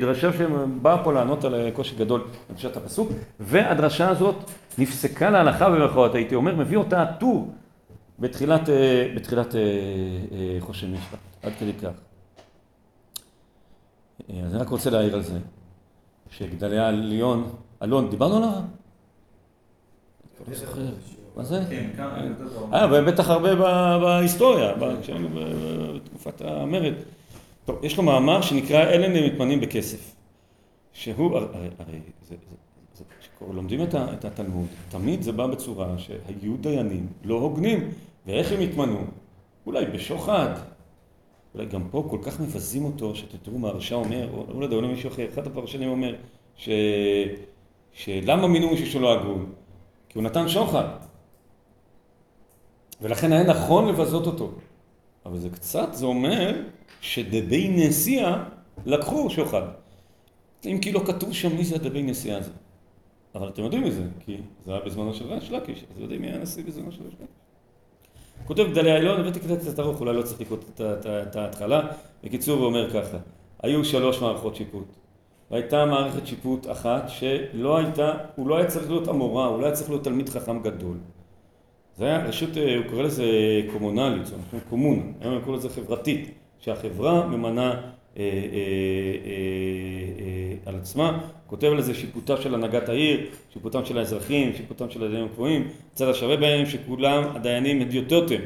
דרשה 0.00 0.32
שבאה 0.32 1.04
פה 1.04 1.12
לענות 1.12 1.44
על 1.44 1.70
קושי 1.70 1.96
גדול 1.96 2.24
בפשט 2.50 2.76
הפסוק, 2.76 3.12
והדרשה 3.40 4.08
הזאת 4.08 4.36
נפסקה 4.78 5.30
להלכה 5.30 5.70
במרכאות, 5.70 6.14
הייתי 6.14 6.34
אומר, 6.34 6.54
מביא 6.56 6.76
אותה 6.76 7.02
הטור 7.02 7.52
בתחילת, 8.18 8.68
בתחילת 9.16 9.54
חושן 10.60 10.92
משפט, 10.92 11.18
עד 11.42 11.52
כדי 11.60 11.72
כך. 11.72 11.88
אז 14.44 14.54
אני 14.54 14.62
רק 14.62 14.68
רוצה 14.68 14.90
להעיר 14.90 15.14
על 15.14 15.22
זה, 15.22 15.38
שגדליה 16.30 16.88
עליון, 16.88 17.52
אלון, 17.82 18.10
דיברנו 18.10 18.36
עליו? 18.36 18.62
לא 20.48 20.54
זוכר, 20.54 20.86
מה 21.36 21.44
זה? 21.44 21.62
אה, 22.72 22.86
ובטח 22.92 23.30
הרבה 23.30 23.54
בהיסטוריה, 23.98 24.72
בתקופת 24.74 26.40
המרד. 26.40 26.94
טוב, 27.64 27.84
יש 27.84 27.96
לו 27.96 28.02
מאמר 28.02 28.42
שנקרא 28.42 28.82
אלה 28.82 29.26
מתמנים 29.26 29.60
בכסף. 29.60 30.14
שהוא, 30.92 31.36
הרי, 31.36 31.68
הרי, 31.78 31.98
כשלומדים 33.38 33.80
את 33.94 34.24
התלמוד, 34.24 34.66
תמיד 34.88 35.22
זה 35.22 35.32
בא 35.32 35.46
בצורה 35.46 35.98
שהיו 35.98 36.56
דיינים 36.60 37.06
לא 37.24 37.34
הוגנים, 37.34 37.90
ואיך 38.26 38.52
הם 38.52 38.60
התמנו? 38.60 39.04
אולי 39.66 39.86
בשוחד, 39.86 40.48
אולי 41.54 41.66
גם 41.66 41.88
פה 41.90 42.06
כל 42.10 42.18
כך 42.22 42.40
מבזים 42.40 42.84
אותו, 42.84 43.14
שאתם 43.14 43.38
תראו 43.42 43.58
מה 43.58 43.68
הרשע 43.68 43.94
אומר, 43.94 44.28
או 44.32 44.60
לא 44.60 44.64
יודע, 44.64 44.76
אולי 44.76 44.88
מישהו 44.88 45.10
אחר, 45.10 45.28
אחד 45.28 45.46
הפרשנים 45.46 45.88
אומר, 45.88 46.16
ש... 46.56 46.68
שלמה 47.92 48.48
מינו 48.48 48.70
מישהו 48.70 48.86
שלא 48.86 49.12
הגון? 49.12 49.52
כי 50.08 50.18
הוא 50.18 50.24
נתן 50.24 50.48
שוחד. 50.48 50.88
ולכן 53.00 53.32
היה 53.32 53.44
נכון 53.44 53.88
לבזות 53.88 54.26
אותו. 54.26 54.52
אבל 55.26 55.38
זה 55.38 55.50
קצת, 55.50 55.88
זה 55.92 56.06
אומר 56.06 56.62
שדבי 57.00 57.68
נשיאה 57.68 58.44
לקחו 58.86 59.30
שוחד. 59.30 59.62
אם 60.64 60.78
כי 60.82 60.92
לא 60.92 61.02
כתוב 61.06 61.32
שם 61.32 61.56
מי 61.56 61.64
זה 61.64 61.74
הדבי 61.74 62.02
נשיאה 62.02 62.38
הזה. 62.38 62.50
אבל 63.34 63.48
אתם 63.48 63.62
יודעים 63.62 63.82
מי 63.82 63.90
זה, 63.90 64.04
כי 64.20 64.36
זה 64.64 64.72
היה 64.72 64.80
בזמנו 64.80 65.14
של 65.14 65.26
רש 65.26 65.50
לקיש, 65.50 65.84
אז 65.94 66.00
יודעים 66.00 66.20
מי 66.20 66.26
היה 66.26 66.36
הנשיא 66.36 66.64
בזמנו 66.64 66.92
של 66.92 67.02
רש 67.06 67.14
לקיש. 67.14 67.28
כותב 68.46 68.66
גדלי 68.70 68.90
העליון, 68.90 69.20
הבאתי 69.20 69.40
קצת 69.40 69.80
ארוך, 69.80 70.00
אולי 70.00 70.16
לא 70.16 70.22
צריך 70.22 70.40
לקרוא 70.40 70.58
את 71.00 71.36
ההתחלה. 71.36 71.82
בקיצור, 72.24 72.58
הוא 72.58 72.66
אומר 72.66 72.90
ככה, 72.90 73.16
היו 73.62 73.84
שלוש 73.84 74.20
מערכות 74.20 74.56
שיפוט. 74.56 74.96
והייתה 75.50 75.84
מערכת 75.86 76.26
שיפוט 76.26 76.70
אחת 76.70 77.08
שלא 77.08 77.76
הייתה, 77.76 78.12
הוא 78.36 78.48
לא 78.48 78.56
היה 78.56 78.66
צריך 78.66 78.90
להיות 78.90 79.08
אמורה, 79.08 79.46
הוא 79.46 79.60
לא 79.60 79.66
היה 79.66 79.74
צריך 79.74 79.90
להיות 79.90 80.04
תלמיד 80.04 80.28
חכם 80.28 80.62
גדול. 80.62 80.96
זה 81.96 82.04
היה 82.04 82.24
רשות, 82.24 82.50
הוא 82.56 82.90
קורא 82.90 83.02
לזה 83.02 83.24
קומונלית, 83.72 84.26
זאת 84.26 84.34
אומרת 84.52 84.66
קומונה, 84.68 85.02
היום 85.20 85.34
הוא 85.34 85.42
קורא 85.44 85.56
לזה 85.56 85.68
חברתית, 85.68 86.34
שהחברה 86.58 87.26
ממנה 87.26 87.80
אה, 88.16 88.22
אה, 88.22 88.28
אה, 89.26 90.56
על 90.66 90.76
עצמה, 90.76 91.18
כותב 91.46 91.72
לזה 91.72 91.94
שיפוטה 91.94 92.36
של 92.36 92.54
הנהגת 92.54 92.88
העיר, 92.88 93.26
שיפוטם 93.52 93.84
של 93.84 93.98
האזרחים, 93.98 94.52
שיפוטם 94.56 94.90
של 94.90 95.04
הדיינים 95.04 95.26
הקבועים, 95.26 95.68
צד 95.94 96.08
השווה 96.08 96.36
בהם 96.36 96.66
שכולם 96.66 97.22
הדיינים 97.34 97.80
הדיוטותם. 97.80 98.40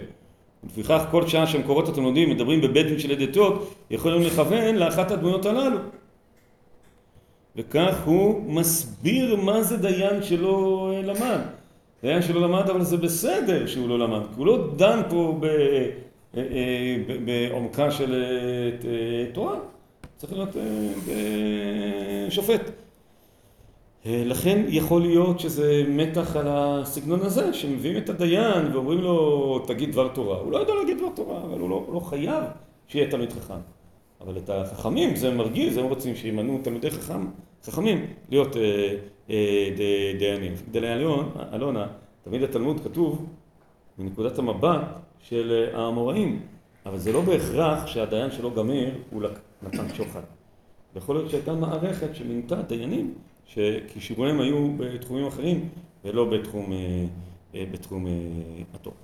ולפיכך 0.64 1.04
כל 1.10 1.26
שעה 1.26 1.46
שמקורות 1.46 1.88
התלמודים 1.88 2.30
מדברים 2.30 2.60
בבית 2.60 2.86
דין 2.86 2.98
של 2.98 3.10
הדיוטות, 3.10 3.74
יכולים 3.90 4.22
לכוון 4.22 4.74
לאחת 4.74 5.10
הדמויות 5.10 5.46
הללו. 5.46 5.78
וכך 7.56 8.04
הוא 8.04 8.42
מסביר 8.52 9.36
מה 9.36 9.62
זה 9.62 9.76
דיין 9.76 10.22
שלא 10.22 10.90
למד. 11.04 11.40
דיין 12.02 12.22
שלא 12.22 12.40
למד, 12.40 12.70
אבל 12.70 12.82
זה 12.82 12.96
בסדר 12.96 13.66
שהוא 13.66 13.88
לא 13.88 13.98
למד, 13.98 14.20
כי 14.20 14.34
הוא 14.36 14.46
לא 14.46 14.68
דן 14.76 15.00
פה 15.10 15.40
בעומקה 17.24 17.91
של 17.91 18.24
תורה, 19.32 19.57
צריך 20.16 20.32
להיות 20.32 20.57
שופט. 22.30 22.70
לכן 24.07 24.64
יכול 24.68 25.03
להיות 25.03 25.41
שזה 25.41 25.85
מתח 25.89 26.37
על 26.37 26.47
הסגנון 26.49 27.20
הזה, 27.20 27.55
שמביאים 27.55 27.97
את 27.97 28.09
הדיין 28.09 28.72
ואומרים 28.72 29.01
לו 29.01 29.59
תגיד 29.66 29.93
דבר 29.93 30.09
תורה. 30.09 30.39
הוא 30.39 30.53
לא 30.53 30.59
יודע 30.59 30.74
להגיד 30.74 30.99
דבר 30.99 31.09
תורה, 31.14 31.43
אבל 31.43 31.61
הוא 31.61 31.70
לא, 31.70 31.87
לא 31.93 32.01
חייב 32.01 32.45
שיהיה 32.89 33.11
תלמיד 33.11 33.32
חכם. 33.32 33.61
אבל 34.20 34.37
את 34.37 34.51
החכמים 34.51 35.16
זה 35.16 35.35
מרגיז, 35.35 35.76
הם 35.76 35.85
רוצים 35.85 36.16
שימנו 36.16 36.61
תלמידי 36.62 36.91
חכם, 36.91 37.26
חכמים 37.64 38.07
להיות 38.30 38.57
אה, 38.57 38.97
אה, 39.30 39.70
דיינים. 40.18 40.53
אלון, 40.74 41.30
אלונה, 41.53 41.87
תמיד 42.24 42.43
התלמוד 42.43 42.80
כתוב 42.80 43.26
מנקודת 43.99 44.39
המבט 44.39 44.80
של 45.29 45.70
האמוראים, 45.75 46.41
אבל 46.87 46.99
זה 46.99 47.12
לא 47.12 47.20
בהכרח 47.20 47.87
שהדיין 47.87 48.31
שלו 48.31 48.51
גמר 48.51 48.91
הוא 49.11 49.22
נתן 49.62 49.95
שוחד. 49.95 50.20
יכול 50.97 51.16
להיות 51.16 51.31
שהייתה 51.31 51.53
מערכת 51.53 52.14
שמינתה 52.14 52.62
דיינים 52.62 53.14
שכישוריהם 53.47 54.41
היו 54.41 54.72
בתחומים 54.79 55.27
אחרים 55.27 55.68
ולא 56.05 56.25
בתחום, 56.25 56.72
בתחום 57.55 58.07
התורה. 58.75 58.97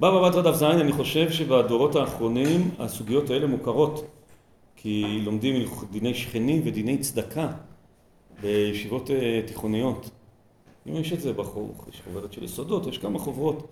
בבא 0.00 0.28
בתרא 0.28 0.42
דף 0.42 0.54
ז, 0.54 0.62
אני 0.62 0.92
חושב 0.92 1.30
שבדורות 1.30 1.96
האחרונים 1.96 2.70
הסוגיות 2.78 3.30
האלה 3.30 3.46
מוכרות 3.46 4.04
כי 4.76 5.20
לומדים 5.24 5.68
דיני 5.90 6.14
שכנים 6.14 6.62
ודיני 6.64 6.98
צדקה 6.98 7.48
בישיבות 8.42 9.10
תיכוניות. 9.46 10.10
אם 10.88 10.96
יש 10.96 11.12
את 11.12 11.20
זה 11.20 11.32
בחור, 11.32 11.74
יש 11.92 12.02
חוברת 12.04 12.32
של 12.32 12.44
יסודות, 12.44 12.86
יש 12.86 12.98
כמה 12.98 13.18
חוברות 13.18 13.68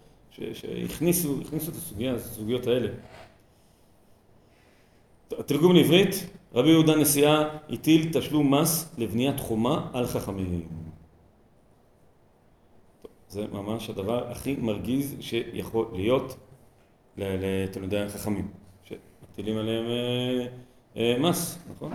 שהכניסו 0.53 1.41
את 1.69 1.75
הסוגיה, 1.75 2.15
הסוגיות 2.15 2.67
האלה. 2.67 2.89
תרגום 5.29 5.75
לעברית, 5.75 6.27
רבי 6.55 6.71
יהודה 6.71 6.97
נשיאה 6.97 7.59
הטיל 7.71 8.13
תשלום 8.13 8.55
מס 8.55 8.95
לבניית 8.99 9.41
חומה 9.41 9.91
על 9.93 10.07
חכמים. 10.07 10.69
זה 13.29 13.47
ממש 13.53 13.91
הדבר 13.91 14.31
הכי 14.31 14.57
מרגיז 14.57 15.17
שיכול 15.21 15.87
להיות. 15.93 16.37
לתלמידי 17.17 17.99
החכמים, 17.99 18.49
שמטילים 18.85 19.59
עליהם 19.59 19.85
אה, 19.87 20.47
אה, 20.97 21.19
מס, 21.19 21.59
נכון? 21.71 21.93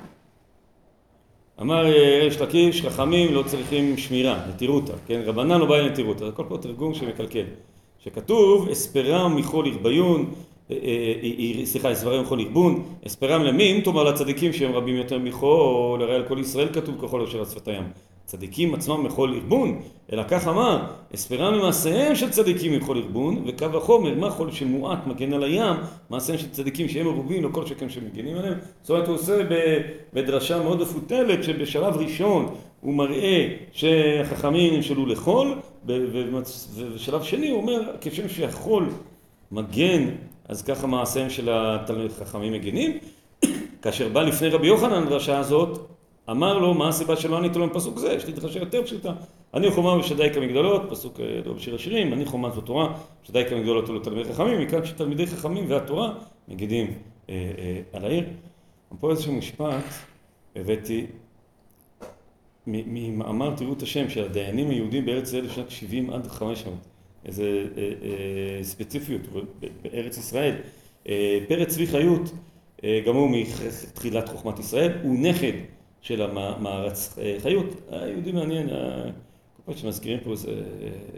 אמר 1.61 1.85
אה, 1.85 2.19
ריש 2.23 2.41
לקיש, 2.41 2.81
חכמים 2.85 3.33
לא 3.33 3.43
צריכים 3.43 3.97
שמירה, 3.97 4.45
נטירותא, 4.49 4.93
כן? 5.07 5.21
רבנן 5.25 5.59
לא 5.59 5.65
בא 5.65 5.77
לנטירותא, 5.77 6.23
הכל 6.23 6.43
פה 6.49 6.57
תרגום 6.57 6.93
שמקלקל. 6.93 7.45
שכתוב, 8.03 8.69
אספרם 8.69 9.35
מכל 9.35 9.65
ירביון, 9.67 10.25
אה, 10.71 10.75
אה, 10.75 11.59
אה, 11.59 11.65
סליחה, 11.65 11.91
אספרם 11.91 12.23
מכל 12.23 12.39
ירבון, 12.39 12.83
אספרם 13.07 13.43
למין, 13.43 13.81
תאמר 13.81 14.03
לצדיקים 14.03 14.53
שהם 14.53 14.71
רבים 14.71 14.95
יותר 14.95 15.19
מכל, 15.19 15.99
הרי 16.01 16.15
על 16.15 16.27
כל 16.27 16.39
ישראל 16.39 16.73
כתוב 16.73 16.95
ככל 17.01 17.21
אשר 17.21 17.39
על 17.39 17.45
שפתיים. 17.45 17.83
צדיקים 18.29 18.73
עצמם 18.73 19.03
מכל 19.03 19.31
ירבון, 19.35 19.81
אלא 20.13 20.23
כך 20.29 20.47
אמר, 20.47 20.85
אספרם 21.15 21.53
למעשיהם 21.53 22.15
של 22.15 22.29
צדיקים 22.29 22.73
מכל 22.73 22.97
ירבון, 22.97 23.43
וקו 23.47 23.65
החומר, 23.77 24.15
מה 24.15 24.31
כל 24.31 24.51
שמועט 24.51 25.07
מגן 25.07 25.33
על 25.33 25.43
הים, 25.43 25.75
מעשיהם 26.09 26.37
של 26.37 26.49
צדיקים 26.49 26.89
שהם 26.89 27.05
מרובים, 27.05 27.43
לא 27.43 27.49
כל 27.51 27.65
שכן 27.65 27.89
שמגנים 27.89 28.37
עליהם. 28.37 28.57
זאת 28.81 28.89
אומרת, 28.89 29.07
הוא 29.07 29.15
עושה 29.15 29.41
בדרשה 30.13 30.61
מאוד 30.63 30.81
מפותלת, 30.81 31.43
שבשלב 31.43 31.97
ראשון 31.97 32.55
הוא 32.81 32.93
מראה 32.93 33.47
שהחכמים 33.71 34.75
נמשלו 34.75 35.05
לחול, 35.05 35.59
ובשלב 35.85 37.23
שני 37.23 37.49
הוא 37.49 37.61
אומר, 37.61 37.81
כשם 38.01 38.29
שהחול 38.29 38.89
מגן, 39.51 40.05
אז 40.47 40.61
ככה 40.61 40.87
מעשיהם 40.87 41.29
של 41.29 41.49
התלמיד 41.51 42.11
חכמים 42.11 42.53
מגנים. 42.53 42.97
כאשר 43.81 44.09
בא 44.09 44.21
לפני 44.21 44.49
רבי 44.49 44.67
יוחנן 44.67 45.03
הדרשה 45.03 45.39
הזאת, 45.39 45.98
אמר 46.31 46.59
לו, 46.59 46.73
מה 46.73 46.87
הסיבה 46.87 47.15
שלא 47.15 47.37
ענית 47.37 47.55
לו 47.55 47.67
מפסוק 47.67 47.97
זה? 47.97 48.13
יש 48.13 48.25
לי 48.25 48.33
דרשה 48.33 48.59
יותר 48.59 48.83
פשוטה. 48.83 49.13
אני 49.53 49.71
חומה 49.71 49.97
ושדי 49.97 50.29
כמגדלות, 50.33 50.81
פסוק 50.89 51.19
אה, 51.19 51.39
לא 51.45 51.53
בשיר 51.53 51.75
השירים, 51.75 52.13
אני 52.13 52.25
חומה 52.25 52.49
זו 52.49 52.61
תורה, 52.61 52.93
שדי 53.23 53.43
כמגדלות 53.49 53.89
ולא 53.89 53.99
תלמידי 53.99 54.33
חכמים, 54.33 54.61
מכאן 54.61 54.85
שתלמידי 54.85 55.27
חכמים 55.27 55.65
והתורה 55.67 56.13
מגידים 56.47 56.87
אה, 57.29 57.51
אה, 57.57 57.81
על 57.93 58.05
העיר. 58.05 58.23
פה 58.99 59.11
איזשהו 59.11 59.33
משפט 59.33 59.83
הבאתי 60.55 61.05
ממאמר 62.67 63.55
תראו 63.55 63.73
את 63.73 63.81
השם 63.81 64.09
של 64.09 64.23
הדיינים 64.23 64.69
היהודים 64.69 65.05
בארץ 65.05 65.27
ישראל 65.27 65.45
לשנת 65.45 65.71
70 65.71 66.09
עד 66.09 66.27
500, 66.27 66.73
איזה 67.25 67.65
אה, 67.77 67.83
אה, 67.83 68.63
ספציפיות 68.63 69.21
בארץ 69.81 70.17
ישראל. 70.17 70.55
אה, 71.09 71.39
פרץ 71.47 71.67
צבי 71.67 71.87
חיות, 71.87 72.31
אה, 72.83 72.99
גם 73.05 73.15
הוא 73.15 73.29
מתחילת 73.31 74.29
חוכמת 74.29 74.59
ישראל, 74.59 74.91
הוא 75.03 75.19
נכד 75.19 75.53
של 76.01 76.21
המערץ 76.21 77.19
אה, 77.21 77.35
חיות. 77.39 77.65
היהודי 77.91 78.31
מעניין, 78.31 78.69
כל 78.69 79.61
פעם 79.65 79.77
שמזכירים 79.77 80.19
פה 80.23 80.31
איזה, 80.31 80.63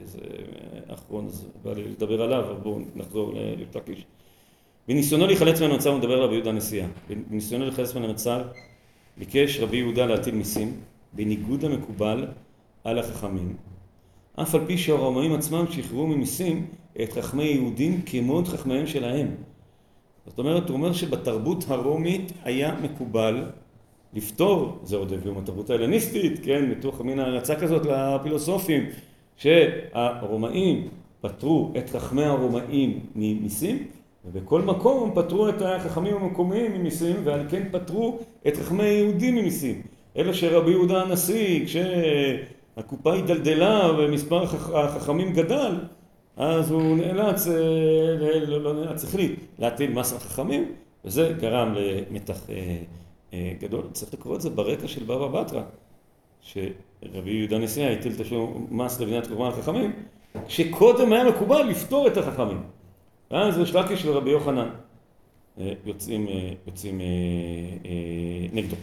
איזה 0.01 0.19
אחרון, 0.87 1.25
אז 1.25 1.47
בא 1.63 1.73
לי 1.73 1.83
לדבר 1.83 2.21
עליו, 2.21 2.43
אבל 2.43 2.59
בואו 2.63 2.79
נחזור 2.95 3.33
לפתקיש. 3.57 4.05
בניסיונו 4.87 5.27
להיחלץ 5.27 5.61
המצב, 5.61 5.89
הוא 5.89 5.99
מדבר 5.99 6.13
עליו 6.13 6.29
ביהודה 6.29 6.49
הנשיאה. 6.49 6.87
בניסיונו 7.29 7.65
להיחלץ 7.65 7.95
המצב, 7.95 8.41
ביקש 9.17 9.59
רבי 9.59 9.77
יהודה 9.77 10.05
להטיל 10.05 10.35
מיסים, 10.35 10.79
בניגוד 11.13 11.65
המקובל 11.65 12.27
על 12.83 12.99
החכמים, 12.99 13.55
אף 14.35 14.55
על 14.55 14.65
פי 14.65 14.77
שהרומאים 14.77 15.33
עצמם 15.33 15.65
שחררו 15.71 16.07
ממיסים 16.07 16.65
את 17.03 17.13
חכמי 17.13 17.43
יהודים 17.43 18.01
כמו 18.05 18.39
את 18.39 18.47
חכמיהם 18.47 18.87
שלהם. 18.87 19.35
זאת 20.27 20.39
אומרת, 20.39 20.69
הוא 20.69 20.77
אומר 20.77 20.93
שבתרבות 20.93 21.65
הרומית 21.67 22.31
היה 22.43 22.75
מקובל 22.81 23.43
לפתור, 24.13 24.79
זה 24.83 24.95
עוד 24.97 25.13
הביאו 25.13 25.33
מהתרבות 25.35 25.69
ההלניסטית, 25.69 26.39
כן, 26.43 26.69
מתוך 26.69 27.01
מין 27.01 27.19
ההרצה 27.19 27.55
כזאת 27.55 27.85
לפילוסופים, 27.85 28.85
שהרומאים 29.37 30.87
פטרו 31.21 31.71
את 31.77 31.89
חכמי 31.89 32.23
הרומאים 32.23 32.99
ממיסים, 33.15 33.87
ובכל 34.25 34.61
מקום 34.61 35.11
פטרו 35.15 35.49
את 35.49 35.61
החכמים 35.61 36.15
המקומיים 36.15 36.73
ממיסים, 36.73 37.15
ועל 37.23 37.45
כן 37.49 37.63
פטרו 37.71 38.19
את 38.47 38.57
חכמי 38.57 38.83
היהודים 38.83 39.35
ממיסים. 39.35 39.81
אלא 40.17 40.33
שרבי 40.33 40.71
יהודה 40.71 41.01
הנשיא, 41.01 41.65
כשהקופה 41.65 43.13
הידלדלה 43.13 43.91
ומספר 43.97 44.43
החכ- 44.43 44.75
החכמים 44.75 45.33
גדל, 45.33 45.75
אז 46.37 46.71
הוא 46.71 46.97
נאלץ, 46.97 47.47
אה, 47.47 47.53
לא, 48.47 48.61
לא 48.63 48.73
נאלץ, 48.73 49.03
החליט 49.03 49.31
להטיל 49.59 49.91
מס 49.93 50.13
על 50.13 50.19
חכמים, 50.19 50.71
וזה 51.05 51.33
גרם 51.39 51.73
למתח 51.75 52.49
אה, 52.49 52.77
גדול. 53.59 53.83
צריך 53.93 54.13
לקרוא 54.13 54.35
את 54.35 54.41
זה 54.41 54.49
ברקע 54.49 54.87
של 54.87 55.03
בבא 55.03 55.27
בתרא, 55.27 55.61
שרבי 56.41 57.31
יהודה 57.31 57.57
נשיאה 57.57 57.93
הטיל 57.93 58.13
תשלום 58.17 58.67
מס 58.71 58.99
לבניית 58.99 59.27
קורבן 59.27 59.45
על 59.45 59.51
חכמים, 59.51 59.93
שקודם 60.47 61.13
היה 61.13 61.23
מקובל 61.23 61.61
לפתור 61.61 62.07
את 62.07 62.17
החכמים. 62.17 62.63
ואז 63.31 63.57
ריש 63.57 63.75
לקיש 63.75 64.05
ורבי 64.05 64.29
יוחנן 64.29 64.69
אה, 65.59 65.73
יוצאים, 65.85 66.27
אה, 66.27 66.53
יוצאים 66.67 67.01
אה, 67.01 67.05
אה, 67.85 68.47
נגדו. 68.53 68.75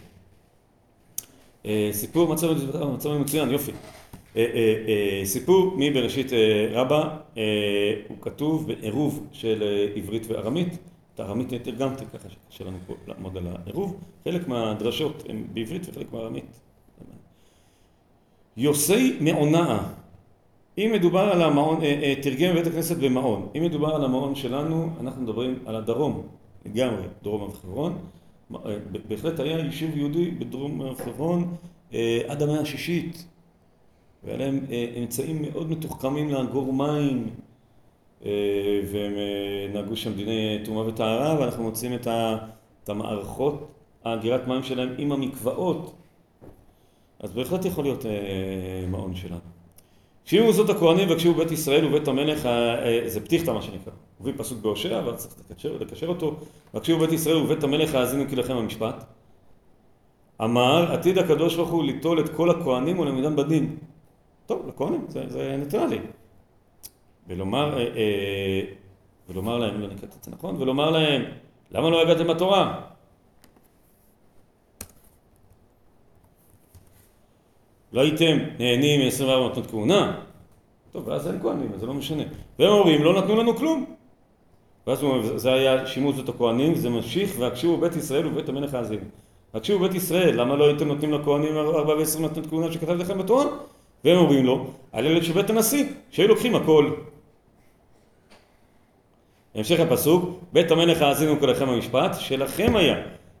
אה, 1.65 1.89
סיפור 1.91 2.33
מצב, 2.33 2.47
מצוין, 3.19 3.51
יופי. 3.51 3.71
אה, 3.71 4.45
אה, 4.53 4.75
אה, 4.87 5.25
סיפור 5.25 5.73
מבראשית 5.77 6.33
אה, 6.33 6.67
רבה, 6.71 7.17
אה, 7.37 7.43
הוא 8.07 8.17
כתוב 8.21 8.67
בעירוב 8.67 9.27
של 9.31 9.63
אה, 9.63 9.87
עברית 9.95 10.23
וארמית. 10.27 10.77
את 11.19 11.25
הארמית 11.25 11.53
תרגמתי, 11.53 12.05
ככה 12.05 12.29
שקשה 12.29 12.63
לנו 12.63 12.77
פה 12.87 12.93
לעמוד 13.07 13.37
על 13.37 13.47
העירוב. 13.47 13.97
חלק 14.23 14.47
מהדרשות 14.47 15.23
הן 15.29 15.43
בעברית 15.53 15.89
וחלק 15.89 16.11
בארמית. 16.11 16.59
יוסי 18.57 19.17
מעונאה. 19.21 19.79
אם 20.77 20.91
מדובר 20.93 21.19
על 21.19 21.41
המעון, 21.41 21.81
אה, 21.81 21.99
אה, 22.03 22.13
תרגם 22.21 22.55
בבית 22.55 22.67
הכנסת 22.67 22.97
במעון. 22.97 23.47
אם 23.57 23.63
מדובר 23.63 23.95
על 23.95 24.05
המעון 24.05 24.35
שלנו, 24.35 24.89
אנחנו 24.99 25.21
מדברים 25.21 25.59
על 25.65 25.75
הדרום, 25.75 26.27
לגמרי, 26.65 27.03
דרום 27.23 27.41
הר 27.41 27.51
חברון. 27.51 27.97
אה, 28.55 28.75
בהחלט 29.07 29.39
היה 29.39 29.59
יישוב 29.59 29.97
יהודי 29.97 30.31
בדרום 30.31 30.81
הר 30.81 30.95
חברון 30.95 31.55
עד 32.27 32.43
המאה 32.43 32.59
השישית. 32.59 33.25
והיה 34.23 34.37
להם 34.37 34.65
אמצעים 34.99 35.41
מאוד 35.41 35.69
מתוחכמים 35.69 36.29
לאגור 36.29 36.73
מים, 36.73 37.29
והם 38.21 39.13
אה, 39.17 39.67
נהגו 39.73 39.95
שם 39.95 40.13
דיני 40.13 40.59
טומאה 40.65 40.87
וטהרה, 40.87 41.39
ואנחנו 41.39 41.63
מוצאים 41.63 41.93
את 42.03 42.89
המערכות, 42.89 43.67
האגירת 44.03 44.47
מים 44.47 44.63
שלהם 44.63 44.93
עם 44.97 45.11
המקוואות. 45.11 45.95
אז 47.19 47.33
בהחלט 47.33 47.65
יכול 47.65 47.83
להיות 47.83 48.05
אה, 48.05 48.11
מעון 48.87 49.15
שלנו. 49.15 49.39
כשיהיו 50.25 50.45
מוסדות 50.45 50.69
הכהנים 50.69 51.09
והקשיבו 51.09 51.33
בית 51.33 51.51
ישראל 51.51 51.85
ובית 51.85 52.07
המלך, 52.07 52.45
אה, 52.45 52.85
אה, 52.85 53.09
זה 53.09 53.21
פתיחתא 53.21 53.51
מה 53.51 53.61
שנקרא. 53.61 53.93
הוא 54.17 54.27
מביא 54.27 54.33
פסוק 54.37 54.59
בהושע, 54.61 54.99
אבל 54.99 55.15
צריך 55.15 55.33
לקשר, 55.49 55.77
לקשר 55.79 56.07
אותו. 56.07 56.35
והקשיבו 56.73 56.99
בית 56.99 57.11
ישראל 57.11 57.37
ובית 57.37 57.63
המלך 57.63 57.95
האזינו 57.95 58.23
כי 58.29 58.35
לכם 58.35 58.55
המשפט. 58.55 59.03
אמר, 60.43 60.91
עתיד 60.91 61.17
הקדוש 61.17 61.55
ברוך 61.55 61.69
הוא 61.69 61.83
ליטול 61.83 62.19
את 62.19 62.29
כל 62.29 62.49
הכהנים 62.49 62.99
ולעמידם 62.99 63.35
בדין. 63.35 63.75
טוב, 64.45 64.67
לכהנים, 64.67 65.05
זה, 65.07 65.23
זה 65.27 65.55
ניטרלי. 65.59 65.99
ולומר, 67.29 67.77
אה, 67.77 67.83
אה, 67.83 68.61
ולומר 69.29 69.57
להם, 69.57 69.81
לא 69.81 69.87
נקראת 69.87 70.15
את 70.19 70.23
זה 70.23 70.31
נכון, 70.31 70.61
ולומר 70.61 70.89
להם, 70.89 71.23
למה 71.71 71.89
לא 71.89 72.01
הגעתם 72.01 72.27
בתורה? 72.27 72.81
לא 77.93 78.01
הייתם 78.01 78.37
נהנים 78.59 79.01
מ-24 79.01 79.51
מתנות 79.51 79.67
כהונה? 79.67 80.21
טוב, 80.91 81.07
ואז 81.07 81.27
אין 81.27 81.39
כהנים, 81.41 81.71
אז 81.73 81.79
זה 81.79 81.85
לא 81.85 81.93
משנה. 81.93 82.23
והם 82.59 82.69
אומרים, 82.69 83.03
לא 83.03 83.21
נתנו 83.21 83.35
לנו 83.35 83.55
כלום. 83.55 83.95
ואז 84.87 85.01
הוא 85.01 85.11
אומר, 85.11 85.37
זה 85.37 85.53
היה 85.53 85.87
שימוש 85.87 86.15
זאת 86.15 86.29
הכהנים, 86.29 86.75
זה 86.75 86.89
ממשיך, 86.89 87.35
והקשיבו 87.39 87.77
בית 87.77 87.95
ישראל 87.95 88.27
ובית 88.27 88.49
המלך 88.49 88.73
האזינו. 88.73 89.05
הקשיבו 89.53 89.79
בית 89.79 89.95
ישראל, 89.95 90.41
למה 90.41 90.55
לא 90.55 90.67
הייתם 90.67 90.87
נותנים 90.87 91.13
לכהנים 91.13 91.57
4 91.57 91.93
ו-20 91.93 92.19
מתנות 92.19 92.47
כהונה 92.47 92.71
שכתב 92.71 92.91
לכם 92.91 93.17
בתורה? 93.17 93.45
והם 94.05 94.17
אומרים 94.17 94.45
לו, 94.45 94.67
על 94.91 95.05
אלה 95.05 95.23
של 95.23 95.33
בית 95.33 95.49
הנשיא, 95.49 95.85
שהיו 96.11 96.27
לוקחים 96.27 96.55
הכל. 96.55 96.91
המשך 99.55 99.79
הפסוק, 99.79 100.39
בית 100.53 100.71
המלך 100.71 101.01
האזינו 101.01 101.39
כלכם 101.39 101.69
המשפט, 101.69 102.15
שלכם 102.19 102.75
היה, 102.75 102.95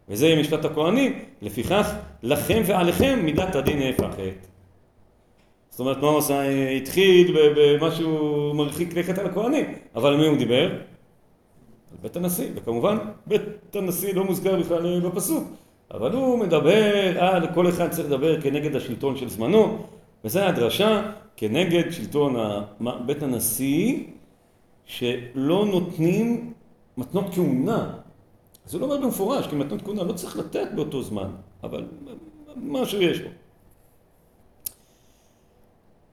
וזה 0.09 0.27
יהיה 0.27 0.39
משפט 0.39 0.65
הכהנים, 0.65 1.19
לפיכך 1.41 1.93
לכם 2.23 2.61
ועליכם 2.65 3.19
מידת 3.23 3.55
הדין 3.55 3.79
נהפכת. 3.79 4.47
זאת 5.69 5.79
אומרת, 5.79 5.97
מה 5.97 6.07
הוא 6.07 6.17
עשה? 6.17 6.41
התחיל 6.77 7.37
במשהו 7.55 8.53
מרחיק 8.55 8.97
לכת 8.97 9.17
על 9.17 9.25
הכהנים, 9.25 9.65
אבל 9.95 10.09
על 10.09 10.17
מי 10.17 10.27
הוא 10.27 10.37
דיבר? 10.37 10.71
על 11.91 11.97
בית 12.01 12.15
הנשיא, 12.15 12.49
וכמובן 12.55 12.97
בית 13.27 13.75
הנשיא 13.75 14.13
לא 14.13 14.23
מוזכר 14.23 14.59
בכלל 14.59 14.99
בפסוק, 14.99 15.43
אבל 15.93 16.11
הוא 16.11 16.39
מדבר 16.39 17.19
על 17.23 17.47
כל 17.53 17.69
אחד 17.69 17.89
צריך 17.89 18.07
לדבר 18.07 18.41
כנגד 18.41 18.75
השלטון 18.75 19.17
של 19.17 19.29
זמנו, 19.29 19.77
וזו 20.25 20.39
הדרשה 20.39 21.11
כנגד 21.37 21.91
שלטון 21.91 22.35
בית 23.05 23.23
הנשיא, 23.23 23.97
שלא 24.89 25.65
נותנים 25.65 26.53
מתנות 26.97 27.25
כהונה. 27.33 27.97
הוא 28.71 28.81
לא 28.81 28.85
אומר 28.85 29.05
במפורש, 29.05 29.47
כי 29.47 29.55
מתנות 29.55 29.81
כהונה 29.81 30.03
לא 30.03 30.13
צריך 30.13 30.37
לתת 30.37 30.67
באותו 30.75 31.03
זמן, 31.03 31.29
אבל 31.63 31.87
משהו 32.55 33.01
יש 33.01 33.19
לו. 33.19 33.29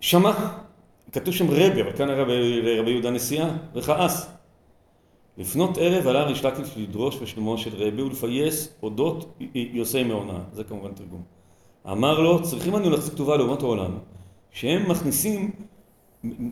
שמע, 0.00 0.32
כתוב 1.12 1.34
שם 1.34 1.50
רבי, 1.50 1.82
אבל 1.82 1.92
כאן 1.92 2.10
רבי 2.10 2.90
יהודה 2.90 3.10
נשיאה, 3.10 3.56
וכעס. 3.74 4.30
לפנות 5.38 5.78
ערב 5.78 6.06
עלה 6.06 6.22
ריש 6.22 6.44
לקיש 6.44 6.76
לדרוש 6.76 7.16
בשלומו 7.16 7.58
של 7.58 7.74
רבי 7.74 8.02
ולפייס 8.02 8.74
אודות 8.82 9.38
יוסי 9.54 10.04
מעונה, 10.04 10.38
זה 10.52 10.64
כמובן 10.64 10.92
תרגום. 10.92 11.22
אמר 11.90 12.20
לו, 12.20 12.42
צריכים 12.42 12.76
אנו 12.76 12.90
להחזיק 12.90 13.14
כתובה 13.14 13.36
לאומות 13.36 13.62
העולם, 13.62 13.98
שהם 14.50 14.90
מכניסים 14.90 15.50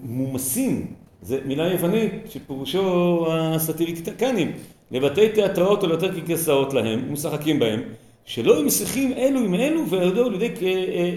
מומסים, 0.02 0.94
זה 1.24 1.38
מילה 1.44 1.72
יוונית 1.72 2.12
שפירושו 2.28 3.26
הסטיריקטקנים, 3.30 4.52
לבתי 4.90 5.28
תיאטראות 5.28 5.82
או 5.82 5.88
לבתי 5.88 6.22
כסאות 6.22 6.72
להם, 6.72 7.12
משחקים 7.12 7.58
בהם, 7.58 7.82
שלא 8.24 8.64
משיחים 8.64 9.12
אלו 9.12 9.40
עם 9.40 9.54
אלו 9.54 9.88
וירדו 9.88 10.30
לידי 10.30 10.48
אה, 10.62 10.70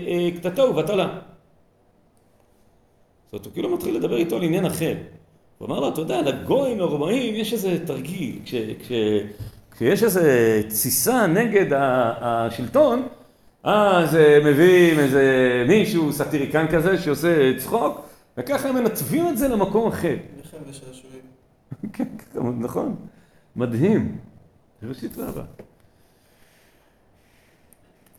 אה, 0.07 0.29
קטטה 0.37 0.65
ובטלה. 0.65 1.07
זאת 3.25 3.33
אומרת, 3.33 3.45
הוא 3.45 3.53
כאילו 3.53 3.69
מתחיל 3.69 3.95
לדבר 3.95 4.17
איתו 4.17 4.35
על 4.35 4.43
עניין 4.43 4.65
אחר. 4.65 4.95
הוא 5.57 5.67
אמר 5.67 5.79
לו, 5.79 5.87
אתה 5.87 6.01
יודע, 6.01 6.21
לגויים, 6.21 6.79
לרומאים, 6.79 7.35
יש 7.35 7.53
איזה 7.53 7.85
תרגיל. 7.85 8.39
כש, 8.45 8.55
כש, 8.55 8.91
כשיש 9.71 10.03
איזה 10.03 10.61
תסיסה 10.67 11.27
נגד 11.27 11.65
השלטון, 12.21 13.07
אז 13.63 14.17
מביאים 14.45 14.99
איזה 14.99 15.63
מישהו 15.67 16.13
סאטיריקן 16.13 16.67
כזה 16.67 16.97
שעושה 16.97 17.57
צחוק, 17.57 18.07
וככה 18.37 18.69
הם 18.69 18.75
מנתבים 18.75 19.27
את 19.27 19.37
זה 19.37 19.47
למקום 19.47 19.87
אחר. 19.87 20.15
לחם 20.39 20.57
ושעשועים. 20.69 21.21
כן, 21.93 22.05
נכון. 22.59 22.95
מדהים. 23.55 24.17
ראשית 24.83 25.17
רבה. 25.17 25.43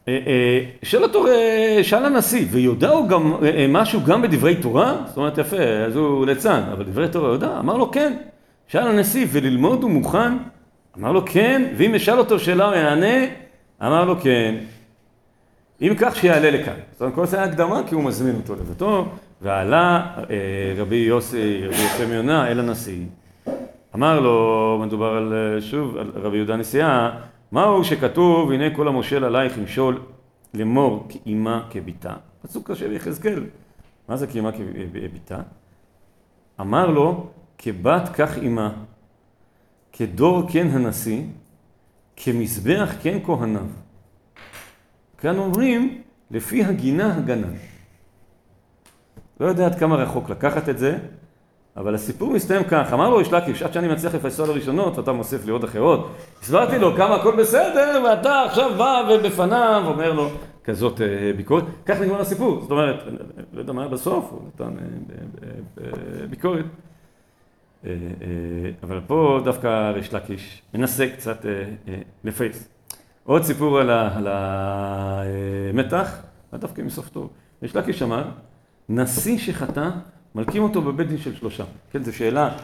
אה, 0.09 0.19
אה, 0.27 0.61
שאל 0.83 1.03
אותו, 1.03 1.27
אה, 1.27 1.79
שאל 1.83 2.05
הנשיא, 2.05 2.47
ויודעו 2.51 3.09
גם 3.09 3.35
משהו 3.69 4.01
גם 4.05 4.23
בדברי 4.23 4.57
תורה? 4.57 4.97
זאת 5.07 5.17
אומרת, 5.17 5.39
יפה, 5.39 5.63
אז 5.87 5.97
הוא 5.97 6.27
ליצן, 6.27 6.63
אבל 6.73 6.85
דברי 6.85 7.09
תורה 7.09 7.33
יודע? 7.33 7.59
אמר 7.59 7.77
לו 7.77 7.91
כן. 7.91 8.17
שאל 8.69 8.89
הנשיא, 8.89 9.27
וללמוד 9.33 9.83
הוא 9.83 9.91
מוכן? 9.91 10.33
אמר 10.99 11.13
לו 11.13 11.23
כן, 11.27 11.73
ואם 11.77 11.95
ישאל 11.95 12.19
אותו 12.19 12.39
שאלה 12.39 12.67
הוא 12.67 12.75
יענה? 12.75 13.27
אמר 13.83 14.05
לו 14.05 14.21
כן. 14.21 14.55
אם 15.83 15.93
כך 15.99 16.17
שיעלה 16.17 16.51
לכאן. 16.51 16.75
זאת 16.93 17.01
אומרת, 17.01 17.15
כל 17.15 17.27
זה 17.27 17.37
היה 17.37 17.45
הקדמה 17.47 17.83
כי 17.89 17.95
הוא 17.95 18.05
מזמין 18.05 18.37
אותו 18.37 18.55
לביתו, 18.55 19.07
ועלה 19.43 20.15
רבי 20.77 20.97
יוסי, 20.97 21.67
רבי 21.67 21.83
יוסי 21.83 22.07
מיונה 22.07 22.49
אל 22.49 22.61
הנשיא. 22.61 23.05
אמר 23.95 24.21
לו, 24.21 24.79
מדובר 24.87 25.17
על, 25.17 25.57
שוב, 25.61 25.97
על 25.97 26.13
רבי 26.15 26.37
יהודה 26.37 26.57
נשיאה, 26.57 27.11
מהו 27.53 27.85
שכתוב, 27.85 28.53
הנה 28.53 28.77
כל 28.77 28.89
המושל 28.89 29.25
עלייך 29.25 29.59
ימשול 29.59 30.01
לאמור 30.55 31.07
כאימה 31.09 31.67
כביתה? 31.71 32.15
פסוק 32.43 32.71
קשה 32.71 32.89
ביחזקאל. 32.89 33.45
מה 34.09 34.17
זה 34.17 34.27
כאימה 34.27 34.51
כביתה? 34.53 35.39
אמר 36.61 36.87
לו, 36.87 37.27
כבת 37.59 38.09
כך 38.15 38.39
אימה, 38.39 38.71
כדור 39.93 40.43
כן 40.53 40.67
הנשיא, 40.71 41.23
כמזבח 42.17 42.95
כן 43.03 43.19
כהניו. 43.25 43.67
כאן 45.19 45.39
אומרים, 45.39 46.03
לפי 46.31 46.65
הגינה 46.65 47.17
הגנה. 47.17 47.47
לא 49.41 49.47
יודע 49.47 49.67
עד 49.67 49.79
כמה 49.79 49.97
רחוק 49.97 50.31
לקחת 50.31 50.69
את 50.69 50.79
זה, 50.79 50.99
אבל 51.77 51.95
הסיפור 51.95 52.33
מסתיים 52.33 52.65
כך, 52.65 52.93
אמר 52.93 53.11
לו 53.11 53.21
יש 53.21 53.33
לקיש, 53.33 53.63
עד 53.63 53.73
שאני 53.73 53.89
מצליח 53.89 54.15
לפסוע 54.15 54.47
לראשונות 54.47 54.99
ואתה 54.99 55.13
מוסיף 55.13 55.45
לי 55.45 55.51
עוד 55.51 55.65
אחרות. 55.65 56.17
הסברתי 56.43 56.79
לו 56.79 56.97
כמה 56.97 57.15
הכל 57.15 57.37
בסדר 57.37 58.03
ואתה 58.05 58.43
עכשיו 58.43 58.71
בא 58.79 59.03
ובפניו 59.11 59.83
אומר 59.87 60.13
לו 60.13 60.31
כזאת 60.65 61.01
אה, 61.01 61.33
ביקורת. 61.37 61.65
כך 61.87 62.01
נגמר 62.01 62.21
הסיפור, 62.21 62.61
זאת 62.61 62.71
אומרת, 62.71 62.97
לא 63.53 63.59
יודע 63.61 63.73
מה 63.73 63.83
היה 63.83 63.91
בסוף, 63.91 64.31
הוא 64.31 64.41
נתן 64.49 64.75
אה, 65.83 66.27
ביקורת. 66.31 66.65
אה, 67.85 67.93
אבל 68.83 69.01
פה 69.07 69.41
דווקא 69.45 69.91
ריש 69.91 70.15
לקיש 70.15 70.63
מנסה 70.75 71.09
קצת 71.17 71.47
לפייס. 72.25 72.78
עוד 73.29 73.43
סיפור 73.43 73.79
על 73.79 74.29
המתח, 74.31 76.23
דווקא 76.55 76.83
מסוף 76.83 77.09
טוב. 77.09 77.31
ריש 77.63 77.77
לקיש 77.77 78.03
אמר, 78.03 78.25
נשיא 78.89 79.39
שחטא 79.39 79.91
מלקים 80.35 80.63
אותו 80.63 80.83
בבית 80.83 81.09
דין 81.09 81.19
של 81.19 81.35
שלושה, 81.35 81.65
כן, 81.91 82.03
זו 82.03 82.17
שאלה, 82.17 82.57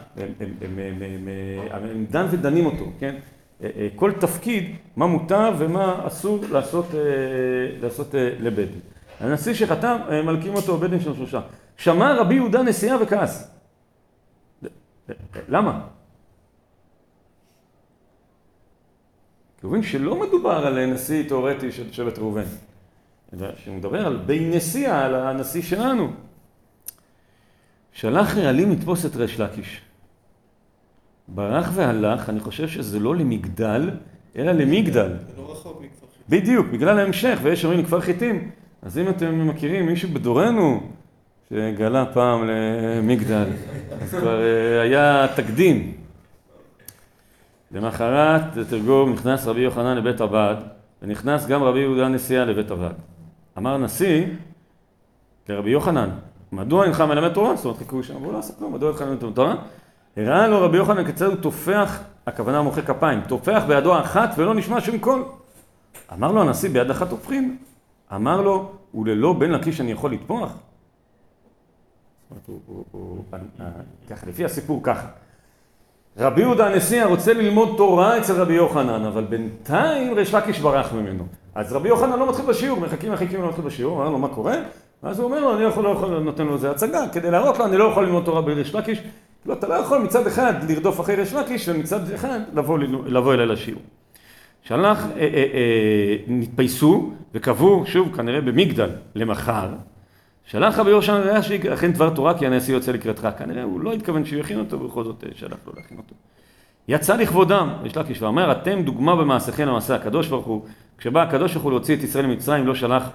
הם 1.71 2.05
דן 2.09 2.25
ודנים 2.31 2.65
אותו, 2.65 2.85
כן, 2.99 3.15
אה, 3.63 3.69
אה, 3.77 3.87
כל 3.95 4.11
תפקיד, 4.11 4.75
מה 4.95 5.07
מותר 5.07 5.51
ומה 5.57 6.07
אסור 6.07 6.39
לעשות, 6.51 6.85
אה, 6.95 6.99
לעשות 7.81 8.15
לבית 8.39 8.71
דין. 8.71 8.79
הנשיא 9.19 9.53
שחתם, 9.53 9.97
מלקים 10.25 10.55
אותו 10.55 10.77
בבית 10.77 10.89
דין 10.89 10.99
של 10.99 11.15
שלושה. 11.15 11.41
שמע 11.77 12.15
רבי 12.15 12.35
יהודה 12.35 12.61
נשיאה 12.63 13.01
וכעס. 13.01 13.51
למה? 15.49 15.81
מבין 19.69 19.83
שלא 19.83 20.19
מדובר 20.19 20.67
על 20.67 20.85
נשיא 20.85 21.27
תיאורטי 21.27 21.71
של 21.71 21.91
שבט 21.91 22.19
ראובן, 22.19 22.43
אלא 23.33 23.47
שהוא 23.63 23.75
מדבר 23.75 24.05
על 24.05 24.17
בי 24.17 24.49
נשיאה, 24.55 25.05
על 25.05 25.15
הנשיא 25.15 25.61
שלנו. 25.61 26.11
שלח 27.91 28.37
רעלים 28.37 28.71
לתפוס 28.71 29.05
את 29.05 29.15
ריש 29.15 29.39
לקיש. 29.39 29.81
ברח 31.27 31.71
והלך, 31.73 32.29
אני 32.29 32.39
חושב 32.39 32.67
שזה 32.67 32.99
לא 32.99 33.15
למגדל, 33.15 33.89
אלא 34.35 34.51
למגדל. 34.51 35.11
לא 35.37 35.51
רחוק 35.51 35.81
מכפר 35.81 36.05
חיטים. 36.07 36.39
בדיוק, 36.41 36.67
בגלל 36.67 36.99
ההמשך, 36.99 37.39
ויש 37.43 37.65
אומרים 37.65 37.85
כפר 37.85 38.01
חיטים. 38.01 38.51
אז 38.81 38.97
אם 38.97 39.09
אתם 39.09 39.47
מכירים 39.47 39.85
מישהו 39.85 40.09
בדורנו 40.09 40.89
שגלה 41.49 42.05
פעם 42.05 42.47
למגדל, 42.47 43.45
אז 44.01 44.09
כבר 44.09 44.41
אה, 44.41 44.81
היה 44.81 45.27
תקדים. 45.35 46.04
למחרת, 47.75 48.41
תרגום, 48.69 49.13
נכנס 49.13 49.47
רבי 49.47 49.61
יוחנן 49.61 49.97
לבית 49.97 50.21
הבד, 50.21 50.55
ונכנס 51.01 51.45
גם 51.45 51.63
רבי 51.63 51.79
יהודה 51.79 52.07
נשיאה 52.07 52.45
לבית 52.45 52.71
הבד. 52.71 52.93
אמר 53.57 53.77
נשיא 53.77 54.25
לרבי 55.49 55.69
יוחנן, 55.69 56.09
מדוע 56.51 56.85
אינך 56.85 57.01
מלמד 57.01 57.33
תורה? 57.33 57.55
זאת 57.55 57.65
אומרת, 57.65 57.79
חכו 57.79 58.03
שם, 58.03 58.21
והוא 58.21 58.33
לא 58.33 58.39
עשה 58.39 58.53
כלום, 58.53 58.73
מדוע 58.73 58.89
אינך 58.89 59.01
מלמד 59.01 59.33
תורה? 59.35 59.55
הראה 60.17 60.47
לו 60.47 60.61
רבי 60.61 60.77
יוחנן 60.77 61.05
כיצד 61.05 61.25
הוא 61.25 61.35
טופח, 61.35 61.99
הכוונה 62.27 62.61
מוחא 62.61 62.81
כפיים, 62.81 63.21
טופח 63.21 63.63
בידו 63.67 63.95
האחת 63.95 64.29
ולא 64.37 64.55
נשמע 64.55 64.81
שום 64.81 64.97
קול. 64.97 65.25
אמר 66.13 66.31
לו 66.31 66.41
הנשיא, 66.41 66.69
ביד 66.69 66.89
אחת 66.89 67.09
טופחים. 67.09 67.57
אמר 68.15 68.41
לו, 68.41 68.71
וללא 68.93 69.33
בן 69.33 69.51
לקיש 69.51 69.81
אני 69.81 69.91
יכול 69.91 70.13
לטפוח? 70.13 70.57
ככה, 74.09 74.27
לפי 74.27 74.45
הסיפור 74.45 74.79
ככה. 74.83 75.07
רבי 76.17 76.41
יהודה 76.41 76.67
הנשיא 76.67 77.03
רוצה 77.03 77.33
ללמוד 77.33 77.73
תורה 77.77 78.17
אצל 78.17 78.33
רבי 78.33 78.53
יוחנן, 78.53 79.05
אבל 79.05 79.23
בינתיים 79.23 80.13
ריש 80.13 80.33
לקיש 80.33 80.59
ברח 80.59 80.93
ממנו. 80.93 81.23
אז 81.55 81.73
רבי 81.73 81.89
יוחנן 81.89 82.19
לא 82.19 82.29
מתחיל 82.29 82.45
בשיעור, 82.45 82.79
מחכים 82.79 83.11
מחכים 83.11 83.41
לא 83.41 83.47
מתחיל 83.47 83.65
בשיעור, 83.65 84.01
אמר 84.01 84.09
לו 84.09 84.17
מה 84.17 84.27
קורה? 84.27 84.55
ואז 85.03 85.19
הוא 85.19 85.25
אומר 85.25 85.39
לו, 85.39 85.55
אני 85.55 85.63
יכול, 85.63 85.83
לא 85.83 85.89
יכול, 85.89 86.19
נותן 86.19 86.45
לו 86.45 86.53
איזה 86.53 86.71
הצגה, 86.71 87.07
כדי 87.11 87.31
להראות 87.31 87.59
לו, 87.59 87.65
אני 87.65 87.77
לא 87.77 87.83
יכול 87.83 88.05
ללמוד 88.05 88.25
תורה 88.25 88.41
בריש 88.41 88.75
לקיש. 88.75 89.01
לא, 89.45 89.53
אתה 89.53 89.67
לא 89.67 89.73
יכול 89.73 89.97
מצד 89.97 90.27
אחד 90.27 90.53
לרדוף 90.71 90.99
אחרי 90.99 91.15
ריש 91.15 91.33
לקיש, 91.33 91.69
ומצד 91.69 92.11
אחד 92.11 92.39
לבוא, 92.53 92.79
לבוא 93.05 93.33
אליי 93.33 93.45
לשיעור. 93.45 93.81
שלח, 94.63 95.05
אה, 95.05 95.19
אה, 95.19 95.27
אה, 95.53 96.17
נתפייסו 96.27 97.11
וקבעו, 97.33 97.83
שוב, 97.85 98.15
כנראה 98.15 98.41
במגדל, 98.41 98.89
למחר. 99.15 99.69
שלח 100.45 100.79
רבי 100.79 100.89
יהושע 100.89 101.17
ראיה 101.17 101.43
שאכן 101.43 101.91
דבר 101.91 102.15
תורה 102.15 102.37
כי 102.37 102.45
הנשיא 102.47 102.73
יוצא 102.73 102.91
לקראתך. 102.91 103.27
כנראה 103.37 103.63
הוא 103.63 103.79
לא 103.79 103.93
התכוון 103.93 104.25
שהוא 104.25 104.39
יכין 104.39 104.59
אותו, 104.59 104.81
ובכל 104.81 105.03
זאת 105.03 105.23
אה, 105.23 105.29
שלח 105.35 105.57
לו 105.67 105.73
להכין 105.75 105.97
אותו. 105.97 106.15
יצא 106.87 107.15
לכבודם, 107.15 107.73
יש 107.85 107.97
לקיש 107.97 108.21
ואומר, 108.21 108.51
אתם 108.51 108.81
דוגמה 108.83 109.15
במעשיכם 109.15 109.67
למעשה 109.67 109.95
הקדוש 109.95 110.27
ברוך 110.27 110.45
הוא. 110.45 110.65
כשבא 110.97 111.21
הקדוש 111.21 111.53
ברוך 111.53 111.63
הוא 111.63 111.71
להוציא 111.71 111.95
את 111.95 112.03
ישראל 112.03 112.25
ממצרים, 112.25 112.67
לא 112.67 112.75
שלח 112.75 113.09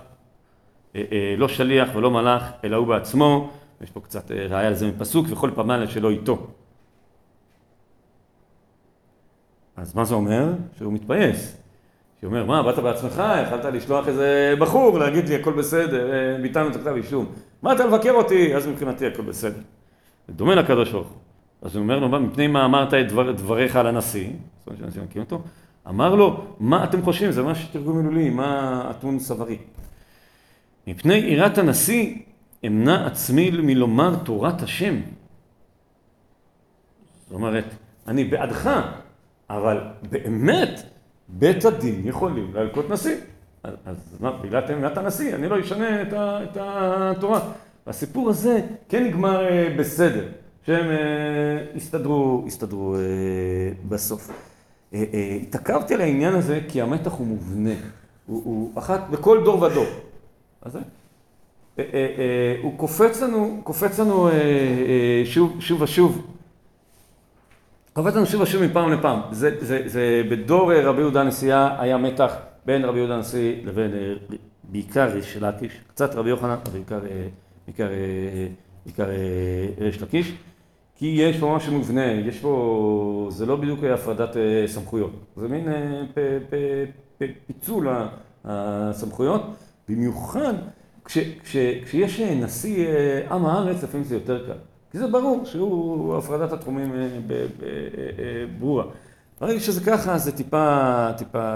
אה, 0.97 1.03
אה, 1.13 1.35
לא 1.37 1.49
שליח 1.49 1.89
ולא 1.95 2.11
מלאך, 2.11 2.43
אלא 2.65 2.77
הוא 2.77 2.87
בעצמו, 2.87 3.51
יש 3.81 3.91
פה 3.91 4.01
קצת 4.01 4.31
אה, 4.31 4.47
ראיה 4.47 4.71
לזה 4.71 4.89
מפסוק, 4.89 5.27
וכל 5.31 5.51
פעמיים 5.55 5.89
שלא 5.89 6.11
איתו. 6.11 6.47
אז 9.77 9.95
מה 9.95 10.05
זה 10.05 10.15
אומר? 10.15 10.53
שהוא 10.79 10.93
מתפייס. 10.93 11.60
שהוא 12.21 12.31
אומר, 12.31 12.45
מה, 12.45 12.63
באת 12.63 12.79
בעצמך, 12.79 13.23
יכלת 13.43 13.65
לשלוח 13.65 14.09
איזה 14.09 14.55
בחור, 14.59 14.99
להגיד 14.99 15.29
לי 15.29 15.35
הכל 15.35 15.53
בסדר, 15.53 16.11
ביטלנו 16.43 16.71
את 16.71 16.77
הכתב 16.77 16.95
אישום. 16.97 17.27
מה 17.63 17.73
אתה 17.73 17.87
מבקר 17.87 18.13
אותי? 18.13 18.55
אז 18.55 18.67
מבחינתי 18.67 19.07
הכל 19.07 19.23
בסדר. 19.23 19.61
זה 20.29 20.35
דומה 20.35 20.55
לקדוש 20.55 20.91
ברוך 20.91 21.09
הוא. 21.09 21.17
אז 21.63 21.77
הוא 21.77 21.83
אומר 21.83 21.99
לו, 21.99 22.21
מפני 22.21 22.47
מה 22.47 22.65
אמרת 22.65 22.95
את 22.95 23.09
דבר, 23.09 23.33
דבריך 23.33 23.77
על 23.77 23.87
הנשיא, 23.87 24.31
זאת 24.59 24.67
אומרת 24.67 24.81
שהנשיא 24.81 25.03
מכיר 25.03 25.23
אותו, 25.23 25.43
אמר 25.89 26.15
לו, 26.15 26.45
מה 26.61 26.85
אתם 26.85 27.03
חושבים? 27.03 27.33
זה 27.33 27.43
ממש 27.43 27.69
תרגום 27.73 27.97
מילולי, 27.97 28.31
מה 28.31 28.87
אתון 28.91 29.19
סברי. 29.19 29.59
מפני 30.87 31.15
יראת 31.15 31.59
הנשיא 31.59 32.15
אמנע 32.67 33.07
עצמי 33.07 33.51
מלומר 33.51 34.15
תורת 34.25 34.63
השם. 34.63 34.95
זאת 37.27 37.33
אומרת, 37.33 37.65
אני 38.09 38.25
בעדך, 38.25 38.71
אבל 39.51 39.81
באמת 40.11 40.81
בית 41.33 41.65
הדין 41.65 42.01
יכולים 42.05 42.55
להלקות 42.55 42.91
נשיא. 42.91 43.17
אז, 43.63 43.97
מה, 44.21 44.33
בגלל 44.43 44.63
אמנת 44.73 44.99
הנשיא, 44.99 45.35
אני 45.35 45.49
לא 45.49 45.61
אשנה 45.61 46.03
את, 46.03 46.13
ה, 46.13 46.39
את 46.43 46.57
התורה. 46.61 47.41
הסיפור 47.87 48.31
הזה 48.31 48.61
כן 48.89 49.05
נגמר 49.05 49.49
אה, 49.49 49.75
בסדר. 49.79 50.29
שהם 50.67 50.87
אה, 50.91 50.97
הסתדרו, 51.77 52.45
הסתדרו 52.47 52.95
אה, 52.95 53.01
בסוף. 53.89 54.31
אה, 54.95 55.05
אה, 55.15 55.39
התעכבתי 55.43 55.95
על 55.95 56.01
העניין 56.01 56.35
הזה 56.35 56.61
כי 56.69 56.83
המתח 56.83 57.13
הוא 57.13 57.27
מובנה. 57.27 57.75
הוא, 58.27 58.43
הוא 58.45 58.73
אחת, 58.79 59.11
בכל 59.11 59.45
דור 59.45 59.63
ודור. 59.63 59.87
אז. 60.63 60.77
אה, 60.77 60.83
אה, 61.79 61.85
אה, 61.95 62.57
הוא 62.63 62.79
קופץ 62.79 63.21
לנו, 63.21 63.61
קופץ 63.65 63.99
לנו 64.01 64.29
אה, 64.29 64.33
אה, 64.33 65.23
שוב, 65.25 65.57
שוב 65.61 65.83
ושוב. 65.83 66.27
קופץ 67.93 68.15
לנו 68.15 68.27
שוב 68.27 68.41
ושוב 68.41 68.63
מפעם 68.63 68.93
לפעם. 68.93 69.21
זה, 69.31 69.57
זה, 69.61 69.83
זה 69.87 70.23
בדור 70.31 70.73
אה, 70.73 70.89
רבי 70.89 71.01
יהודה 71.01 71.21
הנשיאה 71.21 71.83
היה 71.83 71.99
מתח 71.99 72.37
בין 72.67 72.85
רבי 72.85 72.99
יהודה 72.99 73.15
הנשיא 73.15 73.55
לבין 73.65 73.95
אה, 73.95 74.15
בעיקר 74.65 75.09
ריש 75.13 75.37
לקיש, 75.37 75.81
קצת 75.89 76.15
רבי 76.15 76.31
יוחנן, 76.31 76.51
אבל 76.51 76.73
בעיקר, 76.73 77.01
אה, 77.11 77.29
בעיקר, 77.67 77.91
אה, 77.91 78.47
בעיקר 78.87 79.11
אה, 79.11 79.67
ריש 79.79 80.03
לקיש. 80.03 80.33
כי 80.97 81.07
יש 81.07 81.39
פה 81.39 81.55
משהו 81.57 81.73
מובנה, 81.73 82.05
יש 82.13 82.39
פה, 82.39 83.29
זה 83.31 83.47
לא 83.47 83.57
בדיוק 83.57 83.85
הפרדת 83.85 84.37
אה, 84.37 84.65
סמכויות, 84.67 85.11
זה 85.37 85.49
מין 85.49 85.69
אה, 85.69 86.03
פ, 86.15 86.19
פ, 86.51 86.55
פ, 87.19 87.25
פיצול 87.47 87.89
הסמכויות, 88.45 89.43
במיוחד 89.89 90.55
כש, 91.05 91.19
כש, 91.19 91.57
כשיש 91.85 92.21
אה, 92.21 92.35
נשיא 92.35 92.87
אה, 92.87 93.35
עם 93.35 93.47
הארץ, 93.47 93.83
לפעמים 93.83 94.05
זה 94.05 94.15
יותר 94.15 94.47
קל, 94.47 94.59
כי 94.91 94.99
זה 94.99 95.07
ברור 95.07 95.45
שהוא 95.45 96.17
הפרדת 96.17 96.53
התחומים 96.53 96.93
אה, 96.93 96.99
אה, 96.99 97.07
אה, 97.33 98.45
ברורה. 98.59 98.85
ברגע 99.41 99.61
שזה 99.61 99.81
ככה, 99.85 100.19
זה 100.19 100.37
טיפה, 100.37 101.07
טיפה 101.19 101.55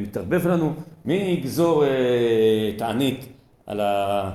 מתערבב 0.00 0.46
לנו, 0.46 0.72
מי 1.04 1.14
יגזור 1.14 1.84
תענית 2.78 3.26
על, 3.66 3.80
ה, 3.80 4.30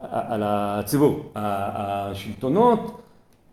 על 0.00 0.42
הציבור, 0.44 1.32
השלטונות 1.34 3.00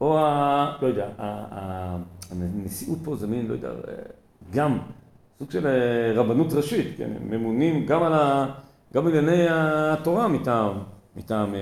או 0.02 0.20
ה... 0.20 0.78
לא 0.82 0.88
יודע, 0.88 1.08
הנשיאות 1.18 3.00
פה 3.04 3.16
זה 3.16 3.28
מין, 3.28 3.48
לא 3.48 3.54
יודע, 3.54 3.70
גם 4.54 4.78
סוג 5.40 5.52
של 5.52 5.68
רבנות 6.16 6.54
ראשית, 6.54 6.98
כן, 6.98 7.10
ממונים 7.30 7.86
גם 7.86 8.04
על 8.04 8.14
ה... 8.14 8.46
גם 8.94 9.08
על 9.08 9.18
ענייני 9.18 9.46
התורה 9.50 10.28
מטעם, 10.28 10.74
מטעם 11.16 11.56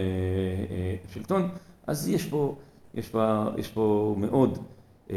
שלטון, 1.14 1.50
אז 1.88 2.10
יש 2.10 2.26
פה, 2.26 2.56
יש 2.96 3.08
פה, 3.10 3.44
יש 3.58 3.68
פה 3.68 4.16
מאוד 4.18 4.58
אה, 5.12 5.16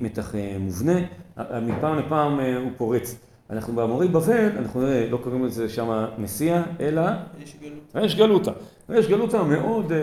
מתח 0.00 0.34
אה, 0.34 0.56
מובנה, 0.60 0.98
אה, 1.38 1.60
מפעם 1.60 1.98
לפעם 1.98 2.40
אה, 2.40 2.56
הוא 2.58 2.70
פורץ. 2.76 3.16
אנחנו 3.50 3.72
באמורי 3.74 4.08
בבל, 4.08 4.48
אנחנו 4.58 4.80
נראה, 4.80 5.08
לא 5.10 5.16
קוראים 5.16 5.44
לזה 5.44 5.68
שם 5.68 6.04
מסיע, 6.18 6.62
אלא 6.80 7.02
יש 7.42 7.56
גלות. 7.62 7.80
ריש 7.94 8.16
גלותא. 8.16 8.50
ריש 8.90 9.08
גלותא 9.08 9.42
מאוד 9.48 9.92
אה, 9.92 9.98
אה, 9.98 10.02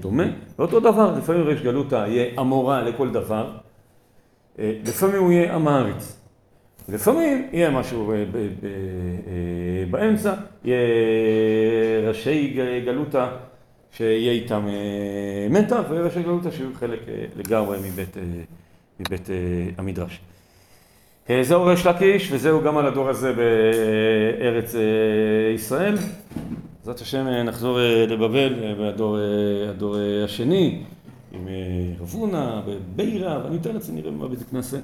דומה, 0.00 0.24
ואותו 0.58 0.80
דבר, 0.80 1.18
לפעמים 1.18 1.42
ריש 1.42 1.62
גלותא 1.62 2.04
יהיה 2.08 2.40
אמורה 2.40 2.82
לכל 2.82 3.10
דבר, 3.10 3.50
אה, 4.58 4.72
לפעמים 4.86 5.22
הוא 5.22 5.32
יהיה 5.32 5.54
עם 5.54 5.68
הארץ. 5.68 6.20
לפעמים 6.88 7.48
יהיה 7.52 7.70
משהו 7.70 8.12
אה, 8.12 8.24
ב- 8.32 8.36
ב- 8.36 8.64
אה, 8.64 8.70
באמצע, 9.90 10.34
יהיה 10.64 10.78
ראשי 12.08 12.60
גלותא 12.86 13.28
שיהיה 13.96 14.32
איתם 14.32 14.66
אה, 14.68 15.46
מתח, 15.50 15.80
וראשי 15.88 16.22
גלותא 16.22 16.50
שיהיו 16.50 16.68
חלק 16.74 17.00
אה, 17.08 17.24
לגמרי 17.36 17.78
מבית, 17.82 18.16
אה, 18.16 18.22
מבית 19.00 19.28
המדרש. 19.78 20.20
זהו 21.42 21.64
ריש 21.64 21.86
לקיש, 21.86 22.32
וזהו 22.32 22.62
גם 22.62 22.76
על 22.76 22.86
הדור 22.86 23.08
הזה 23.08 23.32
בארץ 23.32 24.74
ישראל. 25.54 25.96
בעזרת 26.78 27.00
השם 27.00 27.26
נחזור 27.26 27.78
לבבל 28.08 28.74
והדור 28.78 29.18
הדור, 29.70 29.96
השני, 30.24 30.82
עם 31.32 31.48
אה, 31.48 31.52
רב 32.00 32.10
הונא, 32.12 32.60
בבירה, 32.66 33.40
ואני 33.44 33.56
מתאר 33.56 33.72
לעצמי 33.72 34.00
נראה 34.00 34.10
מה 34.10 34.28
בדיוק 34.28 34.52
נעשה, 34.52 34.76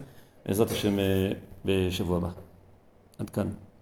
בעזרת 0.46 0.70
השם 0.70 0.96
בשבוע 1.64 2.16
הבא. 2.16 2.28
עד 3.18 3.30
כאן. 3.30 3.48